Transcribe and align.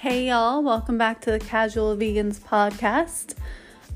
Hey 0.00 0.28
y'all, 0.28 0.62
welcome 0.62 0.96
back 0.96 1.22
to 1.22 1.32
the 1.32 1.40
Casual 1.40 1.96
Vegans 1.96 2.38
podcast. 2.38 3.34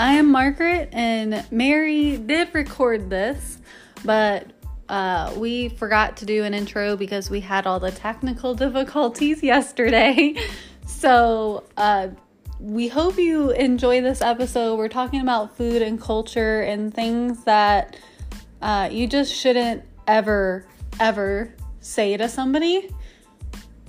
I 0.00 0.14
am 0.14 0.32
Margaret 0.32 0.88
and 0.90 1.46
Mary 1.52 2.16
did 2.16 2.52
record 2.52 3.08
this, 3.08 3.58
but 4.04 4.50
uh, 4.88 5.32
we 5.36 5.68
forgot 5.68 6.16
to 6.16 6.26
do 6.26 6.42
an 6.42 6.54
intro 6.54 6.96
because 6.96 7.30
we 7.30 7.38
had 7.38 7.68
all 7.68 7.78
the 7.78 7.92
technical 7.92 8.52
difficulties 8.56 9.44
yesterday. 9.44 10.34
So, 10.86 11.62
uh, 11.76 12.08
we 12.58 12.88
hope 12.88 13.16
you 13.16 13.52
enjoy 13.52 14.00
this 14.00 14.22
episode. 14.22 14.78
We're 14.78 14.88
talking 14.88 15.20
about 15.20 15.56
food 15.56 15.82
and 15.82 16.00
culture 16.00 16.62
and 16.62 16.92
things 16.92 17.44
that 17.44 17.96
uh, 18.60 18.88
you 18.90 19.06
just 19.06 19.32
shouldn't 19.32 19.84
ever, 20.08 20.66
ever 20.98 21.54
say 21.78 22.16
to 22.16 22.28
somebody 22.28 22.90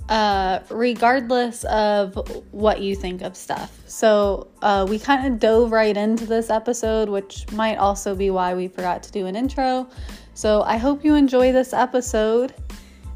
uh, 0.08 0.60
regardless 0.70 1.64
of 1.64 2.14
what 2.50 2.80
you 2.80 2.94
think 2.94 3.22
of 3.22 3.36
stuff. 3.36 3.80
So, 3.86 4.48
uh, 4.62 4.86
we 4.88 4.98
kind 4.98 5.26
of 5.26 5.40
dove 5.40 5.72
right 5.72 5.96
into 5.96 6.26
this 6.26 6.50
episode, 6.50 7.08
which 7.08 7.50
might 7.52 7.76
also 7.76 8.14
be 8.14 8.30
why 8.30 8.54
we 8.54 8.68
forgot 8.68 9.02
to 9.04 9.12
do 9.12 9.26
an 9.26 9.36
intro. 9.36 9.88
So, 10.34 10.62
I 10.62 10.76
hope 10.76 11.04
you 11.04 11.14
enjoy 11.14 11.52
this 11.52 11.72
episode, 11.72 12.54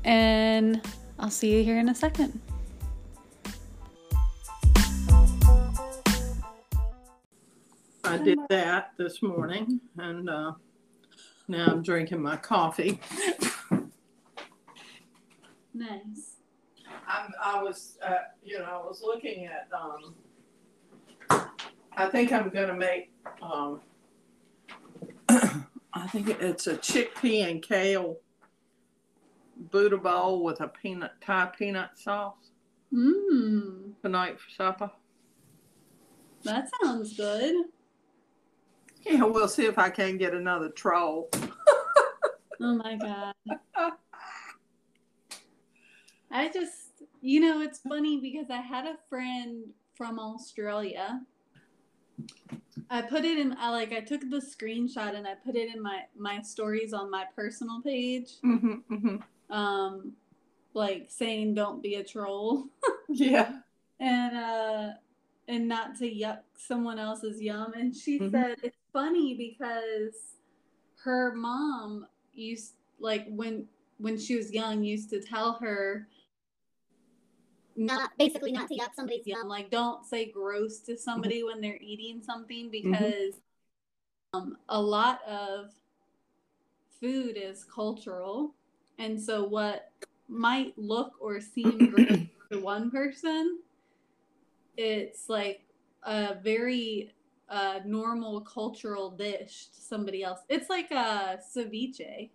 and 0.05 0.81
I'll 1.19 1.31
see 1.31 1.53
you 1.53 1.63
here 1.63 1.79
in 1.79 1.89
a 1.89 1.95
second. 1.95 2.41
I 8.05 8.17
did 8.17 8.39
that 8.49 8.93
this 8.97 9.23
morning, 9.23 9.81
and 9.99 10.31
uh, 10.31 10.53
now 11.49 11.67
I'm 11.67 11.83
drinking 11.83 12.23
my 12.23 12.37
coffee. 12.37 13.01
Nice. 15.75 16.28
I'm, 17.09 17.33
I 17.43 17.63
was, 17.63 17.97
uh, 18.07 18.15
you 18.45 18.59
know, 18.59 18.65
I 18.83 18.87
was 18.87 19.03
looking 19.05 19.47
at. 19.47 19.69
Um, 19.77 20.15
I 21.97 22.07
think 22.09 22.33
I'm 22.33 22.51
gonna 22.51 22.75
make. 22.75 23.11
Um, 23.43 23.81
I 25.29 26.07
think 26.09 26.29
it's 26.29 26.67
a 26.67 26.77
chickpea 26.77 27.51
and 27.51 27.63
kale 27.63 28.19
Buddha 29.71 29.97
bowl 29.97 30.45
with 30.45 30.61
a 30.61 30.69
peanut 30.69 31.13
Thai 31.21 31.51
peanut 31.59 31.91
sauce 31.99 32.51
Mmm, 32.93 33.93
tonight 34.03 34.39
for 34.39 34.51
supper. 34.51 34.91
that 36.45 36.69
sounds 36.83 37.17
good. 37.17 37.55
Yeah, 39.03 39.25
we'll 39.25 39.49
see 39.49 39.65
if 39.67 39.79
I 39.79 39.91
can 39.91 40.19
get 40.19 40.35
another 40.35 40.69
troll. 40.69 41.29
Oh 42.61 42.75
my 42.75 42.97
god. 42.97 43.35
I 46.33 46.49
just, 46.49 46.88
you 47.21 47.41
know, 47.41 47.61
it's 47.61 47.81
funny 47.81 48.21
because 48.21 48.51
I 48.51 48.61
had 48.61 48.87
a 48.87 48.97
friend 49.09 49.65
from 49.95 50.19
Australia. 50.19 51.21
I 52.91 53.03
put 53.03 53.25
it 53.25 53.39
in, 53.39 53.55
I 53.59 53.71
like, 53.71 53.93
I 53.93 54.01
took 54.01 54.21
the 54.23 54.39
screenshot 54.41 55.15
and 55.15 55.27
I 55.27 55.35
put 55.35 55.57
it 55.57 55.75
in 55.75 55.83
my 55.83 56.03
my 56.17 56.41
stories 56.43 56.93
on 56.93 57.11
my 57.11 57.25
personal 57.37 57.83
page. 57.83 58.31
hmm 58.43 58.75
hmm 58.89 59.17
Um, 59.51 60.13
like 60.75 61.07
saying 61.11 61.55
don't 61.55 61.83
be 61.83 61.97
a 61.97 62.05
troll 62.05 62.67
Yeah. 63.09 63.61
and 64.01 64.37
uh 64.37 64.91
and 65.49 65.67
not 65.67 65.97
to 65.99 66.05
yuck 66.05 66.41
someone 66.57 66.99
else's 66.99 67.41
yum. 67.43 67.73
And 67.75 67.95
she 67.95 68.19
Mhm. 68.21 68.31
said 68.31 68.57
it's 68.63 68.79
funny 68.93 69.35
because 69.35 70.37
her 71.05 71.35
mom 71.35 72.07
used 72.35 72.75
like 73.01 73.27
when 73.29 73.67
when 73.99 74.17
she 74.19 74.37
was 74.37 74.53
young 74.53 74.85
used 74.85 75.11
to 75.11 75.21
tell 75.21 75.55
her 75.55 76.07
not 77.79 78.11
basically 78.19 78.53
not 78.53 78.69
to 78.69 78.75
yuck 78.75 78.95
somebody's 78.95 79.27
yum. 79.27 79.49
Like 79.49 79.71
don't 79.71 80.05
say 80.05 80.31
gross 80.31 80.81
to 80.81 80.99
somebody 80.99 81.45
when 81.45 81.61
they're 81.61 81.79
eating 81.81 82.21
something 82.21 82.71
because 82.71 83.35
um, 84.35 84.59
a 84.69 84.81
lot 84.81 85.21
of 85.27 85.71
food 87.01 87.39
is 87.41 87.65
cultural, 87.65 88.55
and 88.99 89.21
so 89.21 89.45
what 89.45 89.93
might 90.29 90.77
look 90.77 91.13
or 91.21 91.41
seem 91.41 91.79
gross 91.91 92.19
to 92.51 92.59
one 92.61 92.91
person, 92.91 93.61
it's 94.77 95.29
like 95.29 95.63
a 96.03 96.35
very 96.43 97.13
uh, 97.49 97.79
normal 97.87 98.41
cultural 98.41 99.11
dish 99.11 99.67
to 99.75 99.81
somebody 99.81 100.23
else. 100.23 100.41
It's 100.49 100.69
like 100.69 100.91
a 100.91 101.39
ceviche. 101.55 102.31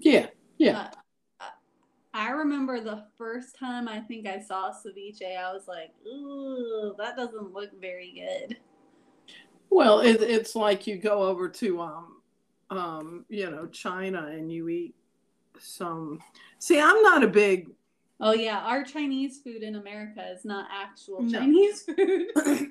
Yeah. 0.00 0.26
Yeah. 0.58 0.78
Uh, 0.78 0.90
I 2.18 2.30
remember 2.30 2.80
the 2.80 3.04
first 3.16 3.54
time 3.56 3.86
I 3.86 4.00
think 4.00 4.26
I 4.26 4.40
saw 4.40 4.72
ceviche, 4.72 5.36
I 5.38 5.52
was 5.52 5.68
like, 5.68 5.94
ooh, 6.04 6.92
that 6.98 7.16
doesn't 7.16 7.54
look 7.54 7.70
very 7.80 8.12
good. 8.12 8.56
Well, 9.70 10.00
it, 10.00 10.20
it's 10.20 10.56
like 10.56 10.88
you 10.88 10.96
go 10.96 11.22
over 11.22 11.48
to 11.48 11.80
um, 11.80 12.22
um, 12.70 13.24
you 13.28 13.48
know, 13.48 13.66
China 13.68 14.26
and 14.26 14.50
you 14.50 14.68
eat 14.68 14.96
some. 15.60 16.18
See, 16.58 16.80
I'm 16.80 17.00
not 17.02 17.22
a 17.22 17.28
big. 17.28 17.70
Oh 18.20 18.32
yeah, 18.32 18.58
our 18.64 18.82
Chinese 18.82 19.38
food 19.38 19.62
in 19.62 19.76
America 19.76 20.28
is 20.28 20.44
not 20.44 20.66
actual 20.72 21.22
No. 21.22 21.38
Chinese 21.38 21.82
food. 21.96 22.26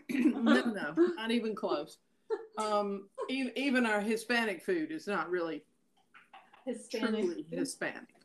no, 0.10 0.62
no, 0.66 0.94
not 1.16 1.32
even 1.32 1.56
close. 1.56 2.00
Um, 2.58 3.08
even, 3.30 3.54
even 3.56 3.86
our 3.86 4.02
Hispanic 4.02 4.62
food 4.62 4.92
is 4.92 5.08
not 5.08 5.30
really 5.30 5.64
Hispanic. 6.66 7.46
Hispanic. 7.50 8.17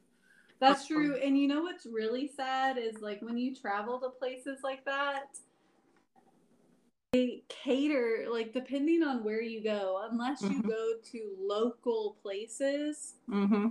That's 0.62 0.86
true. 0.86 1.16
And 1.16 1.36
you 1.36 1.48
know 1.48 1.62
what's 1.62 1.86
really 1.86 2.30
sad 2.36 2.78
is 2.78 3.00
like 3.02 3.20
when 3.20 3.36
you 3.36 3.52
travel 3.54 3.98
to 4.00 4.10
places 4.10 4.60
like 4.62 4.84
that, 4.84 5.24
they 7.12 7.42
cater 7.48 8.26
like 8.30 8.52
depending 8.52 9.02
on 9.02 9.24
where 9.24 9.42
you 9.42 9.60
go, 9.62 10.06
unless 10.10 10.40
you 10.42 10.62
Mhm. 10.62 10.68
go 10.68 10.92
to 11.10 11.36
local 11.38 12.16
places, 12.22 13.14
Mm-hmm. 13.28 13.68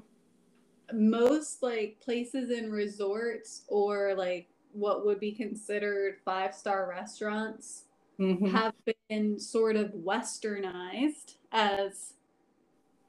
most 0.93 1.63
like 1.63 1.97
places 2.01 2.51
in 2.51 2.69
resorts 2.69 3.63
or 3.69 4.13
like 4.15 4.49
what 4.73 5.05
would 5.05 5.19
be 5.19 5.31
considered 5.31 6.17
five 6.25 6.53
star 6.53 6.89
restaurants 6.89 7.85
Mm-hmm. 8.19 8.47
have 8.53 8.73
been 9.09 9.39
sort 9.39 9.77
of 9.77 9.91
westernized 9.93 11.35
as 11.53 12.13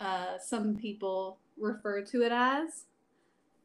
uh, 0.00 0.38
some 0.38 0.76
people 0.76 1.38
refer 1.58 2.00
to 2.02 2.22
it 2.22 2.32
as. 2.32 2.84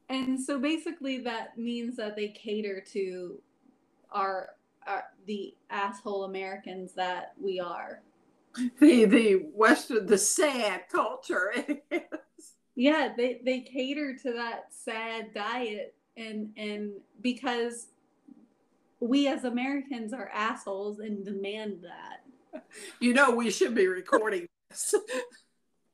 And 0.10 0.40
so 0.40 0.60
basically 0.60 1.20
that 1.20 1.58
means 1.58 1.98
that 1.98 2.16
they 2.16 2.30
cater 2.30 2.84
to 2.94 3.42
our, 4.12 4.50
our 4.86 5.04
the 5.26 5.54
asshole 5.70 6.24
Americans 6.24 6.94
that 6.94 7.34
we 7.40 7.60
are. 7.60 8.02
The 8.80 9.06
the 9.06 9.34
Western 9.54 10.08
the 10.08 10.18
sad 10.18 10.86
culture. 10.92 11.54
Yeah, 12.76 13.12
they, 13.18 13.42
they 13.44 13.62
cater 13.62 14.16
to 14.24 14.34
that 14.34 14.68
sad 14.70 15.34
diet 15.34 15.96
and 16.16 16.52
and 16.58 16.92
because 17.22 17.88
we 19.00 19.28
as 19.28 19.44
Americans 19.44 20.14
are 20.14 20.30
assholes 20.34 21.00
and 21.00 21.26
demand 21.26 21.84
that. 21.84 22.64
you 23.00 23.14
know, 23.14 23.32
we 23.32 23.52
should 23.52 23.76
be 23.76 23.88
recording 23.88 24.48
this. 24.70 24.96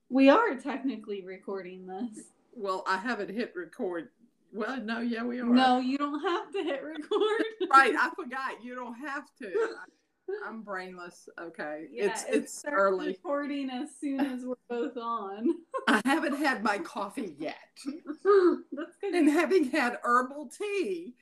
We 0.09 0.29
are 0.29 0.55
technically 0.55 1.23
recording 1.25 1.87
this. 1.87 2.25
Well, 2.55 2.83
I 2.87 2.97
haven't 2.97 3.29
hit 3.29 3.53
record. 3.55 4.09
Well, 4.51 4.79
no, 4.81 4.99
yeah, 4.99 5.23
we 5.23 5.39
are. 5.39 5.45
No, 5.45 5.79
you 5.79 5.97
don't 5.97 6.21
have 6.21 6.51
to 6.51 6.63
hit 6.63 6.83
record. 6.83 7.43
right. 7.71 7.95
I 7.99 8.11
forgot. 8.15 8.63
You 8.63 8.75
don't 8.75 8.93
have 8.95 9.25
to. 9.39 9.47
I, 9.47 10.47
I'm 10.47 10.61
brainless. 10.61 11.27
Okay, 11.39 11.87
Yeah, 11.91 12.05
it's 12.05 12.23
it's 12.29 12.59
starts 12.59 12.77
early. 12.77 13.07
Recording 13.07 13.69
as 13.69 13.89
soon 13.99 14.19
as 14.21 14.45
we're 14.45 14.55
both 14.69 14.95
on. 14.95 15.49
I 15.87 16.01
haven't 16.05 16.37
had 16.37 16.63
my 16.63 16.77
coffee 16.77 17.35
yet, 17.39 17.55
That's 17.85 18.95
good. 19.01 19.13
and 19.15 19.29
having 19.29 19.69
had 19.71 19.97
herbal 20.03 20.49
tea. 20.57 21.15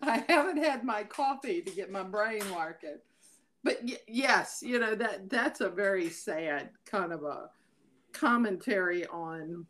I 0.00 0.24
haven't 0.28 0.58
had 0.62 0.84
my 0.84 1.02
coffee 1.04 1.60
to 1.62 1.70
get 1.70 1.90
my 1.90 2.02
brain 2.02 2.42
working. 2.54 2.98
But 3.64 3.78
y- 3.84 3.98
yes, 4.08 4.62
you 4.64 4.78
know 4.78 4.94
that 4.94 5.28
that's 5.28 5.60
a 5.60 5.68
very 5.68 6.08
sad 6.08 6.70
kind 6.86 7.12
of 7.12 7.24
a 7.24 7.50
commentary 8.12 9.06
on 9.06 9.66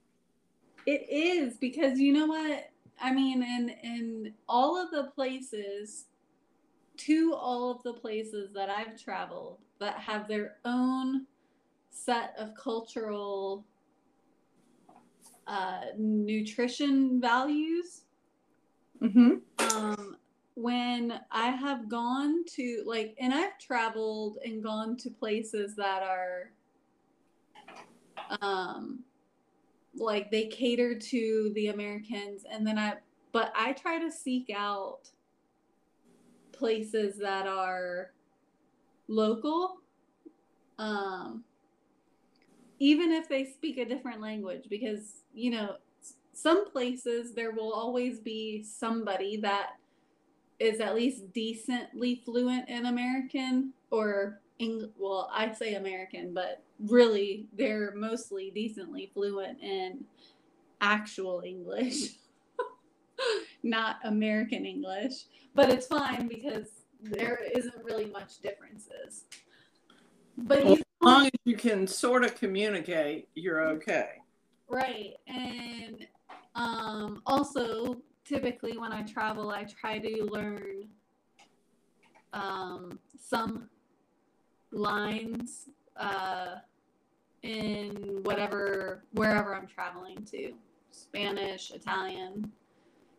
It 0.86 1.06
is 1.08 1.56
because 1.58 1.98
you 1.98 2.12
know 2.12 2.26
what? 2.26 2.70
I 3.00 3.12
mean, 3.12 3.42
in 3.42 3.70
in 3.82 4.34
all 4.48 4.76
of 4.76 4.90
the 4.90 5.10
places, 5.14 6.06
to 6.98 7.34
all 7.34 7.70
of 7.70 7.82
the 7.82 7.94
places 7.94 8.52
that 8.54 8.70
I've 8.70 9.00
traveled 9.02 9.58
that 9.78 9.98
have 9.98 10.28
their 10.28 10.56
own 10.64 11.26
set 11.90 12.34
of 12.38 12.54
cultural 12.54 13.64
uh, 15.46 15.86
nutrition 15.98 17.20
values. 17.20 18.02
Mhm. 19.00 19.40
um 19.74 20.16
when 20.54 21.18
i 21.30 21.48
have 21.48 21.88
gone 21.88 22.44
to 22.44 22.82
like 22.86 23.16
and 23.18 23.32
i've 23.34 23.58
traveled 23.58 24.38
and 24.44 24.62
gone 24.62 24.96
to 24.98 25.10
places 25.10 25.74
that 25.74 26.02
are 26.02 26.52
um 28.40 29.00
like 29.94 30.30
they 30.30 30.46
cater 30.46 30.98
to 30.98 31.52
the 31.54 31.68
americans. 31.68 32.44
And 32.50 32.66
then 32.66 32.78
i 32.78 32.94
but 33.32 33.50
I 33.56 33.72
try 33.72 33.98
to 33.98 34.12
seek 34.12 34.50
out 34.54 35.08
places 36.52 37.18
that 37.18 37.46
are 37.46 38.12
local, 39.08 39.78
um, 40.78 41.42
even 42.78 43.10
if 43.10 43.28
they 43.28 43.44
speak 43.44 43.78
a 43.78 43.84
different 43.86 44.20
language, 44.20 44.66
because 44.68 45.22
you 45.34 45.50
know 45.50 45.76
some 46.34 46.70
places 46.70 47.34
there 47.34 47.52
will 47.52 47.72
always 47.72 48.20
be 48.20 48.62
somebody 48.62 49.38
that 49.38 49.70
is 50.58 50.80
at 50.80 50.94
least 50.94 51.32
decently 51.32 52.22
fluent 52.24 52.68
in 52.68 52.86
American 52.86 53.72
or 53.90 54.40
Eng- 54.62 54.92
well, 54.96 55.28
I 55.34 55.52
say 55.52 55.74
American, 55.74 56.32
but 56.32 56.62
really 56.78 57.46
they're 57.52 57.92
mostly 57.96 58.52
decently 58.54 59.10
fluent 59.12 59.60
in 59.60 60.04
actual 60.80 61.42
English, 61.44 62.10
not 63.64 63.96
American 64.04 64.64
English. 64.64 65.24
But 65.54 65.70
it's 65.70 65.86
fine 65.86 66.28
because 66.28 66.68
there 67.00 67.40
isn't 67.56 67.84
really 67.84 68.06
much 68.06 68.40
differences. 68.40 69.24
But 70.38 70.64
Well, 70.64 70.74
as 70.74 70.82
long 71.02 71.26
as 71.26 71.32
you 71.44 71.56
can 71.56 71.86
sort 71.86 72.24
of 72.24 72.36
communicate, 72.36 73.28
you're 73.34 73.66
okay. 73.70 74.22
Right. 74.68 75.14
And 75.26 76.06
um, 76.54 77.20
also, 77.26 77.96
typically 78.24 78.78
when 78.78 78.92
I 78.92 79.02
travel, 79.02 79.50
I 79.50 79.64
try 79.64 79.98
to 79.98 80.24
learn 80.24 80.88
um, 82.32 82.98
some 83.18 83.68
lines 84.72 85.68
uh, 85.96 86.56
in 87.42 88.20
whatever, 88.22 89.04
wherever 89.12 89.54
I'm 89.54 89.66
traveling 89.66 90.24
to 90.32 90.52
Spanish, 90.90 91.70
Italian, 91.70 92.50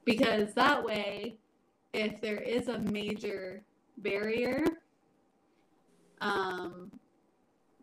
because 0.06 0.54
that 0.54 0.84
way, 0.84 1.38
if 1.94 2.20
there 2.22 2.38
is 2.38 2.68
a 2.68 2.80
major 2.80 3.64
barrier, 3.98 4.64
um, 6.22 6.92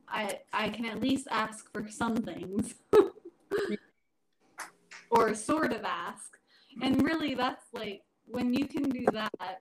I 0.09 0.41
I 0.53 0.71
can 0.71 0.87
at 0.87 1.01
least 1.01 1.29
ask 1.31 1.71
for 1.73 1.89
some 1.89 2.17
things. 2.17 2.75
or 5.11 5.35
sort 5.35 5.73
of 5.73 5.85
ask. 5.85 6.39
And 6.83 7.03
really 7.03 7.35
that's 7.35 7.67
like 7.73 8.03
when 8.27 8.55
you 8.55 8.67
can 8.67 8.89
do 8.89 9.05
that, 9.13 9.61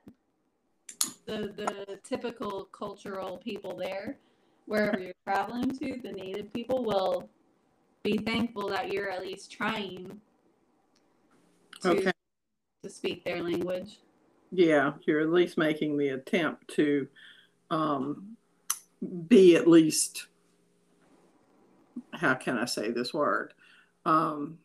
the 1.29 1.53
the 1.87 1.99
typical 2.03 2.65
cultural 2.65 3.37
people 3.37 3.75
there, 3.77 4.17
wherever 4.65 4.99
you're 4.99 5.13
traveling 5.27 5.69
to, 5.79 5.99
the 6.01 6.11
native 6.11 6.51
people 6.53 6.83
will 6.83 7.29
be 8.03 8.17
thankful 8.17 8.69
that 8.69 8.91
you're 8.91 9.09
at 9.09 9.21
least 9.21 9.51
trying 9.51 10.19
to, 11.81 11.89
Okay. 11.89 12.11
to 12.83 12.89
speak 12.89 13.23
their 13.25 13.43
language. 13.43 13.99
Yeah, 14.51 14.93
you're 15.05 15.21
at 15.21 15.29
least 15.31 15.57
making 15.57 15.97
the 15.97 16.09
attempt 16.09 16.67
to 16.75 17.07
um, 17.69 18.35
be 19.27 19.55
at 19.55 19.67
least, 19.67 20.27
how 22.13 22.33
can 22.33 22.57
I 22.57 22.65
say 22.65 22.89
this 22.91 23.13
word? 23.13 23.53
Um, 24.05 24.57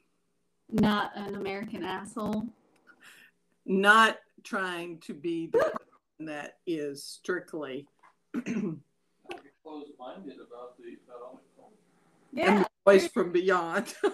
Not 0.70 1.12
an 1.16 1.34
American 1.34 1.84
asshole. 1.84 2.46
not 3.66 4.18
trying 4.42 4.98
to 5.00 5.12
be 5.12 5.48
the 5.48 5.72
that 6.20 6.58
is 6.66 7.04
strictly 7.04 7.86
closed-minded 9.62 10.36
about 10.36 10.76
the 10.78 10.96
about 11.06 11.22
all 11.22 11.40
the 11.56 12.40
and 12.42 12.58
Yeah. 12.58 12.64
the 12.64 12.68
voice 12.92 13.06
from 13.08 13.32
beyond. 13.32 13.94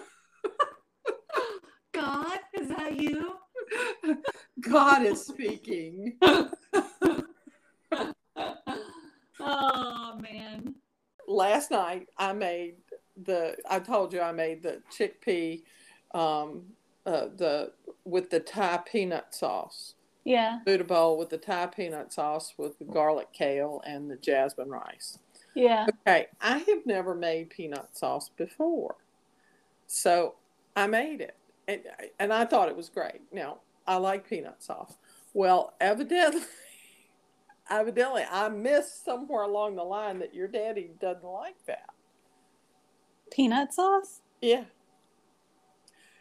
God, 1.93 2.39
is 2.53 2.69
that 2.69 2.95
you? 2.97 3.35
God 4.61 5.03
is 5.03 5.25
speaking. 5.25 6.17
oh 9.39 10.17
man. 10.21 10.75
Last 11.27 11.71
night 11.71 12.07
I 12.17 12.33
made 12.33 12.75
the 13.21 13.57
I 13.69 13.79
told 13.79 14.13
you 14.13 14.21
I 14.21 14.31
made 14.31 14.63
the 14.63 14.81
chickpea 14.91 15.63
um 16.13 16.63
uh, 17.05 17.27
the 17.35 17.73
with 18.05 18.29
the 18.29 18.39
Thai 18.39 18.77
peanut 18.89 19.33
sauce. 19.35 19.95
Yeah. 20.23 20.59
Buddha 20.65 20.83
bowl 20.83 21.17
with 21.17 21.29
the 21.29 21.37
Thai 21.37 21.67
peanut 21.67 22.13
sauce 22.13 22.53
with 22.57 22.77
the 22.77 22.85
garlic 22.85 23.33
kale 23.33 23.81
and 23.85 24.09
the 24.09 24.15
jasmine 24.15 24.69
rice. 24.69 25.17
Yeah. 25.55 25.87
Okay, 26.07 26.27
I 26.39 26.59
have 26.59 26.85
never 26.85 27.15
made 27.15 27.49
peanut 27.49 27.97
sauce 27.97 28.29
before. 28.29 28.95
So 29.87 30.35
I 30.75 30.87
made 30.87 31.21
it. 31.21 31.35
And, 31.67 31.81
and 32.19 32.33
I 32.33 32.45
thought 32.45 32.69
it 32.69 32.77
was 32.77 32.89
great. 32.89 33.21
Now, 33.31 33.59
I 33.87 33.97
like 33.97 34.29
peanut 34.29 34.63
sauce. 34.63 34.95
Well, 35.33 35.73
evidently, 35.79 36.41
evidently, 37.69 38.23
I 38.29 38.49
missed 38.49 39.03
somewhere 39.03 39.43
along 39.43 39.75
the 39.75 39.83
line 39.83 40.19
that 40.19 40.33
your 40.33 40.47
daddy 40.47 40.91
doesn't 40.99 41.23
like 41.23 41.55
that. 41.67 41.89
Peanut 43.31 43.73
sauce? 43.73 44.21
Yeah. 44.41 44.65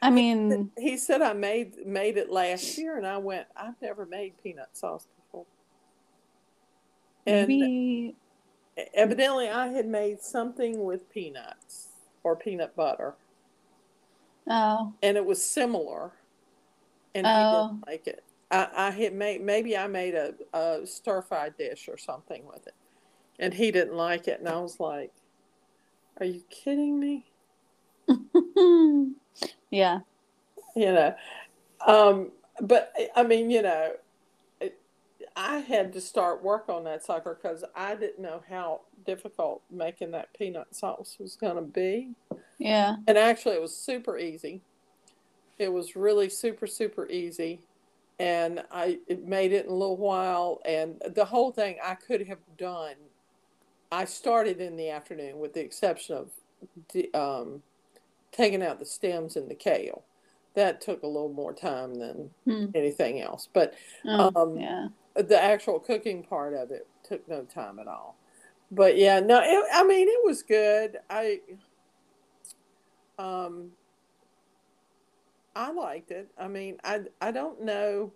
I 0.02 0.10
mean, 0.10 0.70
He 0.78 0.96
said 0.96 1.22
I 1.22 1.32
made 1.34 1.86
made 1.86 2.16
it 2.16 2.30
last 2.30 2.78
year, 2.78 2.96
and 2.96 3.06
I 3.06 3.18
went, 3.18 3.46
I've 3.56 3.80
never 3.82 4.06
made 4.06 4.34
peanut 4.42 4.76
sauce 4.76 5.06
before. 5.16 5.46
And 7.26 7.48
maybe 7.48 8.16
evidently, 8.94 9.48
I 9.48 9.68
had 9.68 9.86
made 9.86 10.20
something 10.22 10.84
with 10.84 11.10
peanuts 11.10 11.88
or 12.24 12.36
peanut 12.36 12.76
butter. 12.76 13.14
oh, 14.48 14.94
and 15.02 15.16
it 15.16 15.24
was 15.24 15.44
similar, 15.44 16.12
and 17.14 17.28
he 17.28 17.32
Oh. 17.32 17.50
didn't 17.50 17.86
like 17.86 18.06
it. 18.06 18.24
I, 18.50 18.68
I 18.74 18.90
had 18.90 19.14
made 19.14 19.42
maybe 19.42 19.76
I 19.76 19.86
made 19.86 20.14
a, 20.14 20.34
a 20.52 20.86
stir 20.86 21.22
fried 21.22 21.56
dish 21.56 21.88
or 21.88 21.98
something 21.98 22.46
with 22.46 22.66
it, 22.66 22.74
and 23.38 23.54
he 23.54 23.70
didn't 23.70 23.96
like 23.96 24.28
it, 24.28 24.40
and 24.40 24.48
I 24.48 24.58
was 24.60 24.80
like, 24.80 25.12
"Are 26.20 26.26
you 26.26 26.42
kidding 26.50 27.00
me?" 27.00 27.29
yeah. 29.70 30.00
You 30.76 30.92
know, 30.92 31.14
um, 31.86 32.30
but 32.60 32.92
I 33.16 33.22
mean, 33.22 33.50
you 33.50 33.62
know, 33.62 33.92
it, 34.60 34.78
I 35.36 35.58
had 35.58 35.92
to 35.94 36.00
start 36.00 36.42
work 36.42 36.68
on 36.68 36.84
that 36.84 37.04
sucker 37.04 37.38
because 37.40 37.64
I 37.74 37.94
didn't 37.94 38.20
know 38.20 38.42
how 38.48 38.82
difficult 39.04 39.62
making 39.70 40.10
that 40.12 40.32
peanut 40.36 40.74
sauce 40.74 41.16
was 41.18 41.36
going 41.36 41.56
to 41.56 41.62
be. 41.62 42.10
Yeah. 42.58 42.96
And 43.06 43.16
actually, 43.16 43.56
it 43.56 43.62
was 43.62 43.76
super 43.76 44.18
easy. 44.18 44.60
It 45.58 45.72
was 45.72 45.96
really 45.96 46.28
super, 46.28 46.66
super 46.66 47.08
easy. 47.08 47.60
And 48.18 48.62
I 48.70 48.98
it 49.08 49.26
made 49.26 49.52
it 49.52 49.64
in 49.64 49.70
a 49.70 49.74
little 49.74 49.96
while. 49.96 50.60
And 50.66 51.00
the 51.14 51.24
whole 51.24 51.52
thing 51.52 51.76
I 51.82 51.94
could 51.94 52.26
have 52.28 52.38
done, 52.58 52.94
I 53.90 54.04
started 54.04 54.60
in 54.60 54.76
the 54.76 54.90
afternoon 54.90 55.38
with 55.38 55.54
the 55.54 55.60
exception 55.60 56.16
of 56.16 56.30
um, 57.14 57.62
taking 58.32 58.62
out 58.62 58.78
the 58.78 58.86
stems 58.86 59.36
and 59.36 59.50
the 59.50 59.54
kale. 59.54 60.04
That 60.54 60.80
took 60.80 61.02
a 61.02 61.06
little 61.06 61.32
more 61.32 61.52
time 61.52 61.94
than 61.94 62.30
Hmm. 62.44 62.66
anything 62.74 63.20
else. 63.20 63.48
But 63.52 63.74
Oh, 64.04 64.32
Um, 64.36 64.58
yeah. 64.58 64.88
the 65.14 65.40
actual 65.42 65.80
cooking 65.80 66.22
part 66.22 66.54
of 66.54 66.70
it 66.70 66.86
took 67.02 67.26
no 67.28 67.44
time 67.44 67.78
at 67.78 67.86
all. 67.88 68.16
But 68.70 68.96
yeah, 68.96 69.20
no, 69.20 69.40
it, 69.42 69.64
I 69.72 69.84
mean 69.84 70.08
it 70.08 70.24
was 70.24 70.42
good. 70.42 70.98
I 71.08 71.40
um 73.18 73.72
I 75.54 75.72
liked 75.72 76.10
it. 76.10 76.28
I 76.38 76.48
mean, 76.48 76.78
I 76.84 77.02
I 77.20 77.30
don't 77.32 77.62
know 77.62 78.12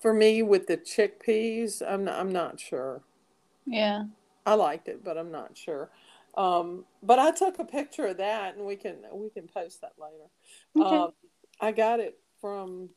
for 0.00 0.12
me 0.12 0.42
with 0.42 0.66
the 0.66 0.76
chickpeas, 0.76 1.82
I'm 1.86 2.04
not, 2.04 2.18
I'm 2.18 2.32
not 2.32 2.60
sure. 2.60 3.02
Yeah. 3.66 4.04
I 4.44 4.54
liked 4.54 4.88
it, 4.88 5.04
but 5.04 5.16
I'm 5.16 5.30
not 5.30 5.56
sure. 5.56 5.90
Um, 6.34 6.84
but 7.02 7.18
I 7.18 7.30
took 7.30 7.58
a 7.58 7.64
picture 7.64 8.06
of 8.06 8.16
that, 8.18 8.56
and 8.56 8.64
we 8.64 8.76
can 8.76 8.96
we 9.12 9.30
can 9.30 9.48
post 9.48 9.80
that 9.82 9.92
later. 9.98 10.30
Okay. 10.76 10.96
Um, 10.96 11.12
I 11.60 11.72
got 11.72 12.00
it 12.00 12.18
from 12.40 12.88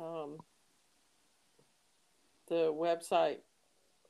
um, 0.00 0.38
the 2.48 2.72
website, 2.72 3.38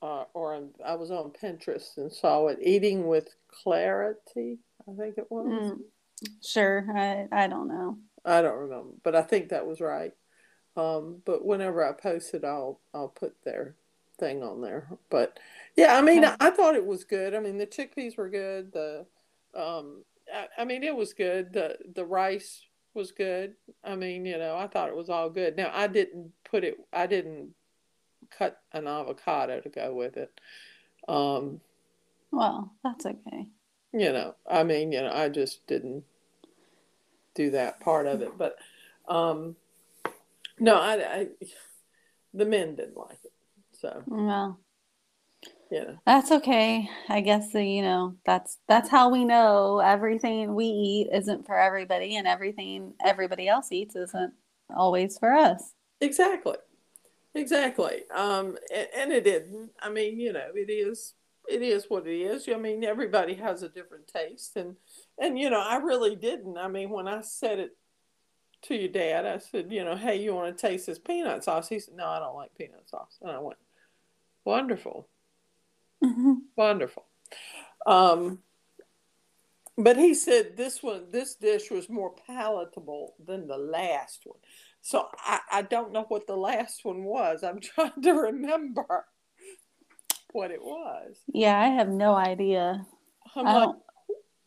uh, 0.01 0.23
or 0.33 0.53
on- 0.53 0.73
I 0.85 0.95
was 0.95 1.11
on 1.11 1.31
Pinterest 1.31 1.97
and 1.97 2.11
saw 2.11 2.47
it. 2.47 2.59
Eating 2.61 3.07
with 3.07 3.35
clarity, 3.49 4.59
I 4.87 4.93
think 4.95 5.17
it 5.17 5.29
was. 5.29 5.73
Mm. 5.73 5.79
Sure. 6.43 6.85
I 6.95 7.27
I 7.31 7.47
don't 7.47 7.67
know. 7.67 7.97
I 8.25 8.41
don't 8.41 8.57
remember, 8.57 8.93
but 9.03 9.15
I 9.15 9.21
think 9.21 9.49
that 9.49 9.67
was 9.67 9.81
right. 9.81 10.13
Um, 10.75 11.21
but 11.25 11.45
whenever 11.45 11.83
I 11.85 11.91
post 11.91 12.33
it, 12.33 12.43
I'll 12.43 12.79
I'll 12.93 13.09
put 13.09 13.35
their 13.43 13.75
thing 14.19 14.43
on 14.43 14.61
there. 14.61 14.87
But 15.09 15.39
yeah, 15.77 15.97
I 15.97 16.01
mean, 16.01 16.25
Okay. 16.25 16.35
I, 16.39 16.47
I 16.47 16.51
thought 16.51 16.75
it 16.75 16.85
was 16.85 17.03
good. 17.05 17.33
I 17.35 17.39
mean, 17.39 17.57
the 17.57 17.67
chickpeas 17.67 18.17
were 18.17 18.29
good. 18.29 18.73
The 18.73 19.05
um, 19.55 20.03
I, 20.33 20.47
I 20.59 20.65
mean, 20.65 20.83
it 20.83 20.95
was 20.95 21.13
good. 21.13 21.53
The 21.53 21.77
the 21.95 22.05
rice 22.05 22.63
was 22.93 23.11
good. 23.11 23.53
I 23.83 23.95
mean, 23.95 24.25
you 24.25 24.37
know, 24.37 24.57
I 24.57 24.67
thought 24.67 24.89
it 24.89 24.95
was 24.95 25.09
all 25.09 25.29
good. 25.29 25.55
Now, 25.55 25.71
I 25.73 25.87
didn't 25.87 26.31
put 26.49 26.63
it. 26.63 26.77
I 26.91 27.07
didn't 27.07 27.51
cut 28.37 28.59
an 28.73 28.87
avocado 28.87 29.61
to 29.61 29.69
go 29.69 29.93
with 29.93 30.17
it. 30.17 30.31
Um, 31.07 31.61
Well, 32.31 32.73
that's 32.83 33.05
okay. 33.05 33.47
you 33.93 34.11
know 34.11 34.35
i 34.51 34.63
mean 34.63 34.91
you 34.91 34.99
know 34.99 35.11
i 35.13 35.29
just 35.29 35.65
didn't 35.65 36.03
do 37.35 37.49
that 37.51 37.79
part 37.79 38.05
of 38.05 38.21
it 38.21 38.37
but 38.37 38.57
Um, 39.07 39.55
no, 40.59 40.75
I, 40.75 40.93
I, 40.95 41.27
the 42.33 42.45
men 42.45 42.75
didn't 42.75 42.97
like 42.97 43.19
it. 43.23 43.31
So, 43.79 44.03
Well, 44.05 44.59
yeah. 45.71 45.93
that's 46.05 46.31
okay. 46.31 46.89
I 47.09 47.21
guess 47.21 47.53
you 47.53 47.81
know 47.81 48.15
that's 48.25 48.57
that's 48.67 48.89
how 48.89 49.09
we 49.09 49.25
know 49.25 49.79
everything 49.79 50.55
we 50.55 50.65
eat 50.65 51.09
isn't 51.13 51.45
for 51.45 51.57
everybody, 51.57 52.17
and 52.17 52.27
everything 52.27 52.93
everybody 53.03 53.47
else 53.47 53.71
eats 53.71 53.95
isn't 53.95 54.33
always 54.75 55.17
for 55.17 55.33
us. 55.33 55.73
Exactly. 56.01 56.57
Exactly. 57.33 58.03
Um, 58.15 58.57
and, 58.73 58.87
and 58.95 59.11
it 59.11 59.27
isn't. 59.27 59.71
I 59.81 59.89
mean, 59.89 60.19
you 60.19 60.33
know, 60.33 60.47
it 60.55 60.71
is. 60.71 61.13
It 61.47 61.61
is 61.61 61.85
what 61.87 62.05
it 62.05 62.19
is. 62.19 62.49
I 62.53 62.57
mean, 62.57 62.83
everybody 62.83 63.35
has 63.35 63.63
a 63.63 63.69
different 63.69 64.07
taste, 64.07 64.55
and 64.55 64.75
and 65.17 65.39
you 65.39 65.49
know, 65.49 65.61
I 65.61 65.77
really 65.77 66.15
didn't. 66.15 66.57
I 66.57 66.67
mean, 66.67 66.89
when 66.89 67.07
I 67.07 67.21
said 67.21 67.59
it 67.59 67.77
to 68.63 68.75
your 68.75 68.89
dad, 68.89 69.25
I 69.25 69.37
said, 69.37 69.71
you 69.71 69.83
know, 69.83 69.95
hey, 69.95 70.21
you 70.21 70.33
want 70.33 70.57
to 70.57 70.67
taste 70.67 70.87
this 70.87 70.99
peanut 70.99 71.43
sauce? 71.43 71.69
He 71.69 71.79
said, 71.79 71.95
no, 71.95 72.07
I 72.07 72.19
don't 72.19 72.35
like 72.35 72.55
peanut 72.57 72.89
sauce. 72.89 73.17
And 73.21 73.31
I 73.31 73.39
went, 73.39 73.57
wonderful, 74.45 75.07
wonderful. 76.55 77.05
Um, 77.85 78.39
but 79.77 79.97
he 79.97 80.13
said 80.15 80.57
this 80.57 80.81
one, 80.81 81.11
this 81.11 81.35
dish 81.35 81.69
was 81.69 81.89
more 81.89 82.13
palatable 82.25 83.15
than 83.23 83.47
the 83.47 83.57
last 83.57 84.21
one. 84.25 84.39
So 84.81 85.07
I, 85.19 85.39
I 85.51 85.61
don't 85.63 85.91
know 85.91 86.05
what 86.07 86.27
the 86.27 86.35
last 86.37 86.83
one 86.85 87.03
was. 87.03 87.43
I'm 87.43 87.59
trying 87.61 88.01
to 88.01 88.11
remember 88.13 89.05
what 90.31 90.51
it 90.51 90.61
was. 90.61 91.17
Yeah, 91.31 91.59
I 91.59 91.67
have 91.67 91.89
no 91.89 92.13
idea. 92.15 92.85
I'm 93.35 93.47
I 93.47 93.53
like, 93.53 93.69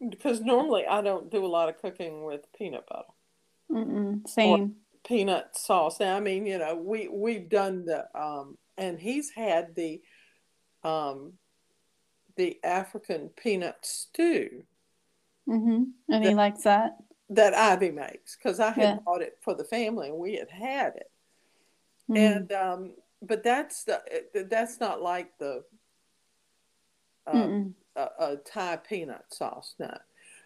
don't. 0.00 0.10
because 0.10 0.40
normally 0.40 0.86
I 0.86 1.00
don't 1.02 1.30
do 1.30 1.44
a 1.44 1.48
lot 1.48 1.68
of 1.68 1.78
cooking 1.80 2.24
with 2.24 2.42
peanut 2.56 2.86
butter, 2.88 3.08
Mm-mm, 3.70 4.26
same. 4.28 4.76
peanut 5.04 5.56
sauce. 5.56 6.00
Now, 6.00 6.16
I 6.16 6.20
mean, 6.20 6.46
you 6.46 6.58
know, 6.58 6.74
we 6.74 7.08
we've 7.08 7.48
done 7.48 7.84
the 7.84 8.06
um, 8.18 8.58
and 8.78 8.98
he's 8.98 9.30
had 9.30 9.74
the 9.74 10.00
um, 10.84 11.34
the 12.36 12.58
African 12.64 13.30
peanut 13.30 13.78
stew 13.82 14.64
Mm-hmm. 15.48 15.82
And 16.12 16.24
he 16.24 16.32
likes 16.34 16.62
that. 16.62 16.96
that 17.30 17.54
Ivy 17.54 17.90
makes 17.90 18.36
because 18.36 18.60
I 18.60 18.70
had 18.70 18.82
Yeah. 18.82 18.98
bought 19.04 19.22
it 19.22 19.36
for 19.40 19.54
the 19.54 19.64
family 19.64 20.08
and 20.08 20.18
we 20.18 20.34
had 20.34 20.50
had 20.50 20.94
it. 20.96 21.10
Mm. 22.08 22.16
And 22.36 22.52
um, 22.52 22.94
but 23.22 23.42
that's 23.42 23.84
the 23.84 24.00
that's 24.48 24.78
not 24.78 25.02
like 25.02 25.36
the 25.38 25.64
uh, 27.26 27.48
a, 27.96 28.08
a 28.20 28.36
Thai 28.36 28.76
peanut 28.76 29.24
sauce. 29.32 29.74
No, 29.78 29.96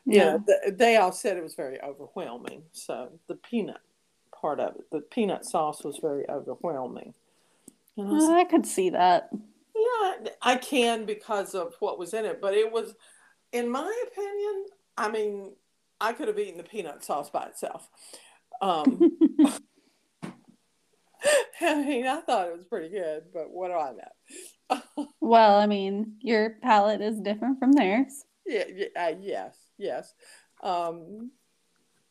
yeah, 0.06 0.38
th- 0.46 0.78
they 0.78 0.96
all 0.96 1.12
said 1.12 1.36
it 1.36 1.42
was 1.42 1.54
very 1.54 1.82
overwhelming. 1.82 2.62
So 2.72 3.10
the 3.26 3.36
peanut 3.36 3.80
part 4.40 4.58
of 4.60 4.76
it, 4.76 4.90
the 4.90 5.00
peanut 5.00 5.44
sauce 5.44 5.84
was 5.84 5.98
very 5.98 6.28
overwhelming. 6.30 7.12
And 7.98 8.08
I 8.08 8.12
was 8.12 8.22
Well, 8.24 8.38
I 8.38 8.44
could 8.44 8.64
see 8.66 8.90
that. 8.90 9.30
Yeah, 9.84 10.30
I 10.42 10.56
can 10.56 11.04
because 11.04 11.54
of 11.54 11.74
what 11.80 11.98
was 11.98 12.14
in 12.14 12.24
it, 12.24 12.40
but 12.40 12.54
it 12.54 12.72
was, 12.72 12.94
in 13.52 13.68
my 13.70 13.92
opinion, 14.08 14.64
I 14.96 15.10
mean, 15.10 15.52
I 16.00 16.12
could 16.12 16.28
have 16.28 16.38
eaten 16.38 16.58
the 16.58 16.64
peanut 16.64 17.04
sauce 17.04 17.30
by 17.30 17.46
itself. 17.46 17.88
Um, 18.60 19.04
I 21.60 21.84
mean, 21.84 22.06
I 22.06 22.20
thought 22.20 22.48
it 22.48 22.56
was 22.56 22.66
pretty 22.66 22.88
good, 22.90 23.24
but 23.32 23.50
what 23.50 23.68
do 23.68 23.74
I 23.74 23.92
know? 23.92 25.06
well, 25.20 25.56
I 25.58 25.66
mean, 25.66 26.16
your 26.20 26.50
palate 26.62 27.00
is 27.00 27.20
different 27.20 27.58
from 27.58 27.72
theirs. 27.72 28.24
yeah, 28.46 28.64
yeah 28.74 28.86
uh, 28.96 29.14
yes, 29.20 29.56
yes. 29.78 30.14
Um, 30.62 31.32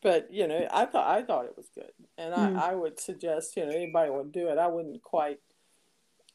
but 0.02 0.32
you 0.32 0.46
know, 0.46 0.68
I 0.72 0.86
thought 0.86 1.06
I 1.08 1.22
thought 1.22 1.46
it 1.46 1.56
was 1.56 1.68
good, 1.74 1.92
and 2.18 2.34
Mm. 2.34 2.58
I, 2.58 2.72
I 2.72 2.74
would 2.74 3.00
suggest 3.00 3.56
you 3.56 3.64
know 3.64 3.72
anybody 3.72 4.10
would 4.10 4.32
do 4.32 4.48
it. 4.48 4.58
I 4.58 4.66
wouldn't 4.68 5.02
quite. 5.02 5.40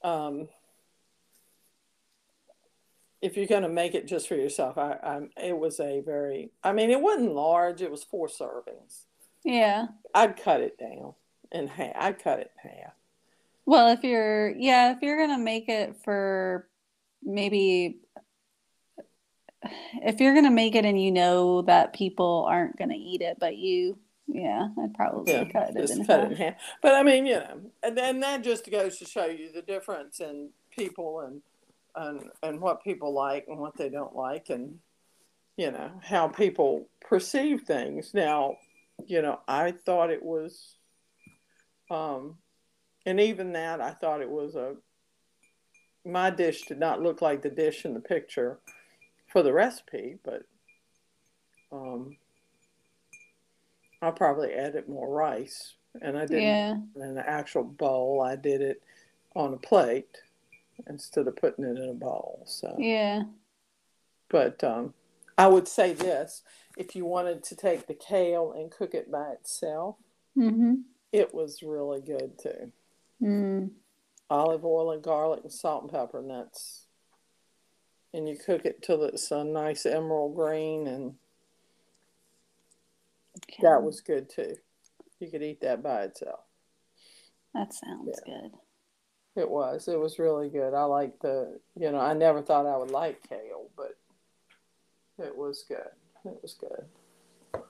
Um, 0.04 0.48
if 3.22 3.36
you're 3.38 3.48
going 3.48 3.64
to 3.64 3.70
make 3.70 3.96
it 3.96 4.08
just 4.08 4.28
for 4.28 4.36
yourself, 4.36 4.78
I, 4.78 4.94
I 5.04 5.22
it 5.44 5.58
was 5.58 5.80
a 5.80 6.02
very. 6.02 6.52
I 6.64 6.72
mean, 6.74 6.90
it 6.90 7.02
wasn't 7.02 7.34
large. 7.34 7.82
It 7.82 7.92
was 7.92 8.04
four 8.04 8.28
servings. 8.28 9.04
Yeah. 9.44 9.88
I'd 10.14 10.38
cut 10.38 10.62
it 10.62 10.78
down 10.78 11.14
in 11.52 11.68
half. 11.68 11.96
I'd 11.98 12.24
cut 12.24 12.40
it 12.40 12.52
in 12.64 12.70
half. 12.72 12.94
Well, 13.66 13.90
if 13.90 14.04
you're, 14.04 14.50
yeah, 14.58 14.94
if 14.94 15.02
you're 15.02 15.18
gonna 15.20 15.38
make 15.44 15.70
it 15.70 15.96
for 16.04 16.68
maybe, 17.24 18.00
if 20.02 20.20
you're 20.20 20.34
gonna 20.34 20.50
make 20.52 20.76
it 20.76 20.86
and 20.86 21.02
you 21.02 21.12
know 21.12 21.62
that 21.64 21.94
people 21.94 22.46
aren't 22.50 22.78
gonna 22.78 22.96
eat 22.98 23.22
it, 23.22 23.38
but 23.40 23.58
you, 23.58 23.98
yeah, 24.28 24.70
I'd 24.82 24.94
probably 24.96 25.34
Yeah, 25.34 25.46
cut 25.46 25.76
it 25.76 25.90
in 25.90 26.06
cut 26.06 26.20
half. 26.22 26.26
it 26.26 26.32
in 26.32 26.38
half. 26.38 26.54
But 26.82 26.96
I 26.96 27.04
mean, 27.04 27.26
you 27.26 27.36
know, 27.36 27.62
and 27.84 27.98
then 27.98 28.20
that 28.22 28.44
just 28.44 28.70
goes 28.72 28.98
to 29.00 29.06
show 29.06 29.26
you 29.26 29.52
the 29.52 29.62
difference 29.62 30.20
in 30.20 30.50
people 30.76 31.20
and 31.22 31.42
and 31.96 32.30
and 32.44 32.62
what 32.62 32.84
people 32.84 33.14
like 33.14 33.46
and 33.48 33.58
what 33.58 33.78
they 33.78 33.90
don't 33.90 34.16
like, 34.16 34.50
and 34.50 34.80
you 35.58 35.72
know 35.72 35.92
how 36.02 36.28
people 36.28 36.88
perceive 37.02 37.62
things. 37.64 38.14
Now, 38.14 38.58
you 39.06 39.22
know, 39.22 39.40
I 39.48 39.72
thought 39.72 40.10
it 40.12 40.24
was, 40.24 40.76
um, 41.90 42.38
and 43.06 43.20
even 43.20 43.54
that, 43.54 43.82
I 43.82 43.92
thought 43.92 44.22
it 44.22 44.30
was 44.30 44.56
a. 44.56 44.76
My 46.06 46.30
dish 46.30 46.64
did 46.66 46.80
not 46.80 47.02
look 47.02 47.22
like 47.22 47.42
the 47.42 47.50
dish 47.50 47.84
in 47.86 47.94
the 47.94 48.00
picture 48.00 48.60
for 49.28 49.44
the 49.44 49.52
recipe, 49.54 50.18
but 50.24 50.44
um, 51.72 52.16
I'll 54.02 54.14
probably 54.14 54.54
added 54.54 54.88
more 54.88 55.10
rice, 55.10 55.74
and 56.02 56.18
I 56.18 56.26
didn't 56.26 56.44
Yeah. 56.44 56.76
in 56.96 57.02
an 57.02 57.18
actual 57.18 57.64
bowl. 57.64 58.22
I 58.22 58.36
did 58.36 58.62
it 58.62 58.82
on 59.36 59.54
a 59.54 59.58
plate 59.58 60.18
instead 60.88 61.28
of 61.28 61.36
putting 61.36 61.66
it 61.66 61.78
in 61.78 61.90
a 61.90 61.94
bowl. 61.94 62.44
So, 62.46 62.76
Yeah. 62.80 63.24
but 64.30 64.64
um, 64.64 64.94
I 65.38 65.48
would 65.48 65.68
say 65.68 65.94
this: 65.94 66.44
if 66.78 66.96
you 66.96 67.06
wanted 67.06 67.44
to 67.46 67.56
take 67.56 67.88
the 67.88 67.94
kale 67.94 68.52
and 68.54 68.72
cook 68.72 68.94
it 68.94 69.12
by 69.12 69.32
itself, 69.32 69.96
Mm-hmm. 70.38 70.76
it 71.12 71.34
was 71.34 71.64
really 71.64 72.02
good 72.02 72.38
too. 72.40 72.72
Mm. 73.22 73.72
Olive 74.30 74.64
oil 74.64 74.92
and 74.92 75.02
garlic 75.04 75.42
and 75.44 75.52
salt 75.52 75.84
and 75.84 75.92
pepper, 75.92 76.20
and 76.20 76.30
that's 76.30 76.86
and 78.14 78.28
you 78.30 78.38
cook 78.38 78.66
it 78.66 78.82
till 78.82 79.04
it's 79.04 79.32
a 79.32 79.44
nice 79.44 79.86
emerald 79.86 80.36
green, 80.36 80.88
and 80.88 81.16
that 83.62 83.84
was 83.84 84.02
good 84.02 84.30
too. 84.30 84.56
You 85.20 85.30
could 85.30 85.44
eat 85.44 85.62
that 85.62 85.84
by 85.84 86.04
itself. 86.04 86.42
That 87.54 87.74
sounds 87.74 88.20
good. 88.26 88.52
It 89.36 89.50
was. 89.50 89.88
It 89.88 90.00
was 90.00 90.20
really 90.20 90.50
good. 90.50 90.74
I 90.74 90.84
like 90.84 91.20
the, 91.20 91.60
you 91.76 91.92
know, 91.92 92.00
I 92.00 92.14
never 92.14 92.42
thought 92.42 92.66
I 92.66 92.78
would 92.78 92.92
like 92.92 93.28
kale, 93.30 93.70
but 93.78 93.96
it 95.18 95.36
was 95.36 95.64
good. 95.68 95.90
It 96.26 96.38
was 96.42 96.56
good. 96.60 96.86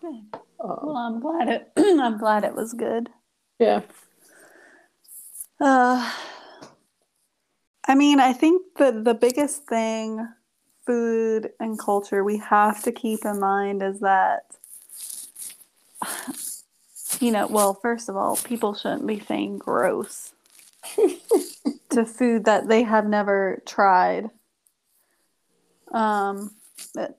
Um, 0.03 0.29
Well, 0.59 0.97
I'm 0.97 1.19
glad 1.19 1.47
it. 1.47 1.71
I'm 1.77 2.17
glad 2.17 2.43
it 2.43 2.55
was 2.55 2.73
good. 2.73 3.09
yeah. 3.59 3.81
Uh, 5.61 6.11
I 7.87 7.95
mean, 7.95 8.19
I 8.21 8.31
think 8.33 8.61
the 8.77 8.91
the 9.03 9.13
biggest 9.13 9.65
thing, 9.65 10.25
food 10.85 11.51
and 11.59 11.77
culture, 11.77 12.23
we 12.23 12.37
have 12.37 12.81
to 12.83 12.91
keep 12.93 13.25
in 13.25 13.39
mind 13.41 13.83
is 13.83 13.99
that, 13.99 14.45
you 17.19 17.31
know, 17.31 17.47
well, 17.47 17.73
first 17.73 18.07
of 18.09 18.15
all, 18.15 18.37
people 18.37 18.73
shouldn't 18.73 19.05
be 19.05 19.19
saying 19.19 19.57
gross 19.57 20.31
to 21.89 22.05
food 22.05 22.45
that 22.45 22.67
they 22.67 22.83
have 22.83 23.07
never 23.07 23.61
tried. 23.65 24.29
Um, 25.91 26.51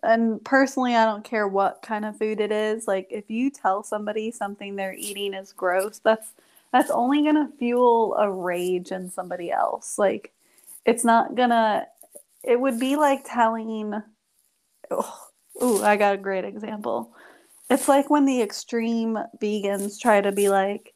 and 0.02 0.42
personally, 0.44 0.94
I 0.94 1.04
don't 1.04 1.24
care 1.24 1.46
what 1.46 1.82
kind 1.82 2.04
of 2.04 2.16
food 2.18 2.40
it 2.40 2.52
is. 2.52 2.86
Like, 2.86 3.08
if 3.10 3.30
you 3.30 3.50
tell 3.50 3.82
somebody 3.82 4.30
something 4.30 4.76
they're 4.76 4.94
eating 4.94 5.34
is 5.34 5.52
gross, 5.52 5.98
that's 5.98 6.32
that's 6.72 6.90
only 6.90 7.24
gonna 7.24 7.50
fuel 7.58 8.14
a 8.14 8.30
rage 8.30 8.92
in 8.92 9.10
somebody 9.10 9.50
else. 9.50 9.98
Like, 9.98 10.32
it's 10.86 11.04
not 11.04 11.34
gonna. 11.34 11.86
It 12.42 12.60
would 12.60 12.78
be 12.78 12.96
like 12.96 13.24
telling. 13.26 14.02
Oh, 14.90 15.26
ooh, 15.62 15.82
I 15.82 15.96
got 15.96 16.14
a 16.14 16.18
great 16.18 16.44
example. 16.44 17.12
It's 17.68 17.88
like 17.88 18.10
when 18.10 18.24
the 18.24 18.42
extreme 18.42 19.16
vegans 19.40 20.00
try 20.00 20.20
to 20.20 20.32
be 20.32 20.48
like, 20.48 20.92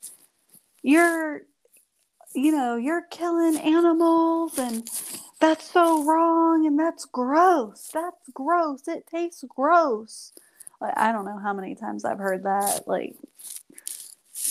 you're, 0.82 1.42
you 2.34 2.52
know, 2.52 2.76
you're 2.76 3.06
killing 3.10 3.56
animals 3.56 4.58
and 4.58 4.88
that's 5.40 5.70
so 5.70 6.04
wrong 6.04 6.66
and 6.66 6.78
that's 6.78 7.04
gross. 7.04 7.90
That's 7.92 8.28
gross. 8.32 8.88
It 8.88 9.06
tastes 9.06 9.44
gross. 9.48 10.32
Like, 10.80 10.94
I 10.96 11.12
don't 11.12 11.24
know 11.24 11.38
how 11.38 11.52
many 11.52 11.74
times 11.74 12.04
I've 12.04 12.18
heard 12.18 12.44
that. 12.44 12.86
Like, 12.86 13.14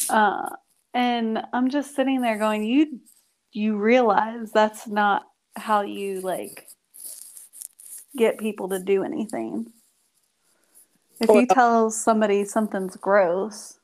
uh, 0.09 0.49
and 0.93 1.43
I'm 1.51 1.69
just 1.69 1.95
sitting 1.95 2.21
there 2.21 2.37
going, 2.37 2.63
you, 2.63 2.99
you 3.51 3.77
realize 3.77 4.51
that's 4.51 4.87
not 4.87 5.23
how 5.55 5.81
you 5.81 6.21
like 6.21 6.67
get 8.15 8.37
people 8.37 8.69
to 8.69 8.79
do 8.79 9.03
anything. 9.03 9.71
If 11.19 11.29
you 11.29 11.45
tell 11.45 11.89
somebody 11.89 12.43
something's 12.45 12.95
gross, 12.97 13.79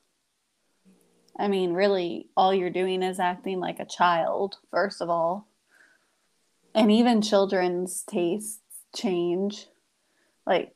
I 1.39 1.47
mean, 1.47 1.71
really, 1.71 2.27
all 2.35 2.53
you're 2.53 2.69
doing 2.69 3.01
is 3.01 3.19
acting 3.19 3.59
like 3.59 3.79
a 3.79 3.85
child, 3.85 4.57
first 4.71 5.01
of 5.01 5.09
all. 5.09 5.47
And 6.75 6.91
even 6.91 7.21
children's 7.21 8.03
tastes 8.03 8.59
change. 8.93 9.67
Like 10.45 10.75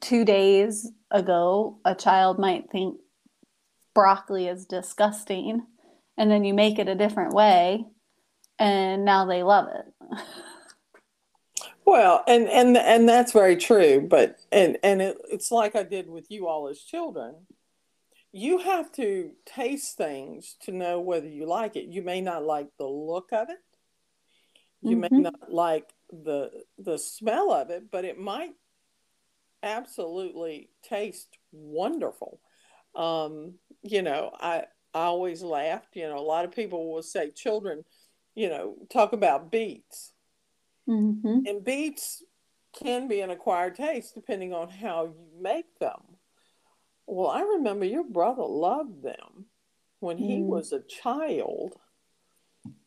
two 0.00 0.24
days 0.24 0.90
ago, 1.10 1.78
a 1.84 1.94
child 1.94 2.38
might 2.38 2.70
think 2.70 3.00
broccoli 3.92 4.46
is 4.46 4.66
disgusting, 4.66 5.66
and 6.16 6.30
then 6.30 6.44
you 6.44 6.54
make 6.54 6.78
it 6.78 6.88
a 6.88 6.94
different 6.94 7.34
way, 7.34 7.84
and 8.58 9.04
now 9.04 9.26
they 9.26 9.42
love 9.42 9.68
it. 9.68 10.20
Well, 11.86 12.24
and 12.26 12.48
and 12.48 12.76
and 12.78 13.08
that's 13.08 13.32
very 13.32 13.56
true. 13.56 14.06
But 14.08 14.38
and 14.50 14.78
and 14.82 15.02
it, 15.02 15.18
it's 15.30 15.50
like 15.50 15.76
I 15.76 15.82
did 15.82 16.08
with 16.08 16.30
you 16.30 16.48
all 16.48 16.68
as 16.68 16.80
children. 16.80 17.34
You 18.34 18.58
have 18.58 18.92
to 18.92 19.34
taste 19.46 19.96
things 19.96 20.56
to 20.60 20.72
know 20.72 21.00
whether 21.00 21.26
you 21.26 21.46
like 21.46 21.74
it. 21.74 21.86
You 21.88 22.02
may 22.02 22.20
not 22.20 22.44
like 22.44 22.76
the 22.76 22.86
look 22.86 23.32
of 23.32 23.48
it. 23.48 23.64
You 24.82 24.96
Mhm. 24.96 25.08
may 25.08 25.10
not 25.18 25.50
like 25.50 25.94
the 26.10 26.64
the 26.78 26.96
smell 26.98 27.50
of 27.52 27.70
it, 27.70 27.90
but 27.90 28.04
it 28.04 28.18
might 28.18 28.54
absolutely 29.62 30.70
taste 30.82 31.38
wonderful. 31.52 32.40
Um, 32.94 33.58
you 33.82 34.02
know, 34.02 34.30
I 34.38 34.66
I 34.92 35.04
always 35.04 35.42
laughed. 35.42 35.96
You 35.96 36.08
know, 36.08 36.18
a 36.18 36.20
lot 36.20 36.44
of 36.44 36.52
people 36.52 36.92
will 36.92 37.02
say 37.02 37.30
children, 37.30 37.84
you 38.34 38.48
know, 38.48 38.76
talk 38.90 39.12
about 39.12 39.50
beets 39.50 40.12
hmm 40.86 41.44
and 41.44 41.64
beets 41.64 42.22
can 42.72 43.06
be 43.08 43.20
an 43.20 43.30
acquired 43.30 43.74
taste 43.74 44.14
depending 44.14 44.52
on 44.52 44.68
how 44.68 45.04
you 45.06 45.28
make 45.40 45.78
them. 45.78 46.13
Well, 47.06 47.28
I 47.28 47.42
remember 47.42 47.84
your 47.84 48.04
brother 48.04 48.42
loved 48.44 49.02
them 49.02 49.46
when 50.00 50.18
he 50.18 50.38
Mm. 50.40 50.46
was 50.46 50.72
a 50.72 50.80
child. 50.80 51.78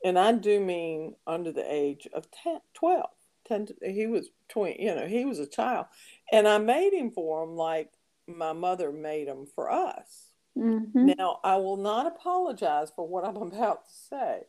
And 0.03 0.17
I 0.17 0.31
do 0.31 0.59
mean 0.59 1.15
under 1.25 1.51
the 1.51 1.71
age 1.71 2.07
of 2.13 2.29
10, 2.31 2.61
12. 2.73 3.09
10 3.45 3.65
to- 3.67 3.91
he 3.91 4.07
was 4.07 4.29
20, 4.49 4.81
you 4.81 4.93
know, 4.93 5.07
he 5.07 5.25
was 5.25 5.39
a 5.39 5.47
child. 5.47 5.87
And 6.31 6.47
I 6.47 6.57
made 6.57 6.93
him 6.93 7.11
for 7.11 7.43
him 7.43 7.55
like 7.55 7.93
my 8.27 8.53
mother 8.53 8.91
made 8.91 9.27
them 9.27 9.45
for 9.47 9.71
us. 9.71 10.31
hmm 10.53 10.83
Now, 10.93 11.39
I 11.43 11.57
will 11.57 11.77
not 11.77 12.07
apologize 12.07 12.91
for 12.91 13.07
what 13.07 13.23
I'm 13.23 13.37
about 13.41 13.85
to 13.85 13.91
say. 13.93 14.47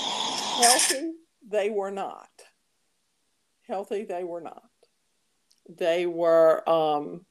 Healthy, 0.00 1.14
they 1.46 1.70
were 1.70 1.90
not. 1.90 2.30
Healthy, 3.68 4.04
they 4.04 4.24
were 4.24 4.40
not. 4.40 4.70
They 5.68 6.06
were 6.06 6.68
um, 6.68 7.24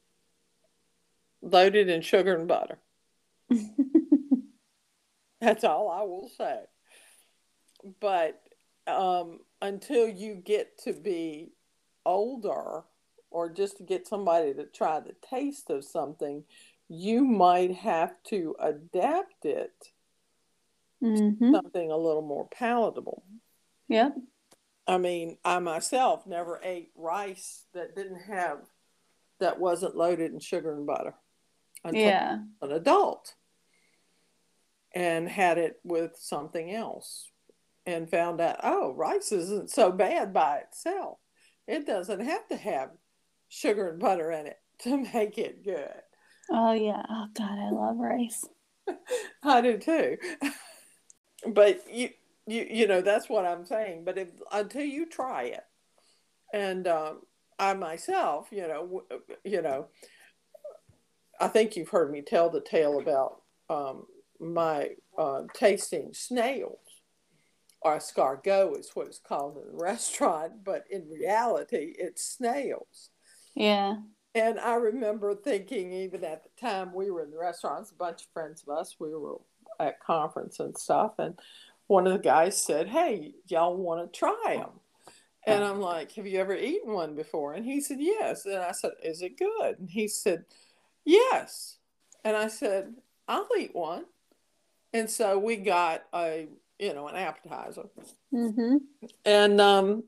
loaded 1.42 1.88
in 1.88 2.00
sugar 2.00 2.34
and 2.34 2.48
butter. 2.48 2.78
That's 5.40 5.64
all 5.64 5.90
I 5.90 6.02
will 6.02 6.28
say. 6.28 6.60
But 8.00 8.40
um, 8.86 9.40
until 9.60 10.08
you 10.08 10.36
get 10.36 10.78
to 10.84 10.92
be 10.92 11.52
older, 12.06 12.84
or 13.30 13.50
just 13.50 13.78
to 13.78 13.82
get 13.82 14.06
somebody 14.06 14.54
to 14.54 14.66
try 14.66 15.00
the 15.00 15.16
taste 15.28 15.70
of 15.70 15.84
something, 15.84 16.44
you 16.88 17.24
might 17.24 17.74
have 17.74 18.14
to 18.24 18.54
adapt 18.60 19.44
it 19.44 19.72
hmm 21.00 21.52
something 21.52 21.90
a 21.90 21.96
little 21.96 22.22
more 22.22 22.48
palatable. 22.56 23.24
Yep. 23.88 24.14
I 24.86 24.98
mean, 24.98 25.38
I 25.44 25.58
myself 25.58 26.26
never 26.26 26.60
ate 26.62 26.90
rice 26.94 27.64
that 27.74 27.96
didn't 27.96 28.20
have 28.22 28.58
that 29.40 29.58
wasn't 29.58 29.96
loaded 29.96 30.32
in 30.32 30.38
sugar 30.38 30.72
and 30.72 30.86
butter 30.86 31.14
until 31.84 32.00
Yeah. 32.00 32.38
an 32.60 32.72
adult 32.72 33.34
and 34.94 35.28
had 35.28 35.58
it 35.58 35.80
with 35.84 36.16
something 36.16 36.70
else 36.72 37.30
and 37.86 38.10
found 38.10 38.40
out 38.40 38.56
oh 38.62 38.92
rice 38.94 39.32
isn't 39.32 39.70
so 39.70 39.90
bad 39.90 40.32
by 40.32 40.58
itself 40.58 41.18
it 41.66 41.86
doesn't 41.86 42.20
have 42.20 42.46
to 42.48 42.56
have 42.56 42.90
sugar 43.48 43.88
and 43.88 43.98
butter 43.98 44.30
in 44.30 44.46
it 44.46 44.58
to 44.78 44.96
make 45.12 45.38
it 45.38 45.64
good 45.64 46.02
Oh 46.50 46.72
yeah. 46.72 47.02
Oh 47.08 47.26
God, 47.34 47.58
I 47.58 47.70
love 47.70 47.96
rice. 47.98 48.44
i 49.44 49.60
do 49.60 49.78
too 49.78 50.16
but 51.52 51.80
you 51.90 52.10
you 52.48 52.66
you 52.68 52.86
know 52.88 53.00
that's 53.00 53.28
what 53.28 53.44
i'm 53.46 53.64
saying 53.64 54.04
but 54.04 54.18
if, 54.18 54.28
until 54.50 54.82
you 54.82 55.06
try 55.08 55.44
it 55.44 55.62
and 56.52 56.88
um, 56.88 57.20
i 57.60 57.72
myself 57.74 58.48
you 58.50 58.66
know 58.66 58.82
w- 58.82 59.06
you 59.44 59.62
know 59.62 59.86
i 61.40 61.48
think 61.48 61.76
you've 61.76 61.88
heard 61.88 62.10
me 62.10 62.20
tell 62.22 62.50
the 62.50 62.60
tale 62.60 62.98
about 63.00 63.42
um, 63.70 64.06
my 64.40 64.90
uh, 65.18 65.42
tasting 65.54 66.10
snails 66.12 66.78
or 67.80 67.96
escargot 67.96 68.78
is 68.78 68.90
what 68.94 69.06
it's 69.06 69.18
called 69.18 69.56
in 69.56 69.76
the 69.76 69.82
restaurant 69.84 70.64
but 70.64 70.84
in 70.90 71.08
reality 71.08 71.94
it's 71.98 72.24
snails 72.24 73.10
Yeah. 73.54 73.96
and 74.34 74.58
I 74.58 74.74
remember 74.76 75.34
thinking, 75.34 75.92
even 75.92 76.24
at 76.24 76.42
the 76.44 76.50
time 76.60 76.94
we 76.94 77.10
were 77.10 77.22
in 77.22 77.30
the 77.30 77.38
restaurants, 77.38 77.90
a 77.90 77.94
bunch 77.94 78.22
of 78.22 78.28
friends 78.32 78.62
of 78.62 78.70
us, 78.78 78.96
we 78.98 79.14
were 79.14 79.36
at 79.78 80.00
conference 80.00 80.58
and 80.60 80.76
stuff, 80.78 81.12
and 81.18 81.38
one 81.88 82.06
of 82.06 82.12
the 82.14 82.18
guys 82.18 82.56
said, 82.56 82.88
"Hey, 82.88 83.34
y'all 83.48 83.76
want 83.76 84.00
to 84.10 84.18
try 84.18 84.56
them?" 84.56 84.80
And 85.46 85.62
I'm 85.64 85.80
like, 85.80 86.12
"Have 86.12 86.26
you 86.26 86.38
ever 86.40 86.54
eaten 86.56 86.92
one 86.92 87.14
before?" 87.14 87.52
And 87.52 87.64
he 87.66 87.80
said, 87.80 87.98
"Yes." 88.00 88.46
And 88.46 88.56
I 88.58 88.72
said, 88.72 88.92
"Is 89.02 89.20
it 89.22 89.36
good?" 89.38 89.78
And 89.80 89.90
he 89.90 90.08
said, 90.08 90.44
"Yes." 91.04 91.78
And 92.24 92.36
I 92.36 92.48
said, 92.48 92.94
"I'll 93.28 93.48
eat 93.58 93.74
one." 93.74 94.04
And 94.92 95.08
so 95.08 95.38
we 95.38 95.56
got 95.56 96.02
a, 96.14 96.48
you 96.78 96.92
know, 96.92 97.08
an 97.08 97.16
appetizer, 97.16 97.88
hmm 98.30 98.76
and 99.24 99.60
um, 99.60 100.04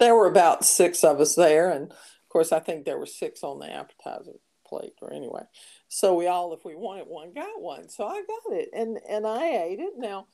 there 0.00 0.14
were 0.14 0.26
about 0.26 0.64
six 0.64 1.04
of 1.04 1.20
us 1.20 1.34
there, 1.34 1.70
and 1.70 1.90
of 1.90 2.28
course, 2.28 2.52
I 2.52 2.60
think 2.60 2.84
there 2.84 2.98
were 2.98 3.06
six 3.06 3.42
on 3.42 3.58
the 3.58 3.70
appetizer 3.70 4.32
plate, 4.66 4.94
or 5.00 5.12
anyway. 5.12 5.42
So 5.88 6.14
we 6.14 6.26
all, 6.26 6.52
if 6.54 6.64
we 6.64 6.74
wanted 6.74 7.06
one, 7.06 7.32
got 7.32 7.60
one. 7.60 7.88
So 7.88 8.06
I 8.06 8.22
got 8.26 8.56
it, 8.56 8.70
and 8.72 8.98
and 9.08 9.26
I 9.26 9.46
ate 9.46 9.78
it. 9.80 9.94
Now, 9.96 10.26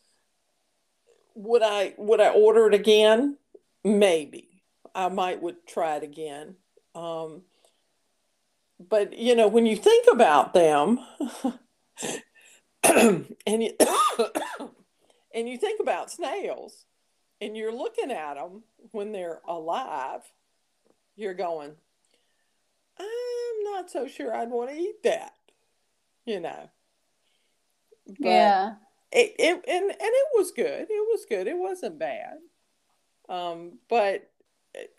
would 1.34 1.62
I 1.62 1.94
would 1.98 2.20
I 2.20 2.30
order 2.30 2.66
it 2.66 2.74
again? 2.74 3.36
Maybe 3.84 4.62
I 4.94 5.08
might 5.08 5.42
would 5.42 5.66
try 5.66 5.96
it 5.96 6.02
again. 6.02 6.56
Um, 6.94 7.42
but 8.88 9.16
you 9.18 9.34
know, 9.36 9.48
when 9.48 9.66
you 9.66 9.76
think 9.76 10.06
about 10.10 10.54
them, 10.54 10.98
and 12.84 13.36
you 13.46 13.72
and 15.34 15.48
you 15.48 15.58
think 15.58 15.80
about 15.80 16.10
snails, 16.10 16.86
and 17.40 17.56
you're 17.56 17.74
looking 17.74 18.10
at 18.10 18.34
them 18.34 18.62
when 18.92 19.12
they're 19.12 19.40
alive, 19.46 20.22
you're 21.16 21.34
going, 21.34 21.72
I'm 22.98 23.64
not 23.64 23.90
so 23.90 24.06
sure 24.08 24.34
I'd 24.34 24.50
want 24.50 24.70
to 24.70 24.76
eat 24.76 25.02
that, 25.04 25.34
you 26.24 26.40
know. 26.40 26.70
But 28.06 28.18
Yeah. 28.18 28.74
it, 29.12 29.34
it 29.38 29.64
and 29.68 29.84
and 29.84 29.96
it 30.00 30.28
was 30.34 30.52
good. 30.52 30.86
It 30.88 30.90
was 30.90 31.26
good. 31.28 31.46
It 31.46 31.58
wasn't 31.58 31.98
bad. 31.98 32.38
Um, 33.28 33.78
but 33.88 34.29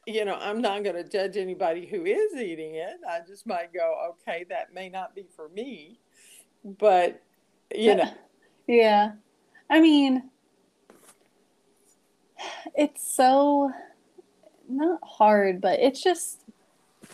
you 0.06 0.26
know, 0.26 0.38
I'm 0.40 0.62
not 0.62 0.84
going 0.84 0.96
to 0.96 1.08
judge 1.08 1.38
anybody 1.38 1.86
who 1.86 2.06
is 2.06 2.34
eating 2.36 2.76
it. 2.76 3.00
I 3.10 3.20
just 3.26 3.48
might 3.48 3.74
go, 3.74 4.12
okay, 4.12 4.46
that 4.50 4.74
may 4.74 4.90
not 4.90 5.16
be 5.16 5.26
for 5.36 5.50
me. 5.50 6.00
But 6.64 7.22
you 7.74 7.96
know, 7.96 8.12
Yeah. 8.68 9.14
I 9.70 9.80
mean, 9.80 10.30
it's 12.76 13.16
so 13.16 13.72
not 14.68 15.00
hard, 15.04 15.62
but 15.62 15.80
it's 15.80 16.04
just 16.04 16.44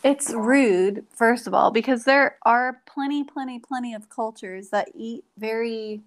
it's 0.04 0.32
rude 0.32 1.06
first 1.12 1.48
of 1.48 1.54
all 1.54 1.72
because 1.72 2.04
there 2.04 2.38
are 2.44 2.82
plenty 2.86 3.24
plenty 3.24 3.58
plenty 3.58 3.94
of 3.94 4.10
cultures 4.10 4.70
that 4.70 4.90
eat 4.94 5.24
very 5.38 6.02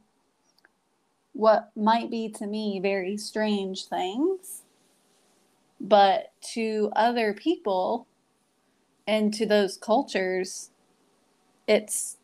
what 1.32 1.70
might 1.74 2.10
be 2.10 2.28
to 2.28 2.46
me 2.46 2.78
very 2.80 3.16
strange 3.16 3.86
things 3.86 4.62
but 5.80 6.32
to 6.40 6.92
other 6.94 7.32
people 7.32 8.06
and 9.06 9.32
to 9.34 9.46
those 9.46 9.76
cultures 9.76 10.70
it's 11.66 12.16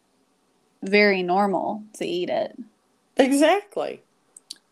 very 0.82 1.22
normal 1.22 1.84
to 1.94 2.04
eat 2.04 2.28
it. 2.28 2.58
Exactly. 3.16 4.02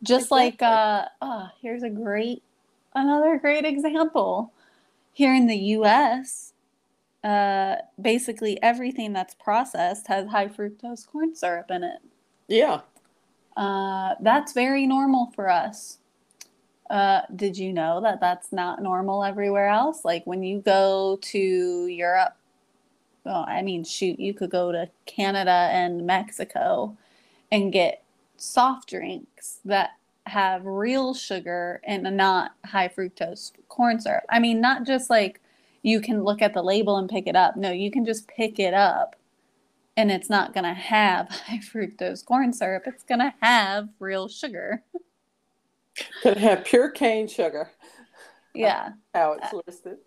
just 0.03 0.31
like 0.31 0.61
uh 0.62 1.07
oh, 1.23 1.49
here's 1.62 1.83
a 1.83 1.90
great 1.90 2.42
another 2.94 3.38
great 3.38 3.64
example. 3.64 4.53
Here 5.12 5.35
in 5.35 5.47
the 5.47 5.57
US 5.57 6.53
uh 7.23 7.77
basically 8.01 8.62
everything 8.62 9.12
that's 9.12 9.35
processed 9.35 10.09
has 10.09 10.29
high 10.29 10.49
fructose 10.49 11.07
corn 11.07 11.35
syrup 11.35 11.70
in 11.70 11.85
it. 11.85 12.01
Yeah. 12.49 12.81
uh 13.57 14.14
that's 14.20 14.53
very 14.53 14.87
normal 14.87 15.33
for 15.35 15.49
us 15.49 15.99
uh 16.90 17.23
did 17.35 17.57
you 17.57 17.73
know 17.73 18.01
that 18.01 18.20
that's 18.20 18.53
not 18.53 18.83
normal 18.83 19.25
everywhere 19.25 19.68
else 19.68 20.05
like 20.05 20.27
when 20.27 20.42
you 20.42 20.61
go 20.61 21.18
to 21.23 21.87
Europe 21.87 22.37
well 23.25 23.44
I 23.49 23.62
mean 23.62 23.85
shoot 23.85 24.18
you 24.20 24.35
could 24.35 24.51
go 24.51 24.73
to 24.73 24.90
Canada 25.07 25.68
and 25.73 26.07
Mexico 26.07 26.97
and 27.51 27.73
get 27.73 28.03
soft 28.37 28.90
drinks 28.90 29.61
that 29.64 29.90
have 30.27 30.64
real 30.64 31.14
sugar 31.14 31.81
and 31.85 32.03
not 32.16 32.53
high 32.64 32.88
fructose 32.88 33.53
corn 33.68 34.01
syrup. 34.01 34.25
I 34.31 34.38
mean, 34.38 34.61
not 34.61 34.87
just 34.87 35.11
like 35.11 35.40
you 35.83 36.01
can 36.01 36.25
look 36.25 36.40
at 36.40 36.55
the 36.55 36.62
label 36.62 36.97
and 36.97 37.09
pick 37.09 37.27
it 37.27 37.37
up. 37.37 37.57
No, 37.57 37.70
you 37.70 37.90
can 37.90 38.05
just 38.05 38.27
pick 38.27 38.59
it 38.59 38.75
up 38.75 39.16
and 39.97 40.11
it's 40.11 40.31
not 40.31 40.55
going 40.55 40.64
to 40.64 40.75
have 40.75 41.29
high 41.47 41.59
fructose 41.59 42.25
corn 42.25 42.53
syrup. 42.53 42.85
It's 42.87 43.05
going 43.05 43.20
to 43.20 43.35
have 43.40 43.88
real 43.99 44.29
sugar. 44.29 44.83
Could 46.22 46.37
have 46.38 46.64
pure 46.64 46.90
cane 46.90 47.28
sugar. 47.28 47.70
Yeah. 48.54 48.90
How 49.14 49.33
it's 49.35 49.52
listed. 49.66 49.98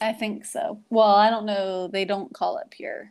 I 0.00 0.12
think 0.12 0.44
so. 0.44 0.80
Well, 0.90 1.08
I 1.14 1.30
don't 1.30 1.46
know. 1.46 1.86
They 1.88 2.04
don't 2.04 2.32
call 2.32 2.58
it 2.58 2.66
pure. 2.70 3.10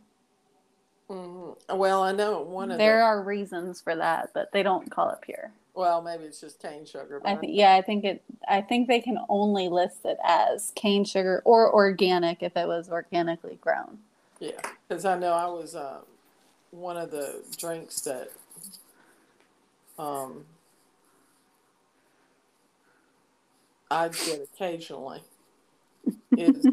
Mm-hmm. 1.09 1.77
Well, 1.77 2.03
I 2.03 2.11
know 2.13 2.41
one 2.41 2.71
of 2.71 2.77
There 2.77 2.97
the, 2.99 3.03
are 3.03 3.23
reasons 3.23 3.81
for 3.81 3.95
that, 3.95 4.31
but 4.33 4.51
they 4.53 4.63
don't 4.63 4.89
call 4.89 5.09
it 5.09 5.19
pure. 5.21 5.51
well, 5.73 6.01
maybe 6.01 6.23
it's 6.25 6.39
just 6.41 6.61
cane 6.61 6.85
sugar. 6.85 7.21
I 7.25 7.35
think 7.35 7.53
yeah, 7.55 7.75
I 7.75 7.81
think 7.81 8.03
it 8.05 8.21
I 8.47 8.61
think 8.61 8.87
they 8.87 8.99
can 9.01 9.17
only 9.29 9.69
list 9.69 9.99
it 10.05 10.17
as 10.23 10.71
cane 10.75 11.05
sugar 11.05 11.41
or 11.45 11.73
organic 11.73 12.41
if 12.43 12.55
it 12.55 12.67
was 12.67 12.89
organically 12.89 13.57
grown. 13.61 13.99
Yeah, 14.39 14.59
because 14.87 15.05
I 15.05 15.17
know 15.17 15.33
I 15.33 15.47
was 15.47 15.75
um, 15.75 16.03
one 16.71 16.97
of 16.97 17.11
the 17.11 17.43
drinks 17.57 18.01
that 18.01 18.31
um, 19.99 20.45
I 23.91 24.07
get 24.07 24.41
occasionally 24.41 25.21
is 26.37 26.65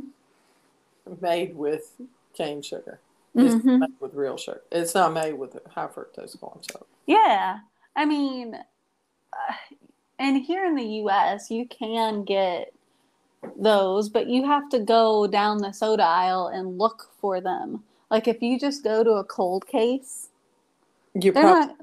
made 1.21 1.57
with 1.57 1.93
cane 2.33 2.63
sugar. 2.63 3.01
It's 3.35 3.55
Mhm. 3.57 3.81
made 3.81 4.01
with 4.01 4.15
real 4.15 4.37
sugar. 4.37 4.63
It's 4.71 4.95
not 4.95 5.13
made 5.13 5.33
with 5.35 5.59
high 5.67 5.89
fructose 5.89 6.39
corn 6.39 6.63
syrup. 6.63 6.87
Yeah. 7.07 7.61
I 7.97 8.05
mean 8.05 8.55
uh, 8.55 9.53
and 10.21 10.39
here 10.39 10.65
in 10.65 10.77
the 10.77 10.87
US 11.03 11.51
you 11.51 11.67
can 11.67 12.23
get 12.23 12.73
those, 13.57 14.09
but 14.09 14.29
you 14.29 14.45
have 14.47 14.69
to 14.71 14.79
go 14.79 15.27
down 15.27 15.59
the 15.59 15.73
soda 15.73 16.05
aisle 16.05 16.49
and 16.49 16.79
look 16.79 17.11
for 17.21 17.41
them. 17.41 17.83
Like 18.11 18.29
if 18.29 18.41
you 18.43 18.59
just 18.61 18.85
go 18.85 19.03
to 19.03 19.13
a 19.13 19.25
cold 19.25 19.67
case, 19.67 20.29
You 21.15 21.33
they're 21.33 21.43
not 21.43 21.77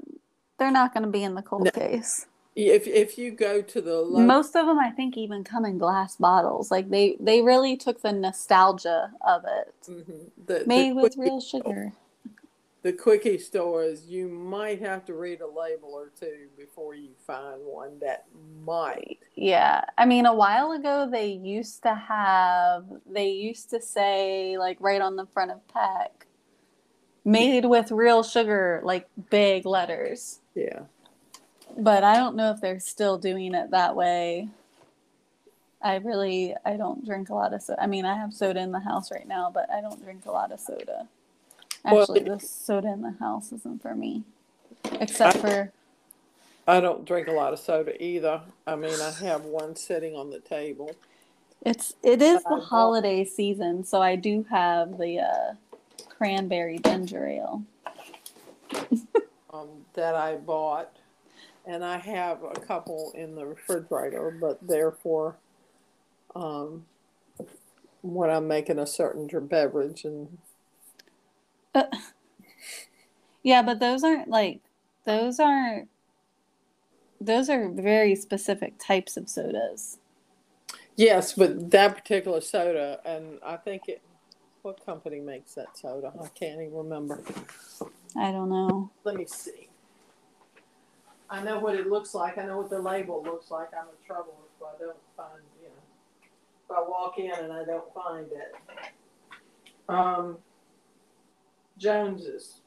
they're 0.58 0.70
not 0.70 0.94
going 0.94 1.04
to 1.04 1.10
be 1.10 1.22
in 1.22 1.34
the 1.34 1.42
cold 1.42 1.64
No. 1.64 1.70
case. 1.70 2.26
If 2.56 2.86
if 2.86 3.18
you 3.18 3.30
go 3.30 3.60
to 3.60 3.80
the 3.80 3.96
local, 4.00 4.20
Most 4.26 4.56
of 4.56 4.66
them, 4.66 4.78
I 4.78 4.90
think, 4.90 5.16
even 5.16 5.44
come 5.44 5.64
in 5.66 5.76
glass 5.78 6.16
bottles. 6.16 6.70
Like 6.70 6.88
they, 6.88 7.16
they 7.20 7.42
really 7.42 7.76
took 7.76 8.00
the 8.02 8.12
nostalgia 8.12 9.12
of 9.20 9.44
it, 9.44 9.74
Mhm. 9.88 10.30
the, 10.46 10.64
made 10.66 10.90
the 10.92 10.94
with 11.02 11.16
real 11.18 11.40
sugar. 11.40 11.92
the 12.82 12.92
quickie 12.92 13.36
stores, 13.38 14.06
you 14.06 14.28
might 14.28 14.80
have 14.80 15.04
to 15.06 15.14
read 15.14 15.40
a 15.40 15.46
label 15.46 15.90
or 15.92 16.10
two 16.18 16.46
before 16.56 16.94
you 16.94 17.10
find 17.26 17.60
one 17.64 17.98
that 17.98 18.24
might. 18.64 19.18
Yeah, 19.34 19.84
I 19.98 20.06
mean, 20.06 20.24
a 20.24 20.34
while 20.34 20.72
ago 20.72 21.08
they 21.10 21.26
used 21.26 21.82
to 21.82 21.94
have, 21.94 22.84
they 23.04 23.28
used 23.28 23.68
to 23.70 23.80
say 23.82 24.56
like 24.56 24.78
right 24.80 25.02
on 25.02 25.16
the 25.16 25.26
front 25.26 25.50
of 25.50 25.66
pack, 25.68 26.26
made 27.24 27.64
with 27.64 27.90
real 27.90 28.22
sugar, 28.22 28.80
like 28.84 29.08
big 29.30 29.66
letters. 29.66 30.40
Yeah. 30.54 30.84
But 31.76 32.04
I 32.04 32.16
don't 32.16 32.36
know 32.36 32.50
if 32.50 32.60
they're 32.60 32.80
still 32.80 33.18
doing 33.18 33.54
it 33.54 33.70
that 33.70 33.94
way. 33.94 34.48
I 35.82 35.96
really, 35.96 36.54
I 36.64 36.76
don't 36.76 37.04
drink 37.04 37.28
a 37.28 37.34
lot 37.34 37.52
of 37.52 37.62
soda. 37.62 37.82
I 37.82 37.86
mean, 37.86 38.06
I 38.06 38.16
have 38.16 38.32
soda 38.32 38.60
in 38.60 38.72
the 38.72 38.80
house 38.80 39.12
right 39.12 39.28
now, 39.28 39.50
but 39.52 39.70
I 39.70 39.80
don't 39.80 40.02
drink 40.02 40.24
a 40.26 40.32
lot 40.32 40.50
of 40.50 40.58
soda. 40.58 41.06
Well, 41.84 42.02
Actually, 42.02 42.20
the 42.20 42.40
soda 42.40 42.88
in 42.88 43.02
the 43.02 43.14
house 43.20 43.52
isn't 43.52 43.82
for 43.82 43.94
me, 43.94 44.24
except 45.00 45.38
for 45.38 45.70
I 46.66 46.80
don't 46.80 47.04
drink 47.04 47.28
a 47.28 47.32
lot 47.32 47.52
of 47.52 47.60
soda 47.60 48.02
either. 48.02 48.40
I 48.66 48.74
mean, 48.74 48.98
I 49.00 49.12
have 49.24 49.44
one 49.44 49.76
sitting 49.76 50.16
on 50.16 50.30
the 50.30 50.40
table 50.40 50.90
it's 51.66 51.94
it 52.02 52.22
is 52.22 52.42
I 52.46 52.56
the 52.56 52.60
holiday 52.60 53.24
season, 53.24 53.84
so 53.84 54.00
I 54.00 54.16
do 54.16 54.46
have 54.50 54.98
the 54.98 55.18
uh, 55.18 55.54
cranberry 56.08 56.78
ginger 56.78 57.26
ale. 57.26 57.64
um, 59.52 59.68
that 59.94 60.14
I 60.14 60.36
bought, 60.36 60.96
and 61.66 61.84
I 61.84 61.98
have 61.98 62.42
a 62.44 62.60
couple 62.60 63.12
in 63.14 63.34
the 63.34 63.46
refrigerator, 63.46 64.30
but 64.30 64.58
they're 64.66 64.92
um, 66.34 66.86
when 68.02 68.30
I'm 68.30 68.48
making 68.48 68.78
a 68.78 68.86
certain 68.86 69.28
beverage. 69.40 70.04
And 70.04 70.38
But 71.72 71.92
yeah, 73.42 73.62
but 73.62 73.80
those 73.80 74.04
aren't 74.04 74.28
like 74.28 74.60
those 75.04 75.40
aren't 75.40 75.88
those 77.20 77.48
are 77.50 77.68
very 77.70 78.14
specific 78.16 78.74
types 78.78 79.16
of 79.16 79.28
sodas. 79.28 79.98
yes, 80.96 81.34
but 81.34 81.70
that 81.70 81.96
particular 81.96 82.40
soda, 82.40 83.00
and 83.04 83.38
I 83.44 83.56
think 83.56 83.88
it. 83.88 84.02
What 84.62 84.84
company 84.84 85.20
makes 85.20 85.54
that 85.54 85.78
soda? 85.78 86.12
I 86.20 86.28
can't 86.28 86.60
even 86.60 86.74
remember. 86.74 87.22
I 88.16 88.32
don't 88.32 88.50
know. 88.50 88.90
Let 89.04 89.16
me 89.16 89.26
see. 89.26 89.65
I 91.28 91.42
know 91.42 91.58
what 91.58 91.74
it 91.74 91.88
looks 91.88 92.14
like. 92.14 92.38
I 92.38 92.46
know 92.46 92.58
what 92.58 92.70
the 92.70 92.78
label 92.78 93.22
looks 93.22 93.50
like. 93.50 93.68
I'm 93.74 93.88
in 93.88 94.06
trouble 94.06 94.34
if 94.56 94.66
I 94.66 94.78
don't 94.78 94.96
find, 95.16 95.42
you 95.60 95.68
know, 95.68 95.74
if 96.64 96.76
I 96.76 96.88
walk 96.88 97.18
in 97.18 97.32
and 97.32 97.52
I 97.52 97.64
don't 97.64 97.92
find 97.92 98.26
it. 98.30 98.54
Um, 99.88 100.38
Jones's, 101.78 102.60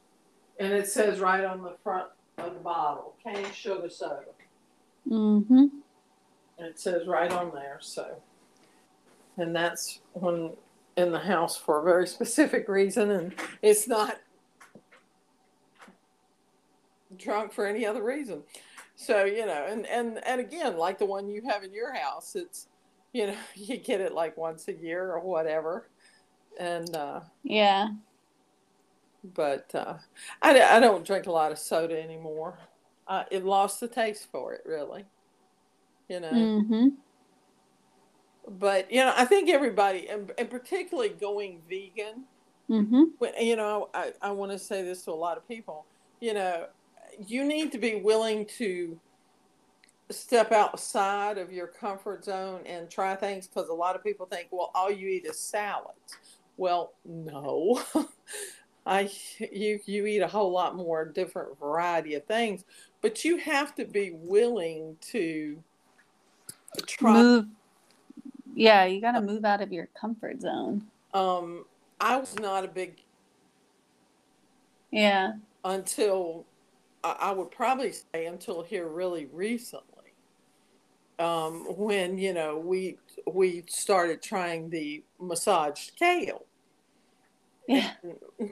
and 0.58 0.72
it 0.72 0.88
says 0.88 1.20
right 1.20 1.44
on 1.44 1.62
the 1.62 1.76
front 1.82 2.08
of 2.38 2.54
the 2.54 2.60
bottle, 2.60 3.14
cane 3.24 3.46
sugar 3.52 3.88
soda. 3.88 4.24
Mm-hmm. 5.08 5.66
And 6.58 6.66
it 6.66 6.78
says 6.78 7.06
right 7.06 7.32
on 7.32 7.52
there. 7.54 7.78
So, 7.80 8.22
and 9.36 9.56
that's 9.56 10.00
when 10.12 10.52
in 10.96 11.12
the 11.12 11.18
house 11.18 11.56
for 11.56 11.80
a 11.80 11.82
very 11.82 12.06
specific 12.06 12.68
reason, 12.68 13.10
and 13.10 13.34
it's 13.62 13.88
not 13.88 14.18
drunk 17.20 17.52
for 17.52 17.66
any 17.66 17.86
other 17.86 18.02
reason. 18.02 18.42
So 18.96 19.24
you 19.24 19.46
know, 19.46 19.66
and 19.68 19.86
and 19.86 20.20
and 20.26 20.40
again, 20.40 20.76
like 20.76 20.98
the 20.98 21.06
one 21.06 21.28
you 21.28 21.42
have 21.48 21.62
in 21.64 21.72
your 21.72 21.94
house, 21.94 22.34
it's 22.36 22.68
you 23.12 23.26
know 23.28 23.36
you 23.54 23.76
get 23.76 24.00
it 24.00 24.12
like 24.12 24.36
once 24.36 24.68
a 24.68 24.72
year 24.74 25.12
or 25.12 25.20
whatever, 25.20 25.88
and 26.58 26.94
uh, 26.96 27.20
Yeah. 27.42 27.88
but 29.34 29.74
uh, 29.74 29.94
I 30.42 30.60
I 30.76 30.80
don't 30.80 31.06
drink 31.06 31.26
a 31.26 31.32
lot 31.32 31.52
of 31.52 31.58
soda 31.58 32.00
anymore. 32.02 32.58
Uh, 33.08 33.24
it 33.30 33.44
lost 33.44 33.80
the 33.80 33.88
taste 33.88 34.28
for 34.30 34.52
it, 34.54 34.62
really. 34.64 35.04
You 36.08 36.20
know. 36.20 36.30
Mm-hmm. 36.32 36.88
but 38.58 38.90
you 38.90 39.00
know 39.00 39.12
i 39.16 39.24
think 39.24 39.48
everybody 39.48 40.08
and, 40.08 40.32
and 40.38 40.50
particularly 40.50 41.10
going 41.10 41.60
vegan 41.68 42.24
Mm-hmm. 42.68 43.02
when, 43.18 43.32
you 43.40 43.56
know 43.56 43.88
i, 43.94 44.12
I 44.22 44.30
want 44.30 44.52
to 44.52 44.58
say 44.58 44.82
this 44.82 45.02
to 45.04 45.10
a 45.10 45.20
lot 45.26 45.36
of 45.36 45.46
people 45.48 45.86
you 46.20 46.34
know 46.34 46.66
you 47.26 47.44
need 47.44 47.72
to 47.72 47.78
be 47.78 47.96
willing 47.96 48.46
to 48.46 48.98
step 50.10 50.50
outside 50.52 51.38
of 51.38 51.52
your 51.52 51.66
comfort 51.68 52.24
zone 52.24 52.62
and 52.66 52.90
try 52.90 53.14
things 53.14 53.46
because 53.46 53.68
a 53.68 53.74
lot 53.74 53.94
of 53.94 54.02
people 54.02 54.26
think 54.26 54.48
well 54.50 54.70
all 54.74 54.90
you 54.90 55.06
eat 55.08 55.24
is 55.24 55.38
salads 55.38 56.16
well 56.56 56.94
no 57.04 57.80
i 58.86 59.08
you 59.52 59.78
you 59.86 60.06
eat 60.06 60.18
a 60.20 60.26
whole 60.26 60.50
lot 60.50 60.74
more 60.74 61.04
different 61.04 61.56
variety 61.60 62.14
of 62.14 62.24
things 62.24 62.64
but 63.02 63.24
you 63.24 63.36
have 63.36 63.72
to 63.74 63.84
be 63.84 64.10
willing 64.12 64.96
to 65.00 65.62
try 66.86 67.12
Move. 67.12 67.46
Yeah, 68.54 68.84
you 68.84 69.00
got 69.00 69.12
to 69.12 69.20
move 69.20 69.44
out 69.44 69.62
of 69.62 69.72
your 69.72 69.88
comfort 69.98 70.40
zone. 70.40 70.84
Um, 71.14 71.64
I 72.00 72.16
was 72.16 72.34
not 72.38 72.64
a 72.64 72.68
big 72.68 73.00
Yeah. 74.90 75.34
until 75.64 76.44
I 77.04 77.32
would 77.32 77.50
probably 77.50 77.92
say 77.92 78.26
until 78.26 78.62
here 78.62 78.88
really 78.88 79.26
recently. 79.26 79.86
Um, 81.18 81.66
when 81.76 82.18
you 82.18 82.32
know 82.32 82.58
we 82.58 82.98
we 83.26 83.64
started 83.68 84.22
trying 84.22 84.70
the 84.70 85.04
massaged 85.20 85.96
kale. 85.98 86.46
Yeah. 87.66 87.92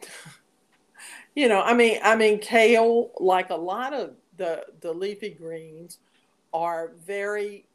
You 1.34 1.48
know, 1.48 1.62
I 1.62 1.74
mean, 1.74 2.00
I 2.02 2.16
mean, 2.16 2.40
kale, 2.40 3.12
like 3.20 3.50
a 3.50 3.56
lot 3.56 3.92
of 3.94 4.16
the 4.36 4.64
the 4.80 4.92
leafy 4.92 5.30
greens, 5.30 5.98
are 6.52 6.92
very 7.06 7.66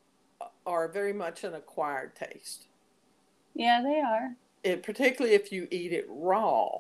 are 0.66 0.88
very 0.90 1.14
much 1.14 1.44
an 1.44 1.54
acquired 1.56 2.16
taste. 2.16 2.68
Yeah, 3.56 3.82
they 3.84 4.00
are. 4.00 4.36
it 4.64 4.84
particularly 4.84 5.36
if 5.36 5.52
you 5.52 5.68
eat 5.72 5.94
it 5.94 6.06
raw 6.10 6.80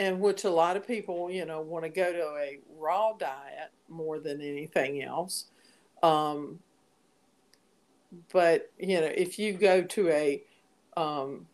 and 0.00 0.18
which 0.20 0.42
a 0.44 0.50
lot 0.50 0.76
of 0.76 0.84
people 0.84 1.30
you 1.30 1.44
know 1.44 1.60
want 1.60 1.84
to 1.84 1.88
go 1.88 2.12
to 2.12 2.24
a 2.38 2.58
raw 2.76 3.12
diet 3.12 3.70
more 3.88 4.18
than 4.18 4.40
anything 4.40 5.02
else 5.02 5.44
um, 6.02 6.58
but 8.32 8.72
you 8.78 9.00
know 9.00 9.06
if 9.14 9.38
you 9.38 9.52
go 9.52 9.82
to 9.82 10.08
a 10.08 10.42
um, 10.96 11.46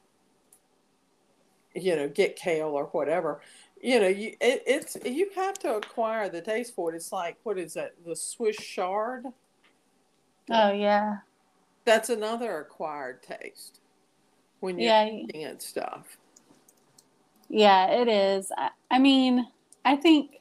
you 1.75 1.95
know 1.95 2.09
get 2.09 2.37
kale 2.37 2.69
or 2.69 2.85
whatever 2.87 3.41
you 3.83 4.01
know, 4.01 4.09
you 4.09 4.35
it, 4.41 4.63
it's 4.67 4.97
you 5.05 5.31
have 5.37 5.59
to 5.61 5.75
acquire 5.77 6.29
the 6.29 6.41
taste 6.41 6.75
for 6.75 6.93
it. 6.93 6.97
It's 6.97 7.13
like 7.13 7.37
what 7.43 7.59
is 7.59 7.75
that? 7.75 7.93
The 8.07 8.17
Swiss 8.17 8.57
chard. 8.57 9.27
Oh 10.51 10.73
yeah. 10.73 11.19
That's 11.85 12.09
another 12.09 12.59
acquired 12.59 13.23
taste 13.23 13.81
when 14.61 14.79
you're 14.79 14.89
Yeah. 14.89 15.05
looking 15.23 15.45
at 15.45 15.63
stuff. 15.63 16.17
Yeah, 17.49 17.89
it 17.91 18.09
is. 18.09 18.51
I, 18.57 18.71
I 18.91 18.99
mean, 18.99 19.47
I 19.85 19.97
think 19.97 20.41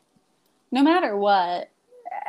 no 0.72 0.82
matter 0.82 1.16
what, 1.16 1.70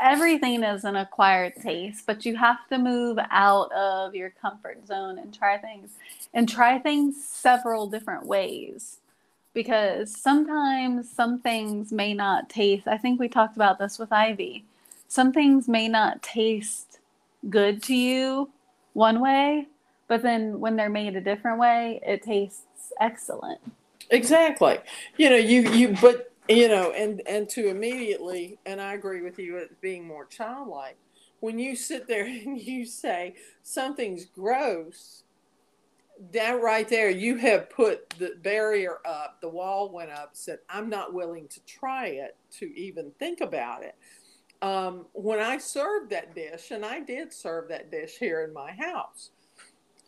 everything 0.01 0.63
is 0.63 0.85
an 0.85 0.97
acquired 0.97 1.55
taste, 1.57 2.05
but 2.07 2.27
you 2.27 2.37
have 2.37 2.67
to 2.69 2.79
move 2.79 3.19
out 3.31 3.73
of 3.73 4.15
your 4.15 4.31
comfort 4.31 4.87
zone 4.87 5.19
and 5.19 5.33
try 5.33 5.59
things 5.59 5.93
and 6.35 6.49
try 6.49 6.79
things 6.79 7.25
several 7.25 7.89
different 7.89 8.27
ways. 8.27 8.99
Because 9.55 10.15
sometimes 10.15 11.11
some 11.11 11.41
things 11.41 11.91
may 11.91 12.13
not 12.13 12.51
taste. 12.51 12.87
I 12.87 12.99
think 12.99 13.19
we 13.19 13.29
talked 13.29 13.57
about 13.57 13.79
this 13.79 13.99
with 13.99 14.13
Ivy. 14.13 14.67
Some 15.09 15.33
things 15.33 15.67
may 15.67 15.89
not 15.89 16.23
taste 16.23 16.99
good 17.49 17.83
to 17.85 17.95
you 17.95 18.51
one 18.93 19.21
way, 19.21 19.69
but 20.09 20.23
then 20.23 20.61
when 20.61 20.77
they're 20.77 20.91
made 20.91 21.17
a 21.17 21.23
different 21.23 21.59
way, 21.59 22.01
it 22.07 22.23
tastes 22.23 22.93
excellent. 23.01 23.61
Exactly. 24.11 24.79
You 25.17 25.31
know, 25.31 25.37
you 25.37 25.71
you 25.73 25.97
but 26.01 26.33
you 26.49 26.69
know, 26.69 26.93
and 26.93 27.23
and 27.27 27.49
to 27.51 27.69
immediately, 27.69 28.59
and 28.67 28.81
I 28.81 28.95
agree 28.95 29.23
with 29.23 29.39
you 29.39 29.59
at 29.59 29.81
being 29.81 30.07
more 30.07 30.27
childlike. 30.27 30.97
When 31.41 31.59
you 31.59 31.77
sit 31.77 32.07
there 32.07 32.25
and 32.27 32.61
you 32.61 32.87
say 32.87 33.35
something's 33.63 34.27
gross, 34.27 35.25
that 36.33 36.63
right 36.63 36.89
there, 36.89 37.11
you 37.11 37.37
have 37.37 37.69
put 37.71 38.11
the 38.19 38.35
barrier 38.43 38.99
up, 39.07 39.39
the 39.41 39.49
wall 39.49 39.91
went 39.91 40.11
up, 40.11 40.31
said, 40.33 40.61
I'm 40.69 40.89
not 40.89 41.13
willing 41.13 41.49
to 41.49 41.61
try 41.67 42.07
it, 42.07 42.37
to 42.59 42.67
even 42.79 43.13
think 43.19 43.41
about 43.41 43.83
it. 43.83 43.95
Um, 44.63 45.07
when 45.13 45.39
I 45.41 45.59
served 45.59 46.11
that 46.11 46.35
dish, 46.35 46.71
and 46.71 46.85
I 46.85 47.01
did 47.01 47.33
serve 47.33 47.69
that 47.69 47.91
dish 47.91 48.17
here 48.19 48.43
in 48.45 48.53
my 48.55 48.73
house 48.73 49.31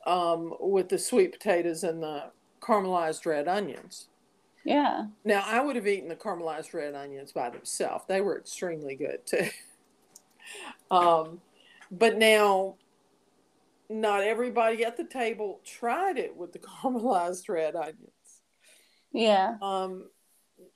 um, 0.07 0.55
with 0.61 0.89
the 0.89 0.99
sweet 0.99 1.33
potatoes 1.33 1.85
and 1.85 2.03
the 2.03 2.31
caramelized 2.69 3.25
red 3.25 3.49
onions. 3.49 4.09
Yeah. 4.65 5.07
Now, 5.25 5.45
I 5.47 5.61
would 5.61 5.77
have 5.77 5.87
eaten 5.87 6.09
the 6.09 6.17
caramelized 6.17 6.75
red 6.75 6.95
onions 6.95 7.33
by 7.33 7.49
themselves. 7.51 8.05
They 8.07 8.21
were 8.21 8.39
extremely 8.39 8.95
good 8.95 9.25
too. 9.25 9.49
um, 10.91 11.41
but 11.91 12.19
now, 12.19 12.77
not 13.89 14.23
everybody 14.23 14.85
at 14.85 14.97
the 14.99 15.05
table 15.05 15.61
tried 15.65 16.19
it 16.19 16.37
with 16.37 16.53
the 16.53 16.59
caramelized 16.83 17.49
red 17.49 17.75
onions. 17.75 18.13
Yeah. 19.13 19.57
Um, 19.63 20.11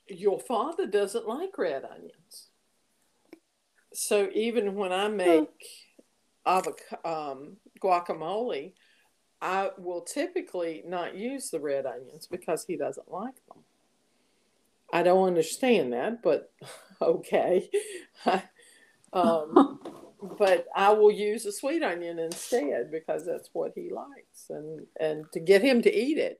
your 0.07 0.39
father 0.39 0.87
doesn't 0.87 1.27
like 1.27 1.57
red 1.57 1.83
onions. 1.85 2.49
So 3.93 4.29
even 4.33 4.73
when 4.73 4.91
I 4.91 5.07
make 5.07 5.49
um, 6.45 7.57
guacamole, 7.79 8.73
I 9.43 9.71
will 9.77 10.01
typically 10.01 10.83
not 10.87 11.17
use 11.17 11.49
the 11.49 11.59
red 11.59 11.85
onions 11.85 12.27
because 12.27 12.63
he 12.65 12.77
doesn't 12.77 13.11
like 13.11 13.35
them. 13.47 13.63
I 14.93 15.03
don't 15.03 15.27
understand 15.27 15.91
that, 15.91 16.23
but 16.23 16.53
okay. 17.01 17.69
um, 19.13 19.79
but 20.39 20.67
I 20.73 20.93
will 20.93 21.11
use 21.11 21.45
a 21.45 21.51
sweet 21.51 21.83
onion 21.83 22.19
instead 22.19 22.89
because 22.89 23.25
that's 23.25 23.49
what 23.51 23.73
he 23.75 23.89
likes, 23.91 24.49
and 24.49 24.87
and 24.97 25.25
to 25.33 25.41
get 25.41 25.61
him 25.61 25.81
to 25.81 25.93
eat 25.93 26.17
it, 26.17 26.39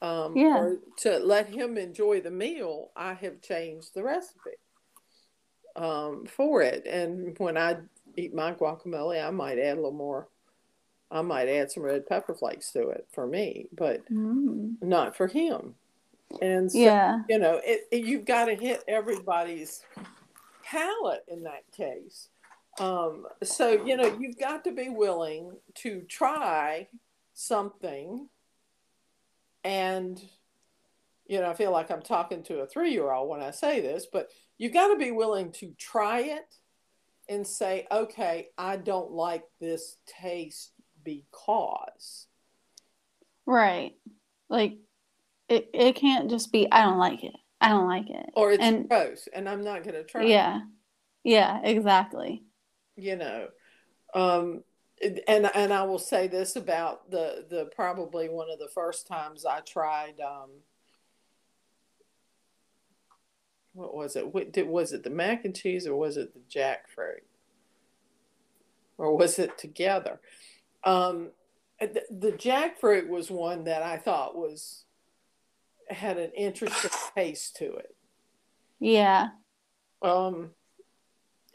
um, 0.00 0.36
Yeah. 0.36 0.58
or 0.58 0.78
to 0.98 1.18
let 1.18 1.48
him 1.48 1.76
enjoy 1.76 2.20
the 2.20 2.30
meal, 2.30 2.92
I 2.94 3.14
have 3.14 3.42
changed 3.42 3.94
the 3.94 4.04
recipe 4.04 4.58
um, 5.74 6.24
for 6.26 6.62
it. 6.62 6.86
And 6.86 7.36
when 7.38 7.56
I 7.56 7.78
eat 8.16 8.32
my 8.32 8.52
guacamole, 8.52 9.26
I 9.26 9.30
might 9.30 9.58
add 9.58 9.72
a 9.72 9.80
little 9.80 9.90
more. 9.90 10.28
I 11.14 11.22
might 11.22 11.48
add 11.48 11.70
some 11.70 11.84
red 11.84 12.06
pepper 12.08 12.34
flakes 12.34 12.72
to 12.72 12.88
it 12.88 13.06
for 13.12 13.26
me, 13.26 13.68
but 13.72 14.04
Mm. 14.10 14.82
not 14.82 15.16
for 15.16 15.28
him. 15.28 15.76
And 16.42 16.70
so, 16.70 16.78
Yeah. 16.80 17.22
you 17.28 17.38
know, 17.38 17.60
it, 17.64 17.86
it, 17.92 18.04
you've 18.04 18.24
got 18.24 18.46
to 18.46 18.56
hit 18.56 18.82
everybody's 18.88 19.82
palate 20.64 21.24
in 21.28 21.44
that 21.44 21.70
case. 21.70 22.28
Um, 22.80 23.28
so, 23.44 23.84
you 23.84 23.96
know, 23.96 24.16
you've 24.18 24.38
got 24.38 24.64
to 24.64 24.72
be 24.72 24.88
willing 24.88 25.56
to 25.76 26.02
try 26.02 26.88
something. 27.32 28.28
And, 29.62 30.20
you 31.26 31.40
know, 31.40 31.48
I 31.48 31.54
feel 31.54 31.70
like 31.70 31.92
I'm 31.92 32.02
talking 32.02 32.42
to 32.44 32.58
a 32.58 32.66
three 32.66 32.90
year 32.90 33.12
old 33.12 33.28
when 33.28 33.40
I 33.40 33.52
say 33.52 33.80
this, 33.80 34.06
but 34.12 34.32
you've 34.58 34.72
got 34.72 34.88
to 34.88 34.96
be 34.96 35.12
willing 35.12 35.52
to 35.52 35.72
try 35.78 36.20
it 36.20 36.56
and 37.28 37.46
say, 37.46 37.86
okay, 37.92 38.48
I 38.58 38.76
don't 38.76 39.12
like 39.12 39.44
this 39.60 39.96
taste 40.06 40.73
because. 41.04 42.26
Right. 43.46 43.92
Like 44.48 44.78
it 45.48 45.68
it 45.74 45.96
can't 45.96 46.30
just 46.30 46.50
be 46.50 46.66
I 46.72 46.82
don't 46.82 46.98
like 46.98 47.22
it. 47.22 47.34
I 47.60 47.68
don't 47.68 47.86
like 47.88 48.08
it. 48.10 48.30
Or 48.34 48.52
it's 48.52 48.62
And- 48.62 48.88
gross 48.88 49.28
and 49.32 49.48
I'm 49.48 49.62
not 49.62 49.82
going 49.84 49.94
to 49.94 50.04
try. 50.04 50.24
Yeah. 50.24 50.60
Yeah, 51.22 51.60
exactly. 51.62 52.42
you 52.96 53.16
know 53.16 53.48
um 54.14 54.62
and 55.02 55.50
and 55.52 55.72
i 55.72 55.82
will 55.82 55.98
say 55.98 56.28
this 56.28 56.54
about 56.54 57.10
the 57.10 57.44
the 57.50 57.68
probably 57.74 58.28
one 58.28 58.48
of 58.52 58.60
the 58.60 58.68
first 58.72 59.08
times 59.08 59.44
i 59.44 59.58
tried 59.60 60.20
um 60.20 60.50
what 63.72 63.94
was 63.94 64.14
it 64.14 64.32
what, 64.32 64.52
did, 64.52 64.68
was 64.68 64.92
it 64.92 65.02
the 65.02 65.10
mac 65.10 65.44
and 65.44 65.56
cheese 65.56 65.86
or 65.88 65.96
was 65.96 66.16
it 66.16 66.32
the 66.34 66.40
jackfruit 66.48 67.24
or 68.96 69.16
was 69.16 69.38
it 69.40 69.58
together 69.58 70.20
um 70.84 71.30
the, 71.80 72.02
the 72.10 72.32
jackfruit 72.32 73.08
was 73.08 73.30
one 73.30 73.64
that 73.64 73.82
i 73.82 73.96
thought 73.96 74.36
was 74.36 74.84
had 75.90 76.18
an 76.18 76.30
interesting 76.36 76.90
taste 77.14 77.56
to 77.56 77.74
it 77.74 77.94
Yeah. 78.80 79.28
um 80.02 80.50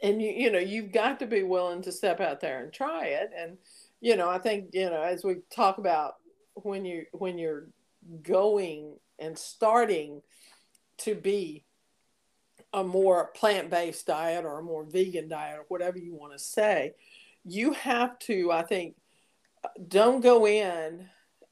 and 0.02 0.20
you 0.22 0.30
you 0.30 0.50
know 0.50 0.58
you've 0.58 0.92
got 0.92 1.18
to 1.20 1.26
be 1.26 1.42
willing 1.42 1.82
to 1.82 1.92
step 1.92 2.20
out 2.20 2.40
there 2.40 2.62
and 2.62 2.72
try 2.72 3.06
it 3.06 3.30
and 3.36 3.58
you 4.00 4.16
know 4.16 4.28
i 4.28 4.38
think 4.38 4.70
you 4.72 4.88
know 4.88 5.02
as 5.02 5.24
we 5.24 5.36
talk 5.54 5.78
about 5.78 6.14
when 6.54 6.84
you 6.84 7.06
when 7.12 7.38
you're 7.38 7.66
going 8.22 8.96
and 9.18 9.36
starting 9.38 10.22
to 10.98 11.14
be 11.14 11.64
a 12.72 12.82
more 12.84 13.26
plant-based 13.34 14.06
diet 14.06 14.44
or 14.44 14.58
a 14.58 14.62
more 14.62 14.84
vegan 14.84 15.28
diet 15.28 15.58
or 15.58 15.64
whatever 15.68 15.98
you 15.98 16.14
want 16.14 16.32
to 16.32 16.38
say 16.38 16.94
you 17.44 17.72
have 17.72 18.18
to 18.18 18.50
i 18.52 18.62
think 18.62 18.94
don't 19.88 20.20
go 20.20 20.46
in 20.46 21.08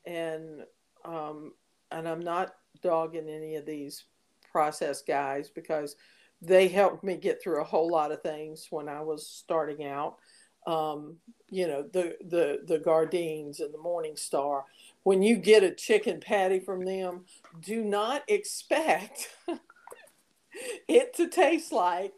and 0.07 0.63
um 1.05 1.53
and 1.91 2.09
i'm 2.09 2.21
not 2.21 2.55
dogging 2.83 3.29
any 3.29 3.57
of 3.57 3.67
these 3.67 4.05
process 4.51 5.03
guys 5.03 5.51
because 5.51 5.97
they 6.41 6.69
helped 6.69 7.03
me 7.03 7.17
get 7.17 7.43
through 7.43 7.61
a 7.61 7.65
whole 7.65 7.91
lot 7.91 8.13
of 8.13 8.23
things 8.23 8.69
when 8.71 8.89
I 8.89 9.01
was 9.01 9.27
starting 9.27 9.85
out. 9.85 10.17
Um, 10.67 11.17
you 11.51 11.67
know, 11.67 11.83
the 11.83 12.17
the 12.21 12.61
the 12.67 12.79
Gardeins 12.79 13.61
and 13.61 13.73
the 13.73 13.79
Morning 13.79 14.17
Star. 14.17 14.65
When 15.03 15.23
you 15.23 15.37
get 15.37 15.63
a 15.63 15.75
chicken 15.75 16.21
patty 16.21 16.61
from 16.61 16.85
them, 16.85 17.25
do 17.61 17.83
not 17.83 18.23
expect 18.29 19.29
it 20.89 21.15
to 21.15 21.29
taste 21.29 21.73
like 21.73 22.15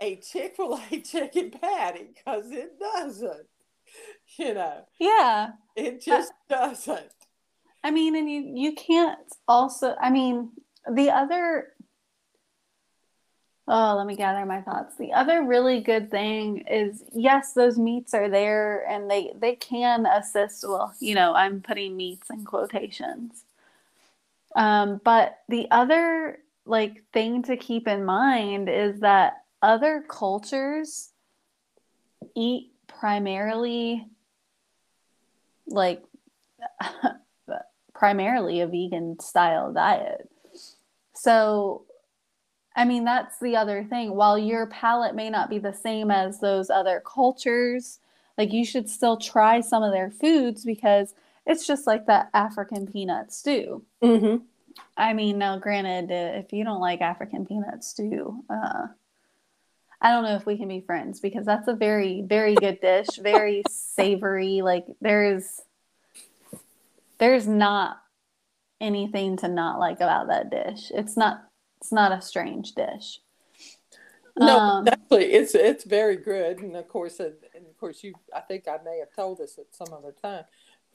a 0.00 0.16
Chick 0.16 0.56
Fil 0.56 0.80
A 0.90 1.00
chicken 1.02 1.50
patty 1.50 2.08
because 2.14 2.50
it 2.50 2.78
doesn't. 2.78 3.46
You 4.38 4.54
know, 4.54 4.84
Yeah. 4.98 5.50
it 5.76 6.00
just 6.00 6.32
doesn't. 6.48 7.12
I 7.82 7.90
mean, 7.90 8.14
and 8.16 8.30
you 8.30 8.52
you 8.54 8.74
can't 8.74 9.18
also. 9.48 9.96
I 10.00 10.10
mean, 10.10 10.50
the 10.90 11.10
other. 11.10 11.68
Oh, 13.66 13.94
let 13.96 14.06
me 14.06 14.16
gather 14.16 14.44
my 14.46 14.62
thoughts. 14.62 14.96
The 14.96 15.12
other 15.12 15.44
really 15.44 15.80
good 15.80 16.10
thing 16.10 16.64
is 16.68 17.04
yes, 17.12 17.52
those 17.54 17.78
meats 17.78 18.14
are 18.14 18.28
there 18.28 18.86
and 18.88 19.10
they 19.10 19.32
they 19.38 19.56
can 19.56 20.06
assist. 20.06 20.64
Well, 20.66 20.94
you 21.00 21.14
know, 21.14 21.34
I'm 21.34 21.60
putting 21.60 21.96
meats 21.96 22.30
in 22.30 22.44
quotations. 22.44 23.44
Um, 24.56 25.00
but 25.04 25.38
the 25.48 25.68
other 25.70 26.38
like 26.66 27.04
thing 27.12 27.42
to 27.44 27.56
keep 27.56 27.86
in 27.88 28.04
mind 28.04 28.68
is 28.68 29.00
that 29.00 29.44
other 29.62 30.04
cultures 30.08 31.10
eat 32.34 32.72
primarily 32.88 34.06
like 35.70 36.02
primarily 37.94 38.60
a 38.60 38.66
vegan 38.66 39.18
style 39.20 39.72
diet. 39.72 40.28
So, 41.14 41.84
I 42.74 42.84
mean, 42.84 43.04
that's 43.04 43.38
the 43.40 43.56
other 43.56 43.84
thing. 43.84 44.14
While 44.14 44.38
your 44.38 44.66
palate 44.66 45.14
may 45.14 45.30
not 45.30 45.50
be 45.50 45.58
the 45.58 45.72
same 45.72 46.10
as 46.10 46.40
those 46.40 46.70
other 46.70 47.02
cultures, 47.04 47.98
like 48.38 48.52
you 48.52 48.64
should 48.64 48.88
still 48.88 49.16
try 49.16 49.60
some 49.60 49.82
of 49.82 49.92
their 49.92 50.10
foods 50.10 50.64
because 50.64 51.14
it's 51.46 51.66
just 51.66 51.86
like 51.86 52.06
that 52.06 52.30
African 52.32 52.86
peanut 52.86 53.32
stew. 53.32 53.84
Mm-hmm. 54.02 54.44
I 54.96 55.12
mean, 55.12 55.38
now 55.38 55.58
granted, 55.58 56.10
if 56.10 56.52
you 56.52 56.64
don't 56.64 56.80
like 56.80 57.00
African 57.00 57.44
peanut 57.44 57.84
stew, 57.84 58.44
uh, 58.48 58.86
I 60.02 60.10
don't 60.10 60.24
know 60.24 60.36
if 60.36 60.46
we 60.46 60.56
can 60.56 60.68
be 60.68 60.80
friends 60.80 61.20
because 61.20 61.44
that's 61.44 61.68
a 61.68 61.74
very, 61.74 62.22
very 62.22 62.54
good 62.54 62.80
dish, 62.80 63.08
very 63.18 63.62
savory. 63.68 64.62
Like 64.62 64.86
there's, 65.00 65.60
there's 67.18 67.46
not 67.46 67.98
anything 68.80 69.36
to 69.38 69.48
not 69.48 69.78
like 69.78 70.00
about 70.00 70.28
that 70.28 70.50
dish. 70.50 70.90
It's 70.94 71.16
not, 71.16 71.44
it's 71.80 71.92
not 71.92 72.12
a 72.12 72.22
strange 72.22 72.72
dish. 72.72 73.20
No, 74.38 74.58
Um, 74.58 74.88
actually, 74.88 75.32
it's 75.32 75.54
it's 75.54 75.84
very 75.84 76.16
good, 76.16 76.60
and 76.60 76.76
of 76.76 76.88
course, 76.88 77.20
and 77.20 77.34
and 77.54 77.66
of 77.66 77.76
course, 77.76 78.02
you. 78.02 78.14
I 78.34 78.40
think 78.40 78.68
I 78.68 78.78
may 78.84 78.98
have 78.98 79.14
told 79.14 79.38
this 79.38 79.58
at 79.58 79.74
some 79.74 79.92
other 79.92 80.12
time. 80.12 80.44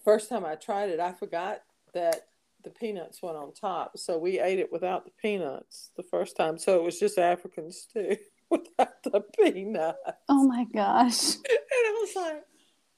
First 0.04 0.30
time 0.30 0.46
I 0.46 0.56
tried 0.56 0.89
it, 0.89 1.00
I 1.00 1.12
forgot 1.12 1.62
that 1.94 2.28
the 2.63 2.70
peanuts 2.72 3.22
went 3.22 3.38
on 3.38 3.54
top, 3.54 3.98
so 3.98 4.18
we 4.18 4.39
ate 4.39 4.60
it 4.60 4.72
without 4.72 5.06
the 5.06 5.12
peanuts 5.22 5.91
the 5.96 6.04
first 6.04 6.36
time. 6.36 6.58
So 6.58 6.76
it 6.78 6.84
was 6.84 7.00
just 7.00 7.20
African 7.20 7.72
stew 7.72 8.18
without 8.49 9.03
the 9.03 9.21
peanuts. 9.38 9.99
Oh 10.29 10.47
my 10.47 10.65
gosh. 10.73 11.36
And 11.77 11.88
I 11.88 11.99
was 11.99 12.15
like, 12.15 12.43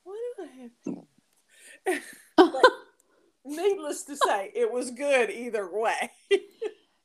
why 0.04 0.32
do 0.38 0.44
I 0.44 0.62
have 0.62 0.84
peanuts? 2.36 2.64
Needless 3.46 4.04
to 4.04 4.16
say, 4.18 4.52
it 4.54 4.72
was 4.72 4.92
good 4.92 5.30
either 5.30 5.68
way. 5.72 6.12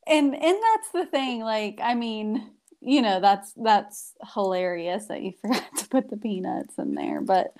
and 0.06 0.34
and 0.34 0.58
that's 0.62 0.90
the 0.92 1.06
thing 1.06 1.40
like 1.40 1.78
i 1.82 1.94
mean 1.94 2.50
you 2.80 3.00
know 3.00 3.20
that's 3.20 3.52
that's 3.56 4.14
hilarious 4.34 5.06
that 5.06 5.22
you 5.22 5.32
forgot 5.40 5.76
to 5.76 5.88
put 5.88 6.10
the 6.10 6.16
peanuts 6.16 6.74
in 6.78 6.94
there 6.94 7.20
but 7.20 7.54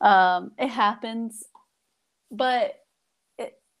um 0.00 0.52
it 0.58 0.68
happens 0.68 1.44
but 2.30 2.74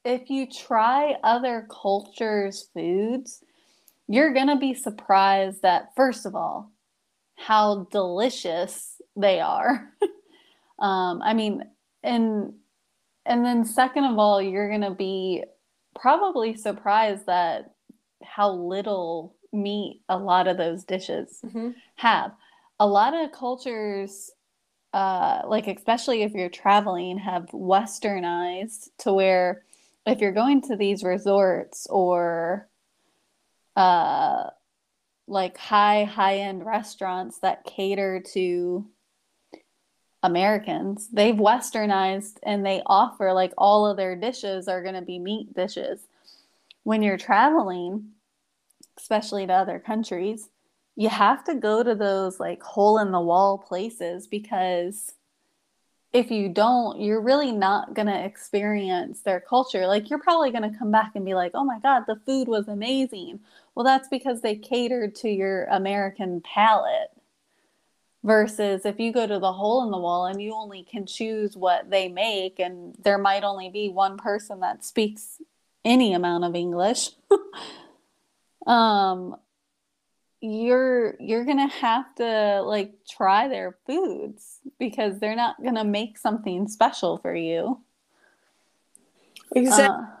if 0.04 0.30
you 0.30 0.46
try 0.46 1.14
other 1.22 1.66
cultures 1.70 2.68
foods 2.74 3.44
you're 4.10 4.32
gonna 4.34 4.58
be 4.58 4.74
surprised 4.74 5.62
that 5.62 5.90
first 5.96 6.26
of 6.26 6.34
all 6.34 6.70
how 7.36 7.86
delicious 7.90 9.00
they 9.16 9.40
are 9.40 9.90
um 10.78 11.20
i 11.22 11.32
mean 11.32 11.62
and 12.02 12.52
and 13.26 13.44
then 13.44 13.64
second 13.64 14.04
of 14.04 14.18
all 14.18 14.42
you're 14.42 14.70
gonna 14.70 14.94
be 14.94 15.44
probably 15.94 16.54
surprised 16.54 17.26
that 17.26 17.72
how 18.22 18.50
little 18.50 19.34
meat 19.52 20.02
a 20.08 20.16
lot 20.16 20.48
of 20.48 20.56
those 20.56 20.84
dishes 20.84 21.40
have. 21.96 22.32
A 22.78 22.86
lot 22.86 23.14
of 23.14 23.32
cultures, 23.32 24.30
uh, 24.92 25.42
like 25.46 25.66
especially 25.66 26.22
if 26.22 26.32
you're 26.32 26.48
traveling, 26.48 27.18
have 27.18 27.46
westernized 27.52 28.88
to 28.98 29.12
where 29.12 29.64
if 30.06 30.20
you're 30.20 30.32
going 30.32 30.62
to 30.62 30.76
these 30.76 31.04
resorts 31.04 31.86
or 31.90 32.68
uh, 33.76 34.50
like 35.26 35.56
high 35.56 36.04
high 36.04 36.38
end 36.38 36.64
restaurants 36.66 37.38
that 37.38 37.64
cater 37.64 38.22
to 38.32 38.86
Americans, 40.22 41.08
they've 41.12 41.34
westernized 41.34 42.38
and 42.42 42.64
they 42.64 42.82
offer 42.84 43.32
like 43.32 43.52
all 43.56 43.86
of 43.86 43.96
their 43.96 44.16
dishes 44.16 44.68
are 44.68 44.82
going 44.82 44.94
to 44.94 45.02
be 45.02 45.18
meat 45.18 45.54
dishes. 45.54 46.00
When 46.82 47.02
you're 47.02 47.16
traveling, 47.16 48.10
especially 48.98 49.46
to 49.46 49.52
other 49.52 49.78
countries, 49.78 50.48
you 50.96 51.08
have 51.08 51.44
to 51.44 51.54
go 51.54 51.82
to 51.82 51.94
those 51.94 52.38
like 52.38 52.62
hole 52.62 52.98
in 52.98 53.12
the 53.12 53.20
wall 53.20 53.56
places 53.56 54.26
because 54.26 55.14
if 56.12 56.30
you 56.30 56.48
don't, 56.48 57.00
you're 57.00 57.20
really 57.20 57.52
not 57.52 57.94
going 57.94 58.08
to 58.08 58.24
experience 58.24 59.20
their 59.20 59.40
culture. 59.40 59.86
Like, 59.86 60.10
you're 60.10 60.18
probably 60.18 60.50
going 60.50 60.70
to 60.70 60.76
come 60.76 60.90
back 60.90 61.12
and 61.14 61.24
be 61.24 61.34
like, 61.34 61.52
oh 61.54 61.64
my 61.64 61.78
God, 61.78 62.04
the 62.06 62.20
food 62.26 62.48
was 62.48 62.66
amazing. 62.66 63.40
Well, 63.74 63.84
that's 63.84 64.08
because 64.08 64.40
they 64.40 64.56
catered 64.56 65.14
to 65.16 65.28
your 65.28 65.64
American 65.66 66.40
palate. 66.40 67.10
Versus 68.22 68.84
if 68.84 69.00
you 69.00 69.14
go 69.14 69.26
to 69.26 69.38
the 69.38 69.52
hole 69.52 69.82
in 69.82 69.90
the 69.90 69.98
wall 69.98 70.26
and 70.26 70.42
you 70.42 70.52
only 70.52 70.82
can 70.82 71.06
choose 71.06 71.56
what 71.56 71.88
they 71.88 72.06
make, 72.08 72.58
and 72.58 72.94
there 73.02 73.16
might 73.16 73.44
only 73.44 73.70
be 73.70 73.88
one 73.88 74.18
person 74.18 74.60
that 74.60 74.84
speaks 74.84 75.40
any 75.86 76.12
amount 76.12 76.44
of 76.44 76.54
English, 76.54 77.10
um, 78.66 79.36
you're 80.40 81.16
you're 81.20 81.44
gonna 81.44 81.68
have 81.68 82.14
to 82.16 82.62
like 82.62 82.92
try 83.08 83.48
their 83.48 83.76
foods 83.86 84.60
because 84.78 85.18
they're 85.18 85.36
not 85.36 85.62
gonna 85.62 85.84
make 85.84 86.18
something 86.18 86.66
special 86.68 87.18
for 87.18 87.34
you. 87.34 87.80
Exactly. 89.54 90.04
Uh, 90.04 90.16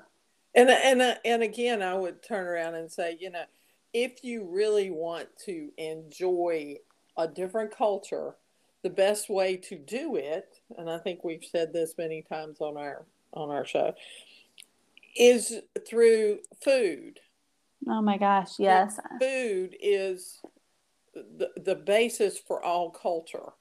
And 0.54 0.68
and 0.70 1.00
uh, 1.00 1.14
and 1.24 1.42
again, 1.42 1.82
I 1.82 1.94
would 1.94 2.22
turn 2.22 2.46
around 2.46 2.74
and 2.74 2.90
say, 2.90 3.16
you 3.20 3.30
know, 3.30 3.44
if 3.92 4.24
you 4.24 4.44
really 4.44 4.90
want 4.90 5.28
to 5.46 5.70
enjoy 5.78 6.76
a 7.16 7.28
different 7.28 7.76
culture, 7.76 8.34
the 8.82 8.90
best 8.90 9.28
way 9.30 9.56
to 9.56 9.78
do 9.78 10.16
it, 10.16 10.60
and 10.76 10.90
I 10.90 10.98
think 10.98 11.22
we've 11.22 11.44
said 11.44 11.72
this 11.72 11.94
many 11.96 12.22
times 12.22 12.60
on 12.60 12.76
our 12.76 13.04
on 13.32 13.50
our 13.50 13.64
show, 13.64 13.94
is 15.16 15.60
through 15.88 16.40
food. 16.64 17.20
Oh 17.88 18.02
my 18.02 18.18
gosh, 18.18 18.58
yes. 18.58 18.98
Food 19.20 19.76
is 19.80 20.40
the 21.14 21.50
the 21.56 21.74
basis 21.74 22.38
for 22.38 22.62
all 22.62 22.90
culture 22.90 23.52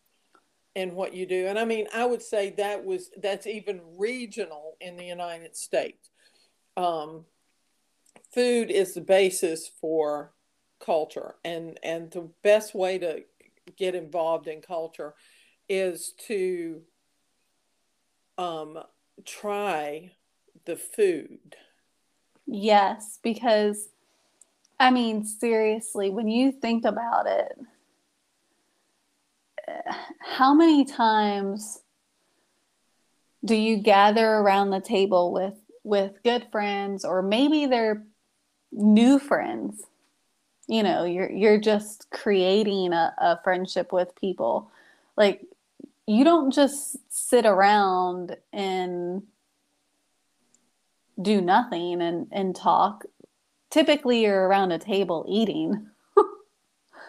and 0.75 0.93
what 0.93 1.13
you 1.13 1.25
do. 1.25 1.47
And 1.47 1.57
I 1.57 1.65
mean, 1.65 1.87
I 1.93 2.05
would 2.05 2.21
say 2.21 2.51
that 2.51 2.83
was 2.83 3.09
that's 3.21 3.47
even 3.47 3.81
regional 3.97 4.75
in 4.79 4.97
the 4.97 5.05
United 5.05 5.55
States. 5.55 6.09
Um, 6.77 7.25
food 8.33 8.71
is 8.71 8.93
the 8.93 9.01
basis 9.01 9.69
for 9.81 10.33
culture, 10.79 11.35
and 11.43 11.79
and 11.83 12.11
the 12.11 12.29
best 12.43 12.75
way 12.75 12.97
to 12.99 13.23
get 13.75 13.95
involved 13.95 14.47
in 14.47 14.61
culture 14.61 15.13
is 15.67 16.13
to 16.27 16.81
um, 18.37 18.79
try 19.25 20.11
the 20.65 20.75
food. 20.75 21.55
Yes, 22.47 23.19
because 23.21 23.89
I 24.79 24.91
mean, 24.91 25.25
seriously, 25.25 26.09
when 26.09 26.27
you 26.27 26.51
think 26.51 26.85
about 26.85 27.27
it, 27.27 27.59
how 30.19 30.53
many 30.53 30.85
times 30.85 31.81
do 33.43 33.55
you 33.55 33.77
gather 33.77 34.25
around 34.25 34.69
the 34.69 34.81
table 34.81 35.31
with 35.31 35.55
with 35.83 36.21
good 36.23 36.47
friends 36.51 37.05
or 37.05 37.21
maybe 37.21 37.65
they're 37.65 38.03
new 38.71 39.19
friends? 39.19 39.83
You 40.67 40.83
know, 40.83 41.03
you're 41.03 41.31
you're 41.31 41.59
just 41.59 42.07
creating 42.11 42.93
a, 42.93 43.13
a 43.17 43.39
friendship 43.43 43.91
with 43.91 44.15
people. 44.15 44.71
Like 45.17 45.41
you 46.07 46.23
don't 46.23 46.51
just 46.51 46.97
sit 47.09 47.45
around 47.45 48.35
and 48.51 49.23
do 51.21 51.41
nothing 51.41 52.01
and, 52.01 52.27
and 52.31 52.55
talk. 52.55 53.03
Typically, 53.69 54.23
you're 54.23 54.47
around 54.47 54.71
a 54.71 54.79
table 54.79 55.25
eating. 55.27 55.87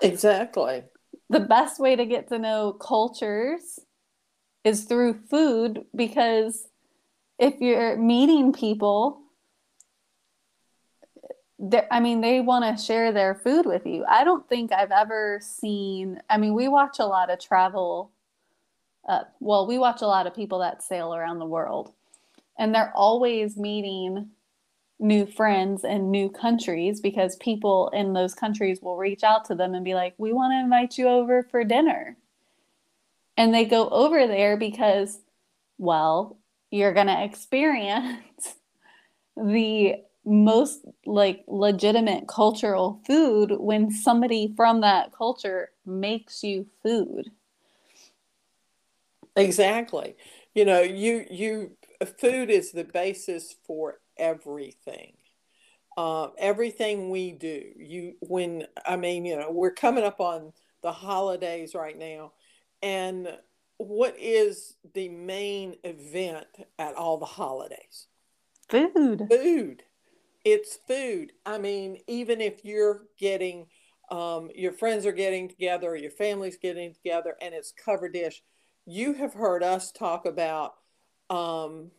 Exactly. 0.03 0.85
The 1.29 1.41
best 1.41 1.79
way 1.79 1.95
to 1.95 2.07
get 2.07 2.29
to 2.29 2.39
know 2.39 2.73
cultures 2.73 3.79
is 4.65 4.85
through 4.85 5.21
food 5.31 5.85
because 5.95 6.69
if 7.39 7.61
you're 7.61 7.97
meeting 7.97 8.53
people, 8.53 9.21
I 11.91 12.01
mean, 12.01 12.21
they 12.21 12.41
want 12.41 12.65
to 12.65 12.83
share 12.83 13.13
their 13.13 13.35
food 13.35 13.67
with 13.67 13.87
you. 13.87 14.05
I 14.09 14.25
don't 14.25 14.49
think 14.49 14.73
I've 14.73 14.91
ever 14.91 15.41
seen, 15.43 16.21
I 16.29 16.39
mean, 16.39 16.55
we 16.55 16.69
watch 16.69 16.99
a 16.99 17.07
lot 17.07 17.31
of 17.31 17.39
travel. 17.39 18.13
Uh, 19.07 19.25
well, 19.41 19.67
we 19.67 19.79
watch 19.79 20.03
a 20.03 20.07
lot 20.07 20.27
of 20.27 20.35
people 20.35 20.61
that 20.61 20.83
sail 20.83 21.15
around 21.15 21.39
the 21.39 21.47
world, 21.47 21.93
and 22.59 22.75
they're 22.75 22.93
always 22.95 23.57
meeting 23.57 24.31
new 25.01 25.27
friends 25.27 25.85
and 25.85 26.11
new 26.11 26.29
countries 26.29 27.01
because 27.01 27.37
people 27.37 27.91
in 27.95 28.13
those 28.13 28.35
countries 28.35 28.81
will 28.83 28.97
reach 28.97 29.23
out 29.25 29.45
to 29.47 29.55
them 29.55 29.75
and 29.75 29.85
be 29.85 29.95
like, 29.95 30.15
We 30.19 30.33
want 30.33 30.53
to 30.53 30.61
invite 30.61 30.99
you 30.99 31.09
over 31.09 31.43
for 31.43 31.65
dinner. 31.65 32.17
And 33.37 33.55
they 33.55 33.65
go 33.65 33.89
over 33.89 34.27
there 34.27 34.57
because, 34.57 35.19
well, 35.79 36.39
you're 36.71 36.93
going 36.93 37.07
to 37.07 37.25
experience 37.25 38.55
the 39.37 39.97
most 40.25 40.85
like 41.07 41.45
legitimate 41.49 42.29
cultural 42.29 43.01
food 43.07 43.53
when 43.59 43.91
somebody 43.91 44.53
from 44.57 44.83
that 44.83 45.13
culture 45.13 45.71
makes 45.87 46.43
you 46.43 46.67
food. 46.83 47.31
Exactly. 49.37 50.17
You 50.55 50.65
know, 50.65 50.83
you 50.83 51.25
you 51.31 51.77
food 52.19 52.51
is 52.51 52.73
the 52.73 52.85
basis 52.85 53.55
for 53.65 54.00
everything. 54.21 55.15
Um, 55.99 56.33
everything 56.39 57.11
we 57.11 57.33
do. 57.33 57.63
You 57.77 58.15
when 58.21 58.67
I 58.87 58.97
mean, 58.97 59.25
you 59.25 59.37
know, 59.37 59.51
we're 59.51 59.73
coming 59.73 60.05
up 60.05 60.21
on 60.21 60.53
the 60.83 60.93
holidays 60.93 61.75
right 61.75 61.99
now, 61.99 62.33
and 62.83 63.29
what 63.79 64.15
is 64.19 64.77
the 64.95 65.09
main 65.09 65.75
event 65.85 66.47
at 66.79 66.95
all 66.95 67.17
the 67.17 67.27
holidays? 67.27 68.07
Food. 68.69 69.27
Food. 69.31 69.83
it's 70.45 70.79
food. 70.87 71.33
I 71.45 71.59
mean, 71.59 71.99
even 72.07 72.41
if 72.41 72.65
you're 72.65 73.03
getting, 73.19 73.67
um, 74.11 74.51
your 74.55 74.73
friends 74.73 75.07
are 75.07 75.13
getting 75.13 75.49
together, 75.49 75.97
your 75.97 76.11
family's 76.11 76.59
getting 76.59 76.93
together, 76.93 77.37
and 77.41 77.55
it's 77.55 77.73
cover 77.73 78.09
dish, 78.09 78.43
you 78.87 79.15
have 79.15 79.35
heard 79.35 79.63
us 79.63 79.93
talk 79.93 80.27
about, 80.27 80.75
um, 81.31 81.91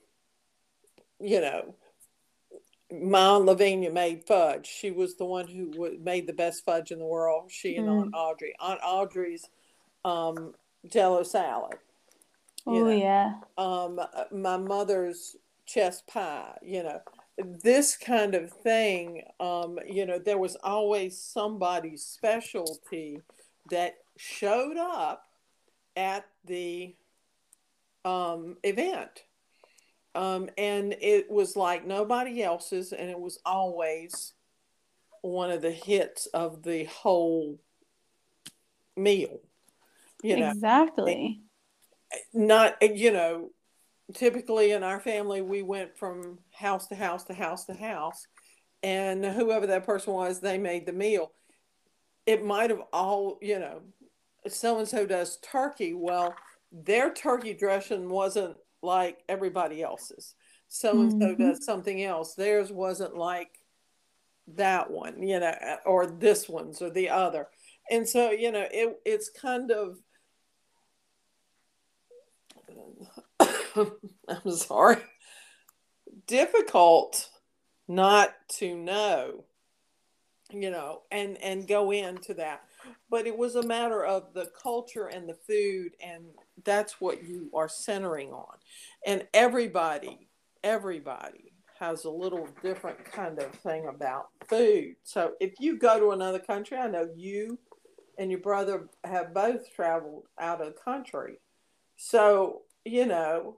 you 1.20 1.42
know, 1.42 1.76
my 2.92 3.22
aunt 3.22 3.46
Lavinia 3.46 3.92
made 3.92 4.24
fudge. 4.26 4.68
She 4.68 4.92
was 4.92 5.16
the 5.16 5.26
one 5.26 5.48
who 5.48 5.72
w- 5.72 6.00
made 6.04 6.28
the 6.28 6.34
best 6.34 6.66
fudge 6.66 6.92
in 6.92 7.00
the 7.00 7.06
world. 7.06 7.52
She 7.52 7.76
and 7.78 7.88
Mm. 7.88 8.02
Aunt 8.02 8.14
Audrey. 8.16 8.54
Aunt 8.60 8.80
Audrey's 8.84 9.50
um, 10.04 10.54
Jello 10.88 11.24
salad. 11.24 11.78
Oh 12.66 12.74
know. 12.86 12.90
yeah. 12.90 13.36
Um, 13.58 14.00
my 14.32 14.58
mother's 14.58 15.36
chess 15.66 16.02
pie. 16.02 16.58
You 16.62 16.84
know, 16.84 17.02
this 17.38 17.98
kind 17.98 18.36
of 18.36 18.52
thing. 18.52 19.24
Um, 19.40 19.80
you 19.88 20.06
know, 20.06 20.20
there 20.20 20.38
was 20.38 20.58
always 20.64 21.18
somebody's 21.18 22.04
specialty 22.04 23.22
that 23.70 23.96
showed 24.18 24.78
up 24.78 25.28
at 25.96 26.26
the 26.46 26.96
um, 28.06 28.58
event. 28.64 29.24
Um, 30.14 30.50
and 30.58 30.96
it 31.00 31.32
was 31.32 31.56
like 31.56 31.86
nobody 31.86 32.44
else's, 32.44 32.92
and 32.92 33.10
it 33.10 33.20
was 33.20 33.40
always 33.46 34.34
one 35.22 35.52
of 35.52 35.62
the 35.62 35.72
hits 35.72 36.26
of 36.28 36.64
the 36.64 36.86
whole 36.86 37.60
meal. 38.98 39.40
You 40.24 40.38
know, 40.38 40.52
exactly. 40.52 41.42
not 42.34 42.76
you 42.82 43.12
know, 43.12 43.52
typically 44.14 44.72
in 44.72 44.84
our 44.84 45.00
family 45.00 45.42
we 45.42 45.64
went 45.64 45.98
from 45.98 46.40
house 46.52 46.88
to 46.88 46.96
house 46.96 47.24
to 47.26 47.34
house 47.34 47.66
to 47.66 47.74
house, 47.74 48.28
and 48.84 49.24
whoever 49.24 49.68
that 49.68 49.86
person 49.86 50.14
was, 50.14 50.40
they 50.40 50.58
made 50.58 50.86
the 50.86 50.94
meal. 50.94 51.32
It 52.26 52.46
might 52.46 52.70
have 52.70 52.84
all 52.92 53.40
you 53.42 53.60
know, 53.60 53.82
so 54.48 54.78
and 54.78 54.88
so 54.88 55.06
does 55.06 55.38
turkey. 55.38 55.94
Well, 55.94 56.36
their 56.72 57.14
turkey 57.14 57.54
dressing 57.54 58.10
wasn't 58.10 58.58
like 58.82 59.24
everybody 59.30 59.82
else's. 59.82 60.36
So 60.68 61.02
and 61.02 61.12
so 61.12 61.36
Mhm. 61.36 61.38
does 61.38 61.66
something 61.66 62.04
else. 62.04 62.34
Theirs 62.34 62.72
wasn't 62.72 63.16
like 63.16 63.58
that 64.48 64.90
one, 64.90 65.22
you 65.22 65.40
know, 65.40 65.78
or 65.86 66.08
this 66.08 66.48
one's 66.50 66.82
or 66.82 66.90
the 66.90 67.10
other. 67.10 67.50
And 67.90 68.08
so, 68.08 68.32
you 68.32 68.52
know, 68.52 68.68
it 68.72 69.02
it's 69.06 69.30
kind 69.30 69.72
of 69.72 70.00
I'm 74.28 74.52
sorry. 74.52 74.98
Difficult 76.28 77.30
not 77.88 78.34
to 78.58 78.76
know, 78.76 79.46
you 80.52 80.70
know, 80.70 81.02
and 81.12 81.38
and 81.42 81.68
go 81.68 81.92
into 81.92 82.34
that. 82.36 82.64
But 83.10 83.28
it 83.28 83.38
was 83.38 83.56
a 83.56 83.64
matter 83.64 84.04
of 84.06 84.34
the 84.34 84.50
culture 84.62 85.08
and 85.08 85.28
the 85.28 85.34
food 85.34 85.96
and 86.00 86.24
that's 86.64 87.02
what 87.02 87.24
you 87.24 87.50
are 87.54 87.70
centering 87.70 88.32
on. 88.32 88.56
And 89.06 89.28
everybody, 89.34 90.30
everybody 90.64 91.54
has 91.80 92.06
a 92.06 92.10
little 92.10 92.48
different 92.62 93.04
kind 93.06 93.40
of 93.40 93.52
thing 93.56 93.88
about 93.88 94.28
food. 94.48 94.96
So 95.04 95.34
if 95.40 95.54
you 95.60 95.78
go 95.78 96.00
to 96.00 96.12
another 96.12 96.40
country, 96.40 96.78
I 96.78 96.88
know 96.88 97.10
you 97.16 97.58
and 98.18 98.30
your 98.30 98.40
brother 98.40 98.88
have 99.04 99.34
both 99.34 99.74
traveled 99.74 100.26
out 100.40 100.62
of 100.62 100.68
the 100.68 100.80
country. 100.80 101.40
So, 101.98 102.62
you 102.86 103.06
know, 103.06 103.58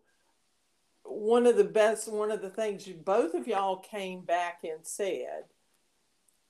one 1.03 1.45
of 1.45 1.57
the 1.57 1.65
best, 1.65 2.11
one 2.11 2.31
of 2.31 2.41
the 2.41 2.49
things 2.49 2.87
you 2.87 2.95
both 2.95 3.33
of 3.33 3.47
y'all 3.47 3.77
came 3.77 4.21
back 4.21 4.59
and 4.63 4.79
said 4.83 5.43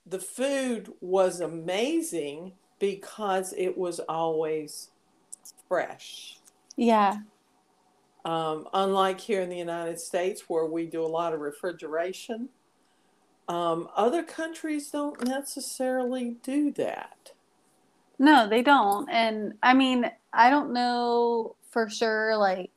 the 0.05 0.19
food 0.19 0.91
was 1.01 1.39
amazing 1.39 2.53
because 2.79 3.53
it 3.57 3.77
was 3.77 3.99
always 3.99 4.89
fresh. 5.67 6.37
Yeah. 6.75 7.17
Um, 8.25 8.67
unlike 8.73 9.19
here 9.19 9.41
in 9.41 9.49
the 9.49 9.57
United 9.57 9.99
States, 9.99 10.43
where 10.47 10.65
we 10.65 10.85
do 10.85 11.03
a 11.03 11.07
lot 11.07 11.33
of 11.33 11.41
refrigeration, 11.41 12.49
um, 13.47 13.89
other 13.95 14.23
countries 14.23 14.89
don't 14.89 15.25
necessarily 15.25 16.37
do 16.43 16.71
that. 16.73 17.31
No, 18.17 18.47
they 18.47 18.61
don't. 18.61 19.09
And 19.09 19.55
I 19.61 19.73
mean, 19.73 20.09
I 20.31 20.49
don't 20.49 20.71
know 20.71 21.55
for 21.71 21.89
sure. 21.89 22.37
Like, 22.37 22.69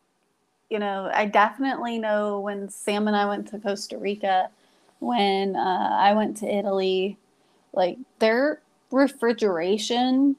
you 0.71 0.79
know, 0.79 1.11
I 1.13 1.27
definitely 1.27 1.99
know 1.99 2.41
when 2.41 2.69
Sam 2.69 3.07
and 3.07 3.17
I 3.17 3.27
went 3.27 3.49
to 3.49 3.59
Costa 3.59 3.99
Rica, 3.99 4.51
when 4.99 5.55
uh, 5.55 5.91
I 5.93 6.15
went 6.15 6.39
to 6.39 6.53
Italy, 6.53 7.19
like 7.73 7.99
their 8.19 8.61
refrigeration, 8.91 10.37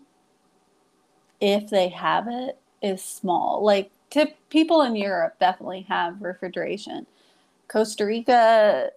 if 1.39 1.69
they 1.69 1.89
have 1.89 2.27
it, 2.27 2.57
is 2.81 3.03
small. 3.03 3.63
Like, 3.63 3.91
tip 4.09 4.37
people 4.49 4.81
in 4.81 4.95
Europe 4.95 5.37
definitely 5.39 5.85
have 5.89 6.21
refrigeration. 6.21 7.05
Costa 7.67 8.05
Rica, 8.05 8.91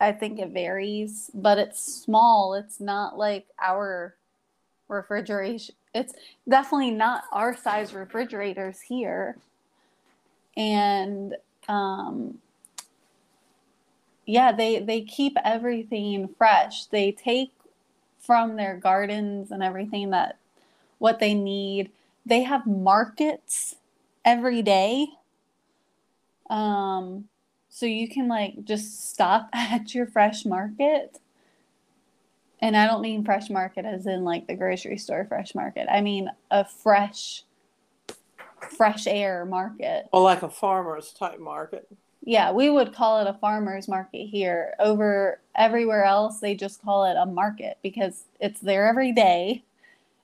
I 0.00 0.12
think 0.12 0.38
it 0.38 0.50
varies, 0.50 1.30
but 1.34 1.58
it's 1.58 1.80
small. 1.80 2.54
It's 2.54 2.80
not 2.80 3.18
like 3.18 3.46
our 3.62 4.14
refrigeration. 4.88 5.74
It's 5.94 6.14
definitely 6.48 6.90
not 6.90 7.24
our 7.32 7.56
size 7.56 7.92
refrigerators 7.92 8.80
here. 8.80 9.36
And 10.56 11.36
um 11.68 12.38
yeah, 14.26 14.52
they 14.52 14.80
they 14.80 15.02
keep 15.02 15.36
everything 15.44 16.28
fresh. 16.38 16.86
They 16.86 17.12
take 17.12 17.52
from 18.30 18.54
their 18.54 18.76
gardens 18.76 19.50
and 19.50 19.60
everything 19.60 20.10
that 20.10 20.36
what 20.98 21.18
they 21.18 21.34
need. 21.34 21.90
They 22.24 22.44
have 22.44 22.64
markets 22.64 23.74
every 24.24 24.62
day. 24.62 25.08
Um 26.48 27.24
so 27.70 27.86
you 27.86 28.08
can 28.08 28.28
like 28.28 28.62
just 28.62 29.10
stop 29.10 29.48
at 29.52 29.96
your 29.96 30.06
fresh 30.06 30.44
market 30.44 31.18
and 32.60 32.76
I 32.76 32.86
don't 32.86 33.02
mean 33.02 33.24
fresh 33.24 33.50
market 33.50 33.84
as 33.84 34.06
in 34.06 34.22
like 34.22 34.46
the 34.46 34.54
grocery 34.54 34.98
store 34.98 35.24
fresh 35.24 35.52
market. 35.56 35.88
I 35.90 36.00
mean 36.00 36.30
a 36.52 36.64
fresh, 36.64 37.42
fresh 38.76 39.08
air 39.08 39.44
market. 39.44 40.06
Or 40.12 40.22
like 40.22 40.44
a 40.44 40.48
farmer's 40.48 41.12
type 41.12 41.40
market. 41.40 41.88
Yeah, 42.24 42.52
we 42.52 42.70
would 42.70 42.94
call 42.94 43.20
it 43.20 43.28
a 43.30 43.38
farmer's 43.38 43.88
market 43.88 44.26
here. 44.26 44.74
Over 44.78 45.40
everywhere 45.56 46.04
else, 46.04 46.40
they 46.40 46.54
just 46.54 46.82
call 46.82 47.04
it 47.04 47.16
a 47.16 47.26
market 47.26 47.78
because 47.82 48.24
it's 48.40 48.60
there 48.60 48.88
every 48.88 49.12
day. 49.12 49.64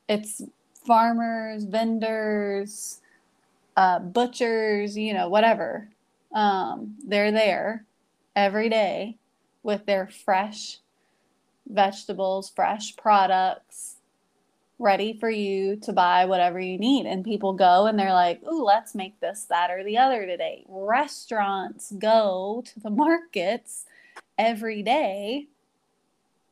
It's 0.08 0.42
farmers, 0.86 1.64
vendors, 1.64 3.00
uh, 3.76 4.00
butchers, 4.00 4.96
you 4.96 5.14
know, 5.14 5.28
whatever. 5.28 5.88
Um, 6.32 6.96
they're 7.06 7.32
there 7.32 7.84
every 8.36 8.68
day 8.68 9.16
with 9.62 9.86
their 9.86 10.08
fresh 10.08 10.78
vegetables, 11.68 12.50
fresh 12.54 12.96
products 12.96 13.95
ready 14.78 15.16
for 15.18 15.30
you 15.30 15.76
to 15.76 15.92
buy 15.92 16.26
whatever 16.26 16.60
you 16.60 16.78
need. 16.78 17.06
And 17.06 17.24
people 17.24 17.52
go 17.54 17.86
and 17.86 17.98
they're 17.98 18.12
like, 18.12 18.42
ooh, 18.44 18.64
let's 18.64 18.94
make 18.94 19.18
this, 19.20 19.44
that, 19.44 19.70
or 19.70 19.82
the 19.82 19.98
other 19.98 20.26
today. 20.26 20.64
Restaurants 20.68 21.92
go 21.98 22.62
to 22.66 22.80
the 22.80 22.90
markets 22.90 23.86
every 24.38 24.82
day 24.82 25.46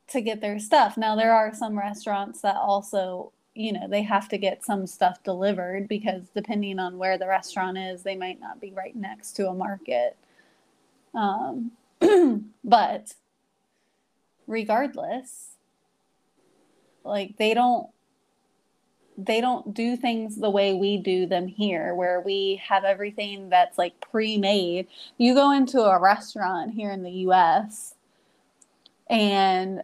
to 0.08 0.20
get 0.20 0.40
their 0.40 0.58
stuff. 0.58 0.96
Now, 0.96 1.16
there 1.16 1.34
are 1.34 1.54
some 1.54 1.78
restaurants 1.78 2.40
that 2.42 2.56
also, 2.56 3.32
you 3.54 3.72
know, 3.72 3.88
they 3.88 4.02
have 4.02 4.28
to 4.30 4.38
get 4.38 4.64
some 4.64 4.86
stuff 4.86 5.22
delivered 5.22 5.88
because 5.88 6.24
depending 6.34 6.78
on 6.78 6.98
where 6.98 7.18
the 7.18 7.26
restaurant 7.26 7.78
is, 7.78 8.02
they 8.02 8.16
might 8.16 8.40
not 8.40 8.60
be 8.60 8.72
right 8.72 8.96
next 8.96 9.32
to 9.32 9.48
a 9.48 9.54
market. 9.54 10.16
Um, 11.14 11.72
but 12.64 13.14
regardless 14.46 15.54
like 17.04 17.36
they 17.38 17.54
don't 17.54 17.88
they 19.16 19.40
don't 19.40 19.74
do 19.74 19.96
things 19.96 20.36
the 20.36 20.50
way 20.50 20.74
we 20.74 20.96
do 20.96 21.26
them 21.26 21.46
here 21.46 21.94
where 21.94 22.20
we 22.20 22.60
have 22.66 22.84
everything 22.84 23.48
that's 23.48 23.78
like 23.78 24.00
pre-made. 24.00 24.88
You 25.18 25.34
go 25.34 25.52
into 25.52 25.80
a 25.80 26.00
restaurant 26.00 26.74
here 26.74 26.90
in 26.90 27.02
the 27.02 27.12
US 27.28 27.94
and 29.08 29.82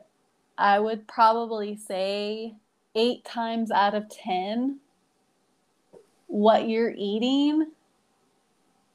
i 0.56 0.78
would 0.78 1.06
probably 1.06 1.76
say 1.76 2.54
8 2.94 3.24
times 3.24 3.70
out 3.70 3.94
of 3.94 4.08
10 4.08 4.78
what 6.26 6.68
you're 6.68 6.94
eating 6.96 7.70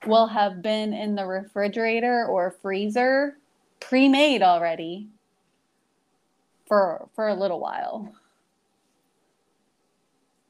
will 0.05 0.27
have 0.27 0.61
been 0.61 0.93
in 0.93 1.15
the 1.15 1.25
refrigerator 1.25 2.25
or 2.25 2.55
freezer 2.61 3.37
pre-made 3.79 4.41
already 4.41 5.07
for 6.67 7.07
for 7.15 7.27
a 7.27 7.35
little 7.35 7.59
while 7.59 8.13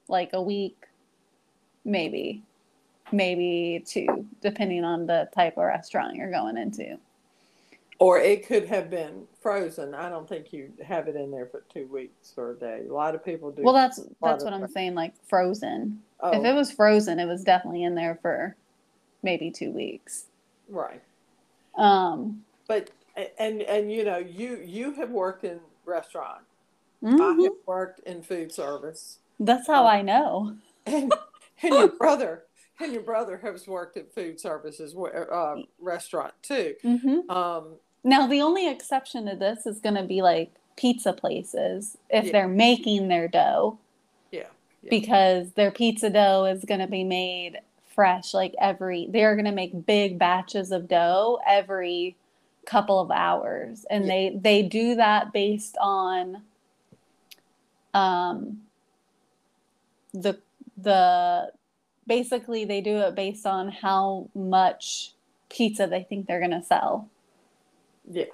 like 0.08 0.32
a 0.34 0.42
week 0.42 0.78
maybe 1.84 2.44
maybe 3.12 3.84
two 3.86 4.26
depending 4.42 4.84
on 4.84 5.06
the 5.06 5.30
type 5.34 5.58
of 5.58 5.64
restaurant 5.64 6.16
you're 6.16 6.32
going 6.32 6.58
into 6.58 6.98
or 8.00 8.20
it 8.20 8.46
could 8.46 8.66
have 8.68 8.90
been 8.90 9.26
frozen. 9.42 9.94
I 9.94 10.10
don't 10.10 10.28
think 10.28 10.52
you 10.52 10.72
have 10.86 11.08
it 11.08 11.16
in 11.16 11.32
there 11.32 11.46
for 11.46 11.64
two 11.74 11.88
weeks 11.88 12.34
or 12.36 12.52
a 12.52 12.56
day. 12.56 12.84
A 12.90 12.94
lot 12.94 13.16
of 13.16 13.24
people 13.24 13.52
do. 13.52 13.64
Well, 13.64 13.74
that's 13.74 14.02
that's 14.22 14.44
what 14.44 14.54
I'm 14.54 14.68
saying. 14.68 14.96
Like 14.96 15.14
frozen. 15.28 16.02
oh, 16.20 16.38
If 16.38 16.44
it 16.44 16.54
was 16.54 16.72
frozen, 16.72 17.20
it 17.20 17.26
was 17.26 17.44
definitely 17.44 17.84
in 17.84 17.96
there 17.96 18.20
for 18.22 18.56
maybe 19.24 19.50
two 19.50 19.72
weeks. 19.72 20.26
right. 20.70 21.02
Um, 21.76 22.44
But 22.68 22.92
and 23.38 23.62
and 23.62 23.92
you 23.92 24.04
know 24.04 24.18
you 24.18 24.62
you 24.66 24.94
have 24.94 25.12
worked 25.12 25.44
in 25.44 25.60
restaurant. 25.86 26.42
I 27.04 27.08
mhm. 27.08 27.44
have 27.44 27.54
worked 27.66 28.00
in 28.02 28.24
food 28.24 28.52
service, 28.52 29.20
That's 29.40 29.68
how 29.68 29.84
Oh. 29.84 29.88
I 29.88 30.02
know. 30.02 30.56
and 30.86 31.12
and 31.62 31.74
your 31.74 31.88
brother 31.90 32.44
and 32.80 32.92
your 32.94 33.02
brother 33.04 33.38
has 33.38 33.68
worked 33.68 33.98
at 33.98 34.14
food 34.14 34.40
services 34.40 34.96
uh, 34.96 35.56
restaurant 35.80 36.34
too. 36.42 36.76
hmm 36.82 37.20
Um, 37.30 37.76
Now, 38.04 38.28
the 38.28 38.42
only 38.42 38.70
exception 38.70 39.26
to 39.28 39.36
this 39.36 39.66
is 39.66 39.80
going 39.80 39.96
to 39.96 40.04
be 40.04 40.22
like 40.22 40.52
pizza 40.78 41.14
places 41.14 41.98
if 42.10 42.26
Yeah. 42.26 42.32
they're 42.34 42.48
making 42.50 43.08
their 43.08 43.28
dough 43.30 43.78
yeah, 44.32 44.48
Yeah. 44.84 44.90
because 44.90 45.52
their 45.54 45.72
pizza 45.72 46.10
dough 46.10 46.44
is 46.46 46.66
going 46.66 46.82
to 46.82 46.88
be 46.88 47.04
made 47.06 47.60
fresh 47.96 48.34
like 48.34 48.54
every 48.60 49.08
they're 49.10 49.36
going 49.36 49.46
to 49.46 49.54
make 49.54 49.86
big 49.86 50.20
batches 50.20 50.74
of 50.74 50.90
dough 50.90 51.40
every 51.48 52.18
couple 52.66 53.00
of 53.00 53.10
hours 53.10 53.86
and 53.90 54.04
Yeah. 54.06 54.10
they 54.12 54.38
they 54.42 54.62
do 54.64 54.96
that 54.96 55.32
based 55.32 55.78
on 55.80 56.42
um 57.94 58.58
the 60.16 60.40
the 60.78 61.52
basically 62.08 62.66
they 62.66 62.82
do 62.82 62.98
it 62.98 63.16
based 63.16 63.46
on 63.46 63.70
how 63.70 64.30
much 64.36 65.14
pizza 65.50 65.88
they 65.88 66.04
think 66.04 66.28
they're 66.28 66.40
going 66.40 66.52
to 66.52 66.64
sell 66.64 67.10
yeah, 68.10 68.26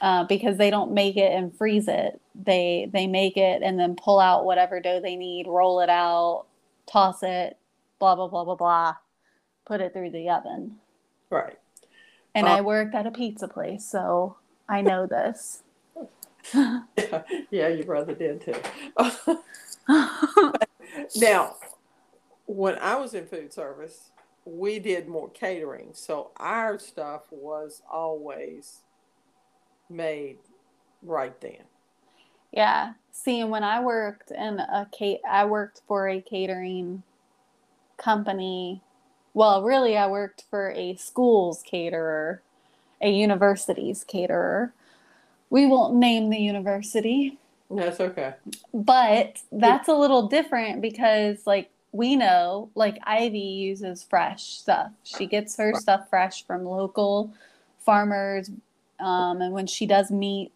uh, 0.00 0.24
because 0.24 0.56
they 0.58 0.70
don't 0.70 0.92
make 0.92 1.16
it 1.16 1.32
and 1.32 1.56
freeze 1.56 1.88
it. 1.88 2.20
They 2.34 2.88
they 2.92 3.06
make 3.06 3.36
it 3.36 3.62
and 3.62 3.78
then 3.78 3.96
pull 3.96 4.20
out 4.20 4.44
whatever 4.44 4.80
dough 4.80 5.00
they 5.00 5.16
need, 5.16 5.46
roll 5.46 5.80
it 5.80 5.88
out, 5.88 6.44
toss 6.86 7.22
it, 7.22 7.56
blah 7.98 8.14
blah 8.14 8.28
blah 8.28 8.44
blah 8.44 8.56
blah, 8.56 8.96
put 9.64 9.80
it 9.80 9.92
through 9.92 10.10
the 10.10 10.28
oven. 10.28 10.76
right. 11.30 11.58
And 12.34 12.46
I 12.46 12.60
worked 12.60 12.94
at 12.94 13.06
a 13.06 13.10
pizza 13.10 13.48
place, 13.48 13.88
so 13.88 14.36
I 14.68 14.82
know 14.82 15.06
this. 15.10 15.62
Yeah, 16.54 16.82
yeah, 17.50 17.68
your 17.68 17.86
brother 17.86 18.14
did 18.14 18.42
too. 18.42 18.54
now, 21.16 21.56
when 22.46 22.76
I 22.78 22.96
was 22.96 23.14
in 23.14 23.26
food 23.26 23.52
service, 23.52 24.10
we 24.44 24.78
did 24.78 25.08
more 25.08 25.30
catering, 25.30 25.90
so 25.92 26.30
our 26.36 26.78
stuff 26.78 27.22
was 27.30 27.82
always 27.90 28.82
made 29.90 30.38
right 31.02 31.38
then. 31.40 31.64
yeah. 32.52 32.94
See, 33.12 33.44
when 33.44 33.64
I 33.64 33.80
worked 33.80 34.30
in 34.30 34.60
a 34.60 34.88
I 35.28 35.44
worked 35.46 35.82
for 35.88 36.08
a 36.08 36.20
catering 36.20 37.02
company. 37.96 38.82
Well, 39.34 39.62
really, 39.62 39.96
I 39.96 40.06
worked 40.08 40.44
for 40.50 40.70
a 40.70 40.96
school's 40.96 41.62
caterer, 41.62 42.42
a 43.00 43.10
university's 43.10 44.04
caterer. 44.04 44.72
We 45.50 45.66
won't 45.66 45.94
name 45.96 46.30
the 46.30 46.38
university. 46.38 47.38
That's 47.70 48.00
okay. 48.00 48.34
But 48.72 49.42
that's 49.50 49.88
a 49.88 49.94
little 49.94 50.28
different 50.28 50.80
because, 50.80 51.46
like, 51.46 51.70
we 51.92 52.16
know, 52.16 52.70
like, 52.74 52.98
Ivy 53.04 53.38
uses 53.38 54.02
fresh 54.02 54.44
stuff. 54.44 54.92
She 55.02 55.26
gets 55.26 55.56
her 55.56 55.74
stuff 55.74 56.08
fresh 56.08 56.44
from 56.46 56.64
local 56.64 57.32
farmers. 57.80 58.50
Um, 59.00 59.40
and 59.40 59.52
when 59.52 59.66
she 59.66 59.86
does 59.86 60.10
meat, 60.10 60.52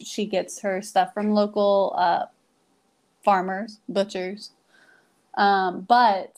she 0.00 0.26
gets 0.26 0.60
her 0.60 0.82
stuff 0.82 1.14
from 1.14 1.32
local 1.32 1.94
uh, 1.96 2.26
farmers, 3.24 3.78
butchers. 3.88 4.50
Um, 5.34 5.82
but 5.82 6.36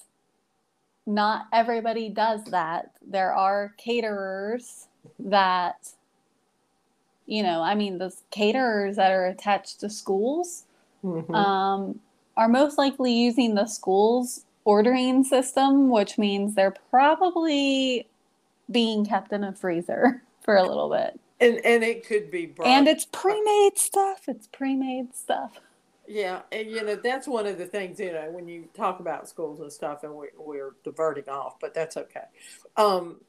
not 1.06 1.46
everybody 1.52 2.08
does 2.08 2.44
that. 2.44 2.92
There 3.06 3.34
are 3.34 3.74
caterers 3.76 4.86
that, 5.18 5.88
you 7.26 7.42
know, 7.42 7.62
I 7.62 7.74
mean, 7.74 7.98
those 7.98 8.22
caterers 8.30 8.96
that 8.96 9.12
are 9.12 9.26
attached 9.26 9.80
to 9.80 9.90
schools 9.90 10.64
Mhm. 11.04 11.34
um, 11.34 12.00
are 12.36 12.48
most 12.48 12.78
likely 12.78 13.12
using 13.12 13.54
the 13.54 13.66
school's 13.66 14.44
ordering 14.64 15.22
system, 15.24 15.90
which 15.90 16.16
means 16.18 16.54
they're 16.54 16.74
probably 16.90 18.06
being 18.70 19.04
kept 19.04 19.32
in 19.32 19.44
a 19.44 19.52
freezer 19.52 20.22
for 20.42 20.56
a 20.56 20.62
little 20.62 20.88
bit. 20.90 21.18
and 21.40 21.58
and 21.64 21.82
it 21.84 22.06
could 22.06 22.30
be 22.30 22.46
brought. 22.46 22.68
And 22.68 22.88
it's 22.88 23.04
pre-made 23.06 23.76
stuff. 23.76 24.22
It's 24.28 24.46
pre-made 24.46 25.14
stuff. 25.14 25.60
Yeah, 26.06 26.42
and 26.52 26.70
you 26.70 26.84
know 26.84 26.96
that's 26.96 27.26
one 27.26 27.46
of 27.46 27.56
the 27.58 27.66
things 27.66 27.98
you 27.98 28.12
know 28.12 28.30
when 28.30 28.46
you 28.46 28.68
talk 28.74 29.00
about 29.00 29.28
schools 29.28 29.60
and 29.60 29.72
stuff, 29.72 30.04
and 30.04 30.14
we, 30.14 30.28
we're 30.38 30.74
diverting 30.84 31.28
off, 31.28 31.58
but 31.60 31.72
that's 31.74 31.96
okay. 31.96 32.24
Um, 32.76 33.20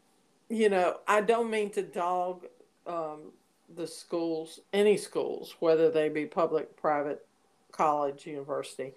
you 0.49 0.69
know, 0.69 0.97
I 1.07 1.21
don't 1.21 1.49
mean 1.49 1.69
to 1.71 1.81
dog 1.81 2.45
um, 2.85 3.31
the 3.73 3.87
schools, 3.87 4.59
any 4.73 4.97
schools, 4.97 5.55
whether 5.59 5.89
they 5.89 6.09
be 6.09 6.25
public, 6.25 6.75
private, 6.77 7.25
college, 7.71 8.27
university. 8.27 8.93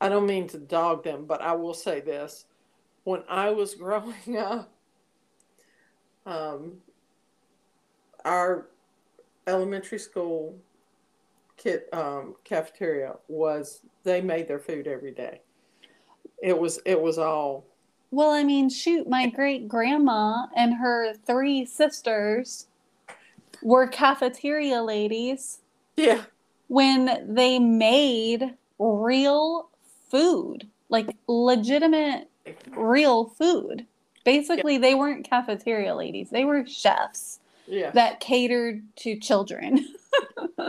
I 0.00 0.08
don't 0.08 0.26
mean 0.26 0.48
to 0.48 0.58
dog 0.58 1.04
them, 1.04 1.24
but 1.26 1.42
I 1.42 1.52
will 1.54 1.74
say 1.74 2.00
this: 2.00 2.46
when 3.04 3.22
I 3.28 3.50
was 3.50 3.74
growing 3.76 4.38
up, 4.38 4.70
um, 6.24 6.72
our 8.24 8.66
elementary 9.46 9.98
school 9.98 10.56
kit 11.56 11.88
um, 11.92 12.34
cafeteria 12.44 13.14
was 13.28 13.80
they 14.04 14.20
made 14.20 14.48
their 14.48 14.58
food 14.58 14.86
every 14.86 15.12
day. 15.12 15.40
It 16.42 16.58
was 16.58 16.78
it 16.84 17.00
was 17.00 17.18
all 17.18 17.64
Well, 18.10 18.30
I 18.30 18.44
mean, 18.44 18.68
shoot, 18.68 19.08
my 19.08 19.28
great 19.28 19.68
grandma 19.68 20.46
and 20.54 20.74
her 20.74 21.14
three 21.14 21.64
sisters 21.64 22.66
were 23.62 23.86
cafeteria 23.86 24.82
ladies 24.82 25.60
yeah 25.96 26.22
when 26.68 27.34
they 27.34 27.58
made 27.58 28.54
real 28.78 29.68
food, 30.10 30.66
like 30.88 31.16
legitimate 31.26 32.28
real 32.70 33.26
food. 33.26 33.86
Basically, 34.24 34.78
they 34.78 34.94
weren't 34.94 35.28
cafeteria 35.28 35.94
ladies, 35.94 36.30
they 36.30 36.44
were 36.44 36.66
chefs 36.66 37.38
yeah. 37.66 37.90
that 37.92 38.20
catered 38.20 38.82
to 38.96 39.18
children. 39.18 39.86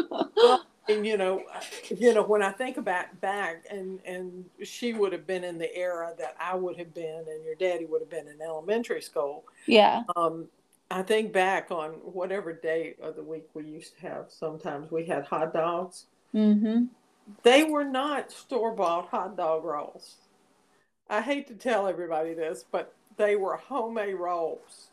and 0.89 1.05
you 1.05 1.17
know 1.17 1.43
you 1.89 2.13
know 2.13 2.23
when 2.23 2.41
I 2.41 2.51
think 2.51 2.77
about 2.77 3.19
back 3.19 3.65
and 3.69 3.99
and 4.05 4.45
she 4.63 4.93
would 4.93 5.11
have 5.11 5.27
been 5.27 5.43
in 5.43 5.57
the 5.57 5.75
era 5.75 6.13
that 6.17 6.35
I 6.39 6.55
would 6.55 6.77
have 6.77 6.93
been 6.93 7.25
and 7.27 7.43
your 7.43 7.55
daddy 7.55 7.85
would 7.85 8.01
have 8.01 8.09
been 8.09 8.27
in 8.27 8.41
elementary 8.41 9.01
school. 9.01 9.43
yeah. 9.65 10.03
Um, 10.15 10.47
I 10.89 11.01
think 11.01 11.33
back 11.33 11.69
on 11.69 11.91
whatever 11.91 12.53
day 12.53 12.95
of 13.01 13.15
the 13.15 13.23
week 13.23 13.47
we 13.53 13.65
used 13.65 13.95
to 13.95 14.01
have. 14.07 14.25
Sometimes 14.29 14.89
we 14.91 15.05
had 15.05 15.25
hot 15.25 15.53
dogs. 15.53 16.05
Mm-hmm. 16.33 16.85
They 17.43 17.63
were 17.63 17.83
not 17.83 18.31
store 18.31 18.73
bought 18.73 19.09
hot 19.09 19.35
dog 19.35 19.65
rolls. 19.65 20.15
I 21.09 21.21
hate 21.21 21.47
to 21.47 21.55
tell 21.55 21.87
everybody 21.87 22.33
this, 22.33 22.63
but 22.71 22.93
they 23.17 23.35
were 23.35 23.57
homemade 23.57 24.15
rolls. 24.15 24.87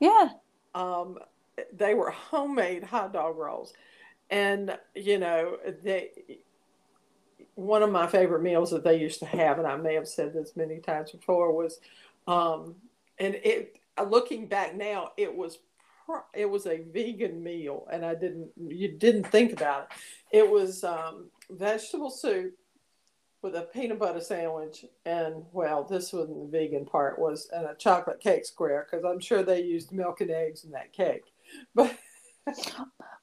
Yeah. 0.00 0.28
Um, 0.74 1.18
they 1.72 1.94
were 1.94 2.10
homemade 2.10 2.84
hot 2.84 3.12
dog 3.12 3.36
rolls, 3.36 3.74
and 4.30 4.78
you 4.94 5.18
know 5.18 5.58
they. 5.82 6.10
One 7.54 7.84
of 7.84 7.92
my 7.92 8.08
favorite 8.08 8.42
meals 8.42 8.72
that 8.72 8.82
they 8.82 8.98
used 8.98 9.20
to 9.20 9.26
have, 9.26 9.58
and 9.58 9.66
I 9.66 9.76
may 9.76 9.94
have 9.94 10.08
said 10.08 10.32
this 10.32 10.56
many 10.56 10.78
times 10.78 11.12
before, 11.12 11.52
was, 11.52 11.78
um, 12.26 12.74
and 13.18 13.34
it. 13.36 13.78
Looking 14.02 14.48
back 14.48 14.74
now, 14.74 15.12
it 15.16 15.34
was 15.34 15.58
it 16.34 16.48
was 16.48 16.66
a 16.66 16.82
vegan 16.92 17.42
meal, 17.42 17.86
and 17.90 18.04
I 18.04 18.14
didn't 18.14 18.50
you 18.56 18.88
didn't 18.88 19.24
think 19.24 19.52
about 19.52 19.88
it. 20.32 20.38
It 20.38 20.50
was 20.50 20.84
um, 20.84 21.30
vegetable 21.50 22.10
soup 22.10 22.54
with 23.42 23.54
a 23.54 23.62
peanut 23.62 23.98
butter 23.98 24.20
sandwich, 24.20 24.84
and 25.04 25.44
well, 25.52 25.84
this 25.84 26.12
wasn't 26.12 26.50
the 26.50 26.58
vegan 26.58 26.84
part 26.86 27.18
was 27.18 27.48
and 27.52 27.66
a 27.66 27.74
chocolate 27.74 28.20
cake 28.20 28.44
square 28.44 28.86
because 28.90 29.04
I'm 29.04 29.20
sure 29.20 29.42
they 29.42 29.62
used 29.62 29.92
milk 29.92 30.20
and 30.20 30.30
eggs 30.30 30.64
in 30.64 30.70
that 30.72 30.92
cake. 30.92 31.24
But 31.74 31.96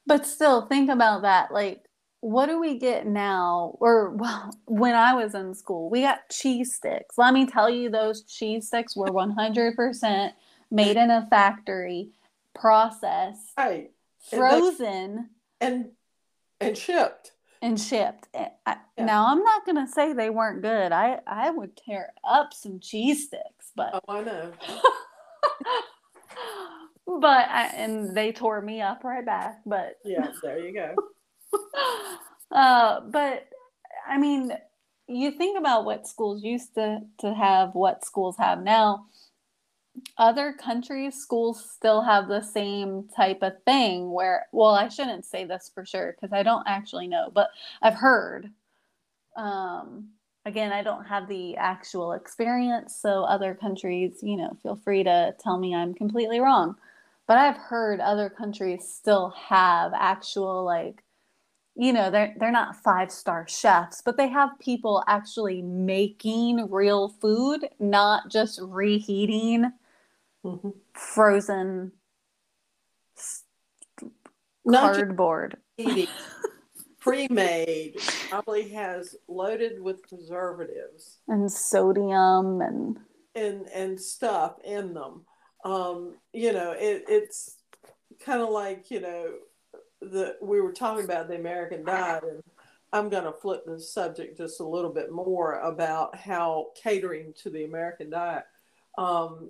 But 0.06 0.26
still, 0.26 0.66
think 0.66 0.90
about 0.90 1.22
that. 1.22 1.52
Like, 1.52 1.84
what 2.20 2.46
do 2.46 2.60
we 2.60 2.78
get 2.78 3.06
now? 3.06 3.76
Or, 3.80 4.10
well, 4.10 4.50
when 4.66 4.94
I 4.94 5.14
was 5.14 5.34
in 5.34 5.54
school, 5.54 5.90
we 5.90 6.02
got 6.02 6.28
cheese 6.30 6.74
sticks. 6.74 7.18
Let 7.18 7.34
me 7.34 7.46
tell 7.46 7.70
you, 7.70 7.90
those 7.90 8.22
cheese 8.22 8.68
sticks 8.68 8.96
were 8.96 9.08
100% 9.08 10.32
made 10.72 10.96
in 10.96 11.10
a 11.10 11.26
factory, 11.28 12.10
processed, 12.54 13.54
they- 13.56 13.90
frozen, 14.30 15.30
and 15.60 15.90
and 16.60 16.76
shipped. 16.76 17.32
and 17.60 17.78
shipped. 17.80 18.28
Eh, 18.34 18.48
I, 18.66 18.76
Yeah. 18.96 19.04
Now, 19.04 19.26
I'm 19.28 19.42
not 19.42 19.64
going 19.64 19.84
to 19.84 19.92
say 19.92 20.12
they 20.12 20.30
weren't 20.30 20.62
good. 20.62 20.92
I, 20.92 21.20
I 21.26 21.50
would 21.50 21.76
tear 21.76 22.12
up 22.24 22.52
some 22.54 22.78
cheese 22.80 23.26
sticks, 23.26 23.72
but. 23.74 23.90
Oh, 23.94 24.00
I 24.08 24.22
know. 24.22 24.52
but 27.20 27.48
I, 27.48 27.66
and 27.76 28.16
they 28.16 28.32
tore 28.32 28.60
me 28.60 28.80
up 28.80 29.04
right 29.04 29.24
back. 29.24 29.60
But 29.66 29.96
Yeah, 30.04 30.30
there 30.42 30.58
you 30.58 30.72
go. 30.74 30.94
uh, 32.52 33.00
but 33.00 33.48
I 34.08 34.18
mean, 34.18 34.52
you 35.08 35.32
think 35.32 35.58
about 35.58 35.84
what 35.84 36.06
schools 36.06 36.42
used 36.42 36.74
to 36.74 37.00
to 37.20 37.34
have, 37.34 37.74
what 37.74 38.04
schools 38.04 38.36
have 38.38 38.62
now. 38.62 39.06
Other 40.18 40.52
countries' 40.52 41.16
schools 41.20 41.64
still 41.70 42.02
have 42.02 42.28
the 42.28 42.42
same 42.42 43.08
type 43.14 43.42
of 43.42 43.62
thing 43.64 44.12
where, 44.12 44.46
well, 44.52 44.70
I 44.70 44.88
shouldn't 44.88 45.24
say 45.24 45.44
this 45.44 45.70
for 45.74 45.84
sure 45.84 46.14
because 46.14 46.32
I 46.32 46.42
don't 46.42 46.66
actually 46.66 47.08
know, 47.08 47.30
but 47.34 47.50
I've 47.82 47.94
heard. 47.94 48.50
Um, 49.36 50.10
again, 50.44 50.72
I 50.72 50.82
don't 50.82 51.04
have 51.04 51.28
the 51.28 51.56
actual 51.56 52.12
experience, 52.12 52.96
so 52.96 53.24
other 53.24 53.54
countries, 53.54 54.18
you 54.22 54.36
know, 54.36 54.56
feel 54.62 54.76
free 54.76 55.04
to 55.04 55.34
tell 55.40 55.58
me 55.58 55.74
I'm 55.74 55.94
completely 55.94 56.40
wrong. 56.40 56.76
But 57.26 57.38
I've 57.38 57.56
heard 57.56 58.00
other 58.00 58.30
countries 58.30 58.88
still 58.88 59.30
have 59.30 59.92
actual 59.94 60.64
like 60.64 61.02
you 61.74 61.92
know 61.92 62.10
they're 62.10 62.34
they're 62.38 62.52
not 62.52 62.76
five 62.76 63.10
star 63.10 63.46
chefs 63.48 64.02
but 64.04 64.16
they 64.16 64.28
have 64.28 64.50
people 64.60 65.02
actually 65.08 65.62
making 65.62 66.70
real 66.70 67.08
food 67.08 67.66
not 67.80 68.30
just 68.30 68.60
reheating 68.62 69.72
Mhm. 70.44 70.74
frozen 70.94 71.92
Not 74.64 74.94
cardboard. 74.94 75.56
pre-made. 77.00 78.00
Probably 78.30 78.68
has 78.70 79.16
loaded 79.28 79.80
with 79.80 80.02
preservatives. 80.08 81.18
And 81.28 81.50
sodium 81.50 82.60
and 82.60 82.98
and 83.34 83.66
and 83.68 84.00
stuff 84.00 84.56
in 84.64 84.94
them. 84.94 85.24
Um 85.64 86.16
you 86.32 86.52
know 86.52 86.72
it, 86.72 87.04
it's 87.08 87.56
kind 88.20 88.42
of 88.42 88.50
like 88.50 88.90
you 88.90 89.00
know 89.00 89.32
the 90.00 90.36
we 90.42 90.60
were 90.60 90.72
talking 90.72 91.04
about 91.04 91.28
the 91.28 91.36
american 91.36 91.84
diet 91.84 92.24
and 92.24 92.42
i'm 92.92 93.08
going 93.08 93.24
to 93.24 93.32
flip 93.32 93.64
the 93.64 93.78
subject 93.78 94.36
just 94.36 94.60
a 94.60 94.66
little 94.66 94.92
bit 94.92 95.10
more 95.12 95.60
about 95.60 96.14
how 96.16 96.66
catering 96.80 97.32
to 97.34 97.50
the 97.50 97.64
american 97.64 98.10
diet 98.10 98.44
um 98.98 99.48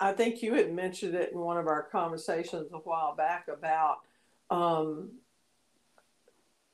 i 0.00 0.12
think 0.12 0.42
you 0.42 0.54
had 0.54 0.72
mentioned 0.72 1.14
it 1.14 1.32
in 1.32 1.38
one 1.38 1.56
of 1.58 1.66
our 1.66 1.82
conversations 1.82 2.70
a 2.72 2.78
while 2.78 3.14
back 3.14 3.46
about 3.48 3.98
um 4.50 5.10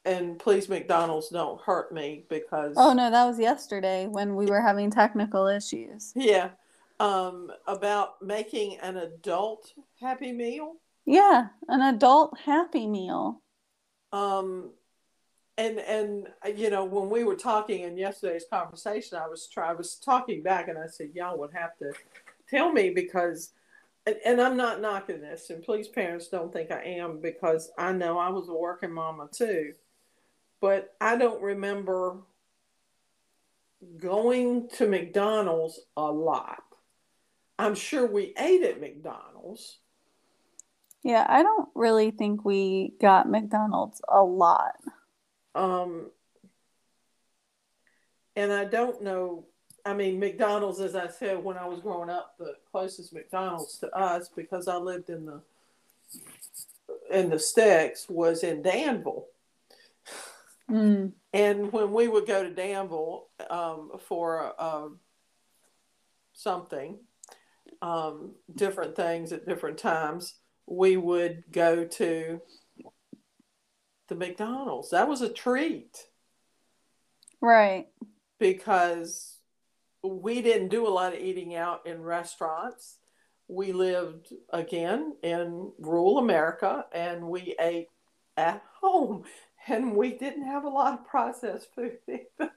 and 0.04 0.38
please 0.38 0.68
mcdonald's 0.68 1.28
don't 1.30 1.60
hurt 1.60 1.92
me 1.92 2.24
because 2.28 2.74
oh 2.76 2.92
no 2.92 3.10
that 3.10 3.24
was 3.24 3.38
yesterday 3.38 4.06
when 4.06 4.36
we 4.36 4.46
were 4.46 4.60
having 4.60 4.90
technical 4.90 5.46
issues 5.46 6.12
Yeah. 6.14 6.50
Um, 6.98 7.52
about 7.66 8.22
making 8.22 8.78
an 8.80 8.96
adult 8.96 9.70
happy 10.00 10.32
meal. 10.32 10.76
yeah 11.04 11.48
an 11.68 11.82
adult 11.82 12.38
happy 12.38 12.86
meal 12.86 13.42
Um, 14.12 14.70
and 15.58 15.78
and 15.78 16.28
you 16.56 16.70
know 16.70 16.84
when 16.86 17.10
we 17.10 17.22
were 17.24 17.34
talking 17.36 17.80
in 17.82 17.98
yesterday's 17.98 18.46
conversation, 18.50 19.18
I 19.18 19.26
was 19.28 19.46
try 19.48 19.70
I 19.70 19.74
was 19.74 19.96
talking 19.96 20.42
back 20.42 20.68
and 20.68 20.78
I 20.78 20.86
said 20.86 21.10
y'all 21.14 21.38
would 21.38 21.52
have 21.54 21.76
to 21.80 21.92
tell 22.48 22.72
me 22.72 22.90
because. 22.90 23.52
And, 24.06 24.16
and 24.24 24.40
I'm 24.40 24.56
not 24.56 24.80
knocking 24.80 25.20
this, 25.20 25.50
and 25.50 25.62
please, 25.64 25.88
parents, 25.88 26.28
don't 26.28 26.52
think 26.52 26.70
I 26.70 26.82
am 26.82 27.20
because 27.20 27.70
I 27.76 27.92
know 27.92 28.18
I 28.18 28.28
was 28.30 28.48
a 28.48 28.54
working 28.54 28.92
mama 28.92 29.28
too. 29.32 29.72
But 30.60 30.94
I 31.00 31.16
don't 31.16 31.42
remember 31.42 32.18
going 33.98 34.68
to 34.76 34.86
McDonald's 34.88 35.80
a 35.96 36.10
lot. 36.10 36.62
I'm 37.58 37.74
sure 37.74 38.06
we 38.06 38.32
ate 38.38 38.62
at 38.62 38.80
McDonald's. 38.80 39.78
yeah 41.02 41.24
i 41.28 41.42
don't 41.42 41.68
really 41.74 42.10
think 42.10 42.44
we 42.44 42.92
got 43.00 43.28
mcdonald's 43.28 44.00
a 44.08 44.22
lot 44.22 44.74
Um, 45.54 46.10
and 48.34 48.52
I 48.52 48.64
don't 48.66 49.02
know. 49.02 49.46
I 49.86 49.94
mean, 49.94 50.18
McDonald's, 50.18 50.80
as 50.80 50.96
I 50.96 51.06
said, 51.06 51.42
when 51.42 51.56
I 51.56 51.66
was 51.66 51.80
growing 51.80 52.10
up, 52.10 52.34
the 52.38 52.54
closest 52.72 53.12
McDonald's 53.12 53.78
to 53.78 53.90
us, 53.96 54.28
because 54.34 54.66
I 54.66 54.76
lived 54.76 55.10
in 55.10 55.24
the 55.26 55.40
in 57.10 57.30
the 57.30 57.38
sticks, 57.38 58.08
was 58.08 58.42
in 58.42 58.62
Danville. 58.62 59.26
mm. 60.68 61.12
And 61.32 61.72
when 61.72 61.92
we 61.92 62.08
would 62.08 62.26
go 62.26 62.42
to 62.42 62.50
Danville 62.50 63.28
um, 63.48 63.92
for 64.00 64.54
uh, 64.58 64.88
something, 66.32 66.98
um, 67.80 68.32
different 68.54 68.96
things 68.96 69.32
at 69.32 69.46
different 69.46 69.78
times, 69.78 70.34
we 70.66 70.96
would 70.96 71.44
go 71.52 71.84
to 71.84 72.40
the 74.08 74.14
McDonald's. 74.16 74.90
That 74.90 75.08
was 75.08 75.22
a 75.22 75.28
treat 75.28 76.06
right 77.40 77.86
because 78.38 79.35
we 80.06 80.42
didn't 80.42 80.68
do 80.68 80.86
a 80.86 80.90
lot 80.90 81.12
of 81.12 81.20
eating 81.20 81.54
out 81.54 81.86
in 81.86 82.02
restaurants. 82.02 82.98
We 83.48 83.72
lived 83.72 84.32
again 84.50 85.16
in 85.22 85.72
rural 85.78 86.18
America 86.18 86.84
and 86.92 87.28
we 87.28 87.54
ate 87.60 87.88
at 88.36 88.62
home 88.80 89.24
and 89.68 89.94
we 89.96 90.12
didn't 90.12 90.46
have 90.46 90.64
a 90.64 90.68
lot 90.68 90.94
of 90.94 91.06
processed 91.06 91.68
food 91.74 91.98
either. 92.08 92.50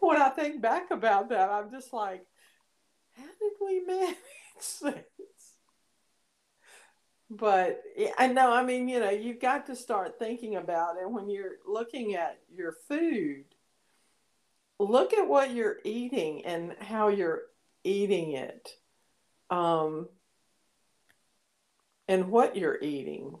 when 0.00 0.20
I 0.20 0.28
think 0.30 0.60
back 0.60 0.90
about 0.90 1.28
that, 1.30 1.50
I'm 1.50 1.70
just 1.70 1.92
like, 1.92 2.24
how 3.16 3.24
did 3.24 3.52
we 3.60 3.80
manage 3.86 4.16
this? 4.82 5.04
But 7.30 7.82
I 8.18 8.26
know, 8.26 8.52
I 8.52 8.62
mean, 8.62 8.88
you 8.88 9.00
know, 9.00 9.10
you've 9.10 9.40
got 9.40 9.66
to 9.66 9.76
start 9.76 10.18
thinking 10.18 10.56
about 10.56 10.96
it 11.00 11.10
when 11.10 11.30
you're 11.30 11.56
looking 11.66 12.14
at 12.14 12.38
your 12.54 12.74
food 12.88 13.44
look 14.78 15.12
at 15.12 15.28
what 15.28 15.54
you're 15.54 15.78
eating 15.84 16.44
and 16.44 16.74
how 16.80 17.08
you're 17.08 17.42
eating 17.84 18.32
it 18.32 18.68
um, 19.50 20.08
and 22.08 22.28
what 22.28 22.56
you're 22.56 22.78
eating 22.80 23.36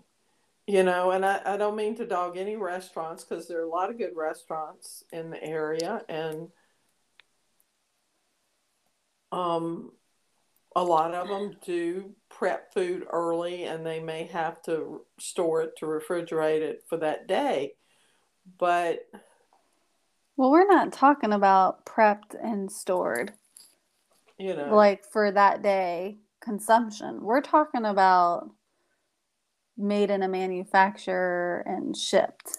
you 0.66 0.82
know 0.82 1.10
and 1.10 1.24
I, 1.24 1.40
I 1.44 1.56
don't 1.56 1.76
mean 1.76 1.96
to 1.96 2.06
dog 2.06 2.36
any 2.36 2.56
restaurants 2.56 3.24
because 3.24 3.48
there 3.48 3.60
are 3.60 3.64
a 3.64 3.68
lot 3.68 3.90
of 3.90 3.98
good 3.98 4.16
restaurants 4.16 5.04
in 5.12 5.30
the 5.30 5.42
area 5.42 6.02
and 6.08 6.48
um, 9.32 9.92
a 10.76 10.82
lot 10.82 11.14
of 11.14 11.28
them 11.28 11.56
do 11.64 12.14
prep 12.28 12.72
food 12.72 13.04
early 13.10 13.64
and 13.64 13.84
they 13.84 14.00
may 14.00 14.24
have 14.24 14.62
to 14.62 15.02
store 15.18 15.62
it 15.62 15.72
to 15.78 15.86
refrigerate 15.86 16.60
it 16.60 16.84
for 16.88 16.98
that 16.98 17.26
day 17.26 17.72
but 18.58 19.00
Well, 20.36 20.50
we're 20.50 20.66
not 20.66 20.92
talking 20.92 21.32
about 21.32 21.84
prepped 21.84 22.34
and 22.42 22.70
stored 22.70 23.32
you 24.38 24.56
know 24.56 24.74
like 24.74 25.04
for 25.04 25.30
that 25.30 25.62
day 25.62 26.18
consumption. 26.40 27.22
We're 27.22 27.40
talking 27.40 27.84
about 27.84 28.50
made 29.76 30.10
in 30.10 30.22
a 30.22 30.28
manufacturer 30.28 31.62
and 31.66 31.96
shipped. 31.96 32.58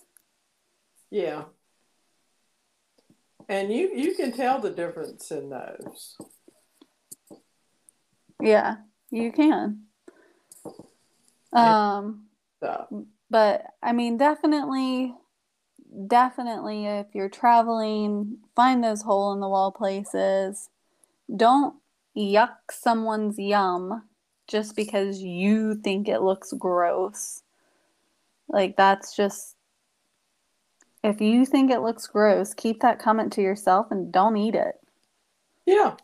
Yeah. 1.11 1.43
And 3.49 3.71
you 3.71 3.91
you 3.93 4.15
can 4.15 4.31
tell 4.31 4.59
the 4.59 4.69
difference 4.69 5.29
in 5.31 5.49
those. 5.49 6.15
Yeah, 8.41 8.77
you 9.11 9.31
can. 9.31 9.83
Um, 11.51 12.27
stuff. 12.57 12.87
but 13.29 13.65
I 13.81 13.91
mean, 13.91 14.17
definitely, 14.17 15.13
definitely, 16.07 16.85
if 16.85 17.07
you're 17.13 17.29
traveling, 17.29 18.37
find 18.55 18.83
those 18.83 19.01
hole 19.01 19.33
in 19.33 19.39
the 19.39 19.49
wall 19.49 19.71
places. 19.71 20.69
Don't 21.35 21.75
yuck 22.17 22.55
someone's 22.71 23.39
yum 23.39 24.03
just 24.47 24.75
because 24.75 25.21
you 25.21 25.75
think 25.75 26.07
it 26.07 26.21
looks 26.21 26.53
gross. 26.53 27.43
Like, 28.47 28.75
that's 28.75 29.15
just, 29.15 29.55
if 31.03 31.21
you 31.21 31.45
think 31.45 31.71
it 31.71 31.81
looks 31.81 32.07
gross, 32.07 32.53
keep 32.53 32.81
that 32.81 32.99
comment 32.99 33.33
to 33.33 33.41
yourself 33.41 33.87
and 33.89 34.11
don't 34.11 34.37
eat 34.37 34.55
it. 34.55 34.75
Yeah. 35.65 35.95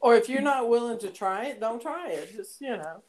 Or 0.00 0.14
if 0.14 0.28
you're 0.28 0.40
not 0.42 0.68
willing 0.68 0.98
to 1.00 1.08
try 1.08 1.46
it, 1.46 1.60
don't 1.60 1.82
try 1.82 2.10
it. 2.10 2.34
Just 2.34 2.60
you 2.60 2.76
know, 2.76 3.02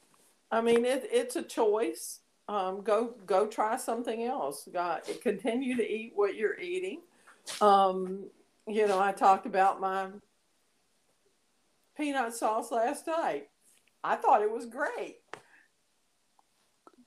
I 0.51 0.61
mean, 0.61 0.85
it, 0.85 1.07
it's 1.11 1.35
a 1.35 1.43
choice. 1.43 2.20
Um, 2.51 2.81
go 2.81 3.15
go 3.25 3.47
try 3.47 3.77
something 3.77 4.23
else. 4.23 4.67
God, 4.73 5.03
continue 5.21 5.77
to 5.77 5.89
eat 5.89 6.11
what 6.15 6.35
you're 6.35 6.59
eating. 6.59 6.99
Um, 7.61 8.25
you 8.67 8.87
know, 8.87 8.99
I 8.99 9.13
talked 9.13 9.45
about 9.45 9.79
my 9.79 10.07
peanut 11.95 12.33
sauce 12.33 12.71
last 12.71 13.07
night. 13.07 13.47
I 14.03 14.17
thought 14.17 14.41
it 14.41 14.51
was 14.51 14.65
great. 14.65 15.19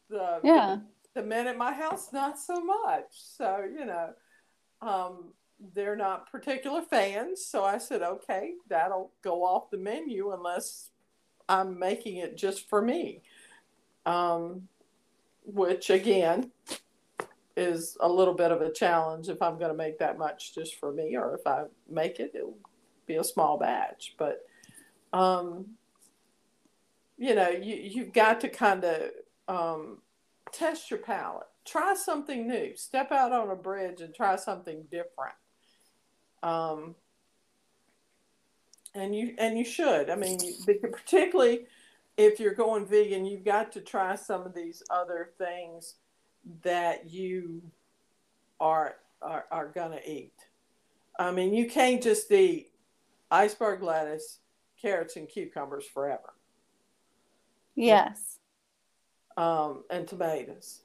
The, 0.09 0.41
Yeah. 0.43 0.79
the 1.15 1.23
men 1.23 1.47
at 1.47 1.59
my 1.59 1.73
house 1.73 2.13
not 2.13 2.39
so 2.39 2.63
much 2.63 3.07
so 3.11 3.65
you 3.67 3.85
know 3.85 4.11
um, 4.83 5.33
they're 5.75 5.97
not 5.97 6.31
particular 6.31 6.83
fans 6.83 7.45
so 7.45 7.65
i 7.65 7.79
said 7.79 8.03
okay 8.03 8.53
that'll 8.69 9.11
go 9.23 9.43
off 9.43 9.71
the 9.71 9.79
menu 9.79 10.33
unless 10.33 10.91
I'm 11.49 11.79
making 11.79 12.17
it 12.17 12.37
just 12.37 12.69
for 12.69 12.81
me. 12.81 13.23
Um, 14.07 14.69
which 15.45 15.91
again 15.91 16.51
is 17.57 17.97
a 18.01 18.09
little 18.09 18.35
bit 18.35 18.51
of 18.51 18.61
a 18.61 18.73
challenge 18.73 19.29
if 19.29 19.41
I'm 19.41 19.59
going 19.59 19.71
to 19.71 19.77
make 19.77 19.99
that 19.99 20.19
much 20.19 20.55
just 20.55 20.79
for 20.81 20.93
me, 20.93 21.17
or 21.17 21.35
if 21.35 21.47
I 21.47 21.65
make 21.89 22.19
it, 22.19 22.33
it'll 22.35 22.59
be 23.07 23.17
a 23.17 23.25
small 23.25 23.59
batch. 23.59 24.15
But, 24.19 24.41
um, 25.13 25.67
you 27.17 27.35
know, 27.35 27.51
you, 27.51 27.77
you've 27.77 28.13
got 28.13 28.41
to 28.41 28.49
kind 28.49 28.85
of 28.85 29.11
um, 29.47 29.99
test 30.53 30.91
your 30.91 30.99
palate. 30.99 31.47
Try 31.65 31.95
something 31.95 32.49
new. 32.49 32.77
Step 32.77 33.13
out 33.13 33.33
on 33.33 33.51
a 33.51 33.57
bridge 33.57 34.01
and 34.01 34.15
try 34.15 34.37
something 34.37 34.85
different. 34.91 35.35
Um, 36.43 36.97
and 38.95 39.15
you 39.15 39.35
and 39.39 39.59
you 39.59 39.65
should. 39.65 40.11
I 40.11 40.17
mean, 40.17 40.39
particularly 40.67 41.67
if 42.17 42.39
you're 42.39 42.55
going 42.55 42.87
vegan, 42.87 43.25
you've 43.25 43.45
got 43.45 43.73
to 43.73 43.81
try 43.81 44.15
some 44.15 44.47
of 44.47 44.55
these 44.55 44.83
other 44.91 45.31
things 45.39 45.97
that 46.63 47.11
you 47.11 47.63
are 48.61 48.97
are, 49.23 49.47
are 49.51 49.69
gonna 49.69 50.01
eat. 50.07 50.35
I 51.19 51.31
mean, 51.31 51.55
you 51.55 51.69
can't 51.69 52.03
just 52.03 52.31
eat 52.31 52.71
iceberg 53.31 53.83
lettuce, 53.83 54.39
carrots, 54.81 55.17
and 55.17 55.29
cucumbers 55.29 55.87
forever. 55.87 56.35
Yes. 57.75 58.39
Um, 59.37 59.85
and 59.91 60.07
tomatoes. 60.07 60.83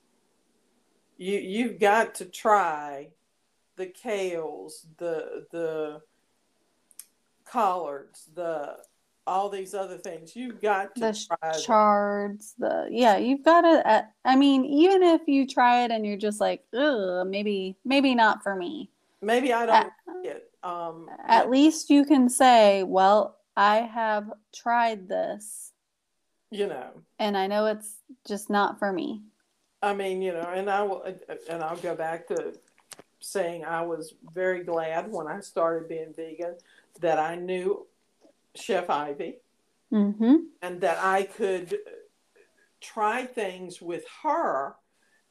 You 1.17 1.38
you've 1.38 1.80
got 1.80 2.15
to 2.15 2.25
try 2.25 3.09
the 3.75 3.88
kales, 3.88 4.86
the 4.97 5.45
the 5.51 6.01
collards, 7.45 8.27
the 8.34 8.77
all 9.30 9.49
these 9.49 9.73
other 9.73 9.97
things. 9.97 10.36
You've 10.36 10.59
got 10.59 10.95
to 10.95 11.01
the 11.01 11.27
try 11.27 11.51
chards, 11.59 12.55
the 12.57 12.88
yeah, 12.91 13.17
you've 13.17 13.43
got 13.43 13.61
to. 13.61 13.88
Uh, 13.88 14.01
I 14.25 14.36
mean, 14.36 14.65
even 14.65 15.03
if 15.03 15.21
you 15.27 15.47
try 15.47 15.84
it 15.86 15.91
and 15.91 16.05
you're 16.05 16.17
just 16.17 16.41
like, 16.41 16.63
ugh, 16.75 17.27
maybe 17.27 17.77
maybe 17.86 18.15
not 18.15 18.43
for 18.43 18.55
me. 18.55 18.89
Maybe 19.21 19.53
I 19.53 19.65
don't 19.65 19.86
uh, 19.86 20.21
it. 20.23 20.51
Um, 20.63 21.09
at 21.27 21.49
least 21.49 21.89
you 21.89 22.05
can 22.05 22.30
say, 22.30 22.84
well, 22.84 23.38
I 23.55 23.77
have 23.77 24.32
tried 24.53 25.07
this. 25.07 25.71
You 26.51 26.67
know, 26.67 26.89
and 27.19 27.38
I 27.38 27.45
know 27.45 27.67
it's 27.67 27.97
just 28.27 28.49
not 28.49 28.80
for 28.80 28.91
me. 28.91 29.21
I 29.82 29.93
mean, 29.93 30.21
you 30.21 30.34
know, 30.34 30.49
and 30.53 30.69
I 30.69 30.82
will, 30.82 31.03
and 31.49 31.63
I'll 31.63 31.77
go 31.77 31.95
back 31.95 32.27
to 32.30 32.55
saying 33.19 33.63
I 33.63 33.82
was 33.84 34.15
very 34.34 34.63
glad 34.63 35.11
when 35.11 35.27
I 35.27 35.39
started 35.41 35.88
being 35.88 36.13
vegan 36.15 36.55
that 37.01 37.19
I 37.19 37.36
knew 37.36 37.86
Chef 38.56 38.89
Ivy 38.89 39.38
mm-hmm. 39.93 40.36
and 40.62 40.82
that 40.82 40.97
I 41.04 41.24
could 41.24 41.78
try 42.82 43.26
things 43.26 43.82
with 43.82 44.06
her 44.24 44.76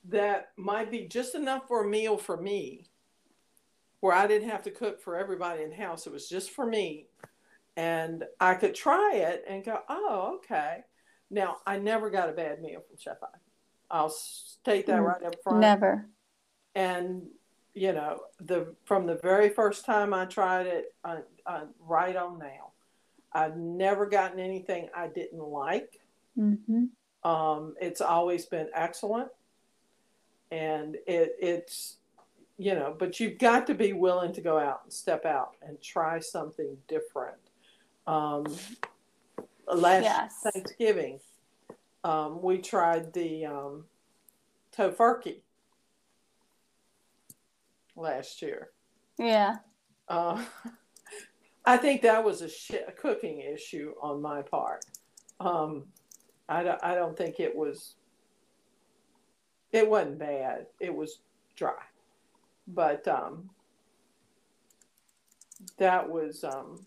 that 0.08 0.50
might 0.56 0.90
be 0.90 1.06
just 1.06 1.34
enough 1.34 1.68
for 1.68 1.84
a 1.84 1.88
meal 1.88 2.16
for 2.16 2.36
me 2.36 2.88
where 4.00 4.14
I 4.14 4.26
didn't 4.26 4.48
have 4.48 4.62
to 4.64 4.70
cook 4.70 5.00
for 5.00 5.16
everybody 5.16 5.62
in 5.62 5.70
the 5.70 5.76
house. 5.76 6.06
It 6.06 6.12
was 6.12 6.28
just 6.28 6.50
for 6.50 6.64
me. 6.64 7.06
And 7.76 8.24
I 8.40 8.54
could 8.54 8.74
try 8.74 9.14
it 9.14 9.44
and 9.48 9.64
go, 9.64 9.80
oh, 9.88 10.36
okay. 10.36 10.84
Now, 11.30 11.58
I 11.66 11.78
never 11.78 12.10
got 12.10 12.28
a 12.28 12.32
bad 12.32 12.60
meal 12.60 12.80
from 12.88 12.96
Chef 12.98 13.18
Ivy. 13.22 13.42
I'll 13.90 14.10
state 14.10 14.86
that 14.86 15.00
mm, 15.00 15.06
right 15.06 15.22
up 15.22 15.36
front. 15.42 15.60
Never. 15.60 16.06
And 16.74 17.22
you 17.74 17.92
know, 17.92 18.20
the 18.40 18.74
from 18.84 19.06
the 19.06 19.18
very 19.22 19.48
first 19.48 19.84
time 19.84 20.12
I 20.12 20.24
tried 20.24 20.66
it, 20.66 20.94
uh, 21.04 21.18
uh, 21.46 21.66
right 21.78 22.16
on 22.16 22.38
now, 22.38 22.67
I've 23.32 23.56
never 23.56 24.06
gotten 24.06 24.40
anything 24.40 24.88
I 24.94 25.08
didn't 25.08 25.42
like. 25.42 26.00
Mm-hmm. 26.38 27.28
Um, 27.28 27.74
it's 27.80 28.00
always 28.00 28.46
been 28.46 28.68
excellent, 28.74 29.28
and 30.50 30.96
it, 31.06 31.36
it's 31.40 31.96
you 32.58 32.74
know, 32.74 32.94
but 32.98 33.20
you've 33.20 33.38
got 33.38 33.66
to 33.68 33.74
be 33.74 33.92
willing 33.92 34.32
to 34.32 34.40
go 34.40 34.58
out 34.58 34.80
and 34.84 34.92
step 34.92 35.24
out 35.24 35.54
and 35.62 35.80
try 35.80 36.18
something 36.18 36.76
different. 36.88 37.36
Um, 38.06 38.46
last 39.66 40.02
yes. 40.02 40.34
Thanksgiving, 40.52 41.20
um, 42.02 42.42
we 42.42 42.58
tried 42.58 43.12
the 43.12 43.46
um, 43.46 43.84
tofurkey 44.76 45.42
last 47.94 48.42
year. 48.42 48.70
Yeah. 49.18 49.56
Uh, 50.08 50.42
I 51.68 51.76
think 51.76 52.00
that 52.00 52.24
was 52.24 52.40
a, 52.40 52.48
sh- 52.48 52.70
a 52.88 52.92
cooking 52.92 53.40
issue 53.40 53.92
on 54.00 54.22
my 54.22 54.40
part. 54.40 54.86
Um, 55.38 55.84
I, 56.48 56.62
don't, 56.62 56.82
I 56.82 56.94
don't 56.94 57.14
think 57.14 57.40
it 57.40 57.54
was. 57.54 57.96
It 59.70 59.86
wasn't 59.86 60.18
bad. 60.18 60.64
It 60.80 60.94
was 60.94 61.20
dry, 61.56 61.82
but 62.66 63.06
um, 63.06 63.50
that 65.76 66.08
was 66.08 66.42
um, 66.42 66.82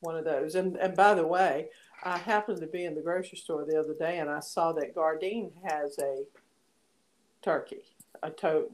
one 0.00 0.16
of 0.16 0.26
those. 0.26 0.56
And 0.56 0.76
and 0.76 0.94
by 0.94 1.14
the 1.14 1.26
way, 1.26 1.70
I 2.04 2.18
happened 2.18 2.60
to 2.60 2.66
be 2.66 2.84
in 2.84 2.94
the 2.94 3.00
grocery 3.00 3.38
store 3.38 3.64
the 3.64 3.80
other 3.80 3.94
day, 3.94 4.18
and 4.18 4.28
I 4.28 4.40
saw 4.40 4.72
that 4.74 4.94
Gardein 4.94 5.52
has 5.64 5.98
a 5.98 6.24
turkey, 7.40 7.84
a 8.22 8.28
tote. 8.28 8.72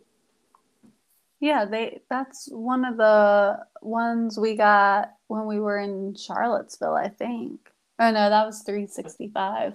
Yeah, 1.40 1.64
they 1.66 2.00
that's 2.08 2.48
one 2.50 2.84
of 2.84 2.96
the 2.96 3.58
ones 3.82 4.38
we 4.38 4.56
got 4.56 5.12
when 5.28 5.46
we 5.46 5.60
were 5.60 5.78
in 5.78 6.14
Charlottesville, 6.14 6.94
I 6.94 7.08
think. 7.08 7.60
Oh 7.98 8.10
no, 8.10 8.30
that 8.30 8.46
was 8.46 8.62
365. 8.62 9.74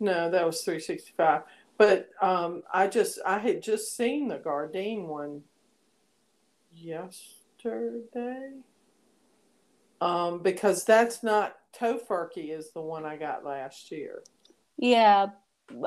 No, 0.00 0.30
that 0.30 0.46
was 0.46 0.62
365. 0.62 1.42
But 1.76 2.10
um, 2.20 2.62
I 2.72 2.88
just 2.88 3.20
I 3.24 3.38
had 3.38 3.62
just 3.62 3.96
seen 3.96 4.28
the 4.28 4.38
Gardein 4.38 5.06
one 5.06 5.42
yesterday. 6.72 8.50
Um, 10.00 10.42
because 10.42 10.84
that's 10.84 11.22
not 11.22 11.56
Tofurkey 11.78 12.56
is 12.56 12.70
the 12.72 12.80
one 12.80 13.04
I 13.04 13.16
got 13.16 13.44
last 13.44 13.90
year. 13.90 14.22
Yeah, 14.76 15.26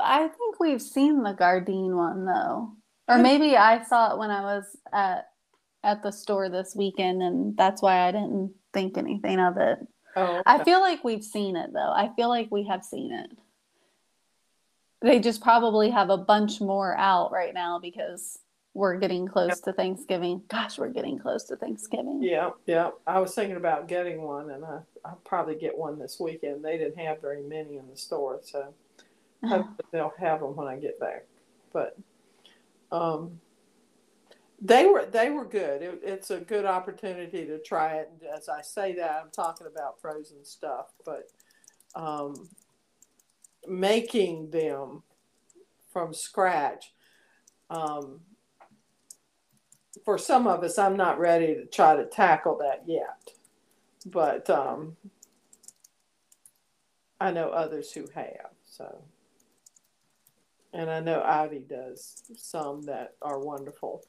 I 0.02 0.28
think 0.28 0.60
we've 0.60 0.82
seen 0.82 1.24
the 1.24 1.34
Gardein 1.34 1.96
one 1.96 2.26
though, 2.26 2.74
or 3.12 3.18
maybe 3.18 3.56
I 3.56 3.84
saw 3.84 4.14
it 4.14 4.18
when 4.18 4.32
I 4.32 4.42
was 4.42 4.78
at 4.94 5.28
at 5.84 6.04
the 6.04 6.12
store 6.12 6.50
this 6.50 6.76
weekend, 6.76 7.22
and 7.22 7.58
that's 7.58 7.82
why 7.82 8.08
I 8.08 8.12
didn't 8.12 8.54
think 8.74 8.98
anything 8.98 9.40
of 9.40 9.58
it. 9.58 9.80
Oh, 10.16 10.24
okay. 10.24 10.42
I 10.46 10.64
feel 10.64 10.80
like 10.80 11.04
we've 11.04 11.24
seen 11.24 11.56
it 11.56 11.72
though. 11.74 11.92
I 11.92 12.12
feel 12.16 12.30
like 12.30 12.50
we 12.52 12.66
have 12.68 12.84
seen 12.84 13.14
it. 13.14 13.32
They 15.02 15.20
just 15.20 15.42
probably 15.42 15.90
have 15.90 16.10
a 16.10 16.18
bunch 16.18 16.62
more 16.62 16.96
out 16.96 17.32
right 17.32 17.54
now 17.54 17.80
because 17.80 18.38
we're 18.74 18.98
getting 18.98 19.28
close 19.28 19.60
to 19.62 19.74
Thanksgiving. 19.74 20.44
Gosh, 20.48 20.78
we're 20.78 20.90
getting 20.90 21.18
close 21.18 21.46
to 21.46 21.56
Thanksgiving. 21.56 22.22
Yeah, 22.22 22.52
yeah. 22.68 22.92
I 23.08 23.20
was 23.20 23.34
thinking 23.34 23.58
about 23.58 23.88
getting 23.88 24.22
one, 24.22 24.52
and 24.52 24.64
I 24.64 24.80
I'll 25.04 25.20
probably 25.26 25.56
get 25.56 25.78
one 25.78 25.98
this 25.98 26.20
weekend. 26.20 26.64
They 26.64 26.78
didn't 26.78 27.00
have 27.00 27.22
very 27.22 27.42
many 27.42 27.78
in 27.78 27.90
the 27.90 27.98
store, 27.98 28.40
so 28.44 28.74
Hopefully 29.46 29.88
they'll 29.92 30.14
have 30.20 30.42
them 30.42 30.56
when 30.56 30.68
I 30.68 30.78
get 30.78 31.00
back. 31.00 31.26
But 31.74 31.98
um, 32.92 33.40
they 34.62 34.86
were 34.86 35.06
they 35.06 35.30
were 35.30 35.46
good. 35.46 35.82
It, 35.82 36.02
it's 36.04 36.30
a 36.30 36.40
good 36.40 36.66
opportunity 36.66 37.46
to 37.46 37.60
try 37.60 37.96
it. 37.96 38.12
And 38.12 38.30
as 38.30 38.48
I 38.48 38.62
say 38.62 38.94
that, 38.96 39.22
I'm 39.24 39.32
talking 39.32 39.68
about 39.68 40.00
frozen 40.00 40.46
stuff, 40.46 40.88
but 41.06 41.30
um, 41.96 42.50
making 43.68 44.52
them 44.52 45.04
from 45.92 46.14
scratch. 46.14 46.94
Um, 47.70 48.22
for 50.06 50.18
some 50.18 50.48
of 50.48 50.64
us, 50.64 50.78
I'm 50.78 50.96
not 50.96 51.20
ready 51.20 51.56
to 51.56 51.66
try 51.66 51.96
to 51.96 52.06
tackle 52.06 52.58
that 52.60 52.84
yet, 52.88 53.32
but 54.06 54.50
um, 54.50 54.96
I 57.20 57.32
know 57.32 57.50
others 57.50 57.92
who 57.92 58.08
have. 58.14 58.52
So. 58.66 59.04
And 60.74 60.90
I 60.90 61.02
know 61.02 61.22
Ivy 61.22 61.60
does 61.60 62.24
some 62.38 62.84
that 62.84 63.16
are 63.22 63.40
wonderful. 63.40 64.04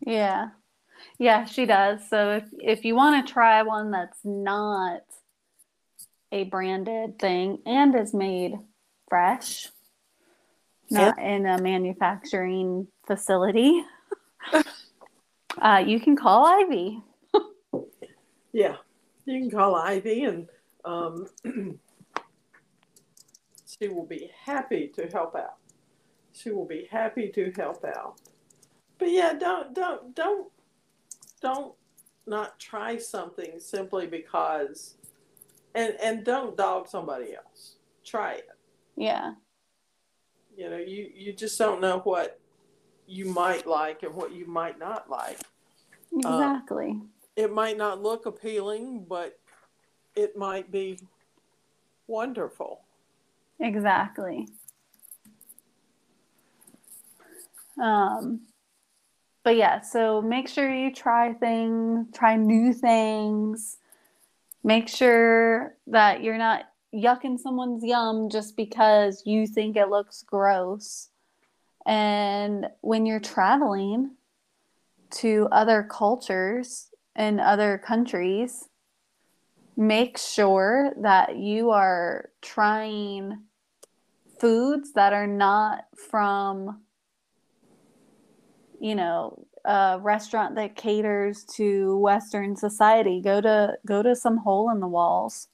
Yeah. 0.00 0.48
Yeah, 1.18 1.44
she 1.44 1.66
does. 1.66 2.08
So 2.08 2.32
if 2.32 2.44
if 2.58 2.84
you 2.84 2.94
want 2.94 3.26
to 3.26 3.32
try 3.32 3.62
one 3.62 3.90
that's 3.90 4.18
not 4.24 5.02
a 6.32 6.44
branded 6.44 7.18
thing 7.18 7.58
and 7.66 7.94
is 7.94 8.14
made 8.14 8.52
fresh, 9.08 9.68
not 10.90 11.18
in 11.18 11.46
a 11.46 11.60
manufacturing 11.60 12.88
facility, 13.06 13.82
uh, 15.60 15.82
you 15.86 16.00
can 16.00 16.16
call 16.16 16.46
Ivy. 16.46 17.02
yeah, 18.52 18.76
you 19.26 19.40
can 19.40 19.50
call 19.50 19.74
Ivy 19.74 20.24
and 20.24 20.48
um, 20.84 21.26
She 23.80 23.88
will 23.88 24.06
be 24.06 24.30
happy 24.44 24.90
to 24.96 25.06
help 25.08 25.34
out. 25.36 25.56
She 26.32 26.50
will 26.50 26.66
be 26.66 26.88
happy 26.90 27.30
to 27.34 27.52
help 27.56 27.84
out. 27.84 28.20
But 28.98 29.10
yeah, 29.10 29.34
don't 29.34 29.74
don't 29.74 30.14
don't 30.14 30.48
don't 31.40 31.74
not 32.26 32.58
try 32.58 32.96
something 32.96 33.58
simply 33.58 34.06
because 34.06 34.96
and 35.74 35.94
and 36.02 36.24
don't 36.24 36.56
dog 36.56 36.88
somebody 36.88 37.34
else. 37.34 37.76
Try 38.04 38.34
it. 38.34 38.48
Yeah. 38.96 39.34
You 40.56 40.70
know, 40.70 40.78
you 40.78 41.10
you 41.14 41.32
just 41.32 41.58
don't 41.58 41.80
know 41.80 41.98
what 41.98 42.40
you 43.06 43.26
might 43.26 43.66
like 43.66 44.02
and 44.02 44.14
what 44.14 44.32
you 44.32 44.46
might 44.46 44.78
not 44.78 45.10
like. 45.10 45.38
Um, 46.24 46.34
exactly. 46.34 47.00
It 47.36 47.52
might 47.52 47.76
not 47.76 48.02
look 48.02 48.24
appealing, 48.24 49.04
but 49.06 49.38
it 50.14 50.36
might 50.36 50.72
be 50.72 50.98
wonderful. 52.06 52.85
Exactly. 53.60 54.48
Um, 57.80 58.40
but 59.44 59.56
yeah, 59.56 59.80
so 59.80 60.20
make 60.22 60.48
sure 60.48 60.74
you 60.74 60.92
try 60.92 61.32
things, 61.34 62.08
try 62.14 62.36
new 62.36 62.72
things. 62.72 63.78
Make 64.64 64.88
sure 64.88 65.76
that 65.86 66.22
you're 66.22 66.38
not 66.38 66.64
yucking 66.94 67.38
someone's 67.38 67.84
yum 67.84 68.28
just 68.30 68.56
because 68.56 69.22
you 69.26 69.46
think 69.46 69.76
it 69.76 69.88
looks 69.88 70.22
gross. 70.22 71.10
And 71.86 72.66
when 72.80 73.06
you're 73.06 73.20
traveling 73.20 74.16
to 75.12 75.48
other 75.52 75.86
cultures 75.88 76.88
and 77.14 77.40
other 77.40 77.78
countries, 77.78 78.68
make 79.76 80.16
sure 80.16 80.92
that 81.02 81.36
you 81.36 81.70
are 81.70 82.30
trying 82.40 83.42
foods 84.40 84.92
that 84.92 85.12
are 85.12 85.26
not 85.26 85.84
from 86.10 86.80
you 88.80 88.94
know 88.94 89.46
a 89.64 89.98
restaurant 90.00 90.54
that 90.54 90.76
caters 90.76 91.44
to 91.44 91.98
western 91.98 92.56
society 92.56 93.20
go 93.22 93.40
to 93.40 93.74
go 93.86 94.02
to 94.02 94.14
some 94.14 94.38
hole 94.38 94.70
in 94.70 94.80
the 94.80 94.88
walls 94.88 95.48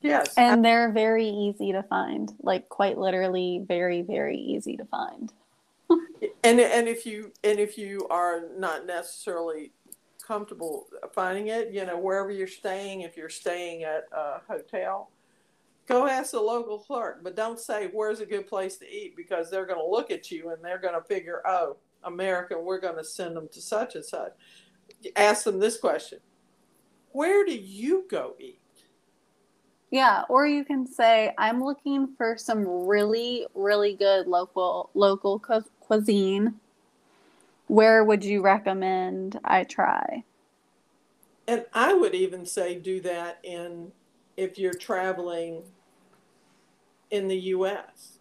Yes. 0.00 0.34
and 0.36 0.62
they're 0.62 0.92
very 0.92 1.26
easy 1.26 1.72
to 1.72 1.82
find 1.82 2.30
like 2.42 2.68
quite 2.68 2.98
literally 2.98 3.64
very 3.66 4.02
very 4.02 4.36
easy 4.36 4.76
to 4.76 4.84
find 4.84 5.32
and 6.44 6.60
and 6.60 6.88
if 6.88 7.06
you 7.06 7.32
and 7.42 7.58
if 7.58 7.78
you 7.78 8.06
are 8.10 8.42
not 8.56 8.86
necessarily 8.86 9.72
comfortable 10.26 10.86
finding 11.12 11.48
it, 11.48 11.72
you 11.72 11.84
know, 11.84 11.98
wherever 11.98 12.30
you're 12.30 12.46
staying, 12.46 13.02
if 13.02 13.16
you're 13.16 13.28
staying 13.28 13.84
at 13.84 14.04
a 14.12 14.40
hotel, 14.48 15.10
go 15.86 16.06
ask 16.06 16.32
the 16.32 16.40
local 16.40 16.78
clerk, 16.78 17.20
but 17.22 17.36
don't 17.36 17.58
say 17.58 17.88
where's 17.92 18.20
a 18.20 18.26
good 18.26 18.46
place 18.46 18.76
to 18.78 18.86
eat 18.86 19.16
because 19.16 19.50
they're 19.50 19.66
going 19.66 19.78
to 19.78 19.86
look 19.86 20.10
at 20.10 20.30
you 20.30 20.50
and 20.50 20.64
they're 20.64 20.78
going 20.78 20.94
to 20.94 21.06
figure, 21.06 21.42
oh, 21.46 21.76
American, 22.04 22.64
we're 22.64 22.80
going 22.80 22.96
to 22.96 23.04
send 23.04 23.36
them 23.36 23.48
to 23.52 23.60
such 23.60 23.94
and 23.94 24.04
such. 24.04 24.32
Ask 25.16 25.44
them 25.44 25.58
this 25.58 25.78
question: 25.78 26.18
Where 27.12 27.44
do 27.44 27.54
you 27.54 28.06
go 28.10 28.34
eat? 28.38 28.60
yeah 29.94 30.22
or 30.28 30.44
you 30.44 30.64
can 30.64 30.86
say 30.86 31.32
i'm 31.38 31.62
looking 31.62 32.08
for 32.16 32.36
some 32.36 32.66
really 32.66 33.46
really 33.54 33.94
good 33.94 34.26
local 34.26 34.90
local 34.94 35.38
cu- 35.38 35.62
cuisine 35.78 36.52
where 37.66 38.04
would 38.04 38.24
you 38.24 38.42
recommend 38.42 39.38
i 39.44 39.62
try 39.64 40.22
And 41.46 41.66
I 41.74 41.92
would 41.92 42.14
even 42.14 42.46
say 42.46 42.78
do 42.78 43.00
that 43.02 43.38
in 43.42 43.92
if 44.36 44.58
you're 44.58 44.74
traveling 44.74 45.62
in 47.10 47.28
the 47.28 47.36
U.S. 47.36 48.18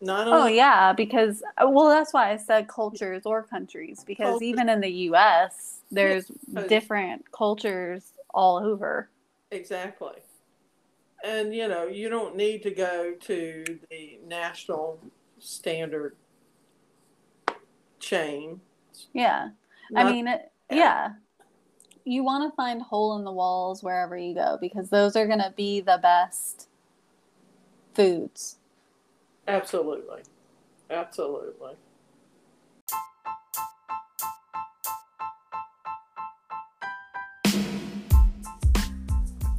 Not 0.00 0.26
Oh 0.26 0.40
only 0.40 0.56
yeah, 0.56 0.92
because 0.92 1.42
well, 1.60 1.88
that's 1.88 2.12
why 2.12 2.32
I 2.32 2.36
said 2.36 2.66
cultures 2.66 3.22
or 3.26 3.42
countries 3.42 4.02
because 4.06 4.26
Cultures. 4.40 4.48
even 4.48 4.68
in 4.68 4.80
the 4.80 4.90
U.S. 5.08 5.80
there's 5.90 6.30
different 6.68 7.30
cultures 7.30 8.12
all 8.32 8.56
over. 8.58 9.08
exactly, 9.50 10.16
and 11.22 11.54
you 11.54 11.68
know 11.68 11.86
you 11.86 12.08
don't 12.08 12.36
need 12.36 12.62
to 12.64 12.70
go 12.70 13.14
to 13.20 13.64
the 13.90 14.18
national 14.26 14.98
standard 15.38 16.16
chain. 18.04 18.60
Yeah, 19.12 19.50
I 19.96 20.10
mean, 20.10 20.28
it, 20.28 20.52
yeah. 20.70 21.12
you 22.04 22.22
want 22.22 22.50
to 22.50 22.54
find 22.54 22.82
hole 22.82 23.16
in 23.16 23.24
the 23.24 23.32
walls 23.32 23.82
wherever 23.82 24.16
you 24.16 24.34
go 24.34 24.58
because 24.60 24.90
those 24.90 25.16
are 25.16 25.26
gonna 25.26 25.52
be 25.56 25.80
the 25.80 25.98
best 26.00 26.68
foods. 27.94 28.56
absolutely, 29.48 30.22
absolutely. 30.90 31.74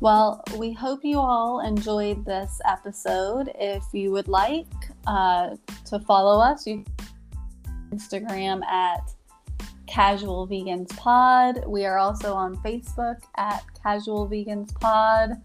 Well, 0.01 0.43
we 0.57 0.71
hope 0.71 0.99
you 1.03 1.17
all 1.17 1.61
enjoyed 1.61 2.25
this 2.25 2.61
episode. 2.63 3.51
If 3.55 3.83
you 3.91 4.11
would 4.11 4.27
like 4.27 4.67
uh, 5.07 5.55
to 5.85 5.99
follow 6.01 6.39
us, 6.39 6.67
you 6.67 6.85
Instagram 7.95 8.63
at 8.65 9.11
Casual 9.87 10.47
Vegans 10.47 10.95
Pod. 10.97 11.65
We 11.65 11.85
are 11.85 11.97
also 11.97 12.33
on 12.33 12.57
Facebook 12.57 13.17
at 13.37 13.63
Casual 13.81 14.27
Vegans 14.27 14.73
Pod. 14.79 15.41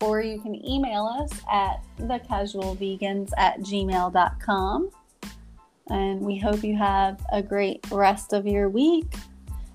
Or 0.00 0.20
you 0.20 0.40
can 0.40 0.54
email 0.66 1.04
us 1.06 1.30
at 1.50 1.82
thecasualvegans 1.98 3.30
at 3.38 3.60
gmail.com. 3.60 4.90
And 5.90 6.20
we 6.20 6.38
hope 6.38 6.62
you 6.62 6.76
have 6.76 7.24
a 7.32 7.42
great 7.42 7.86
rest 7.90 8.32
of 8.32 8.46
your 8.46 8.68
week. 8.68 9.14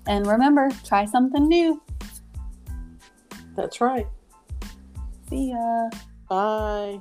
And 0.06 0.26
remember, 0.26 0.68
try 0.84 1.04
something 1.04 1.46
new. 1.48 1.80
That's 3.56 3.80
right. 3.80 4.06
See 5.28 5.50
ya. 5.50 5.90
Bye. 6.28 7.00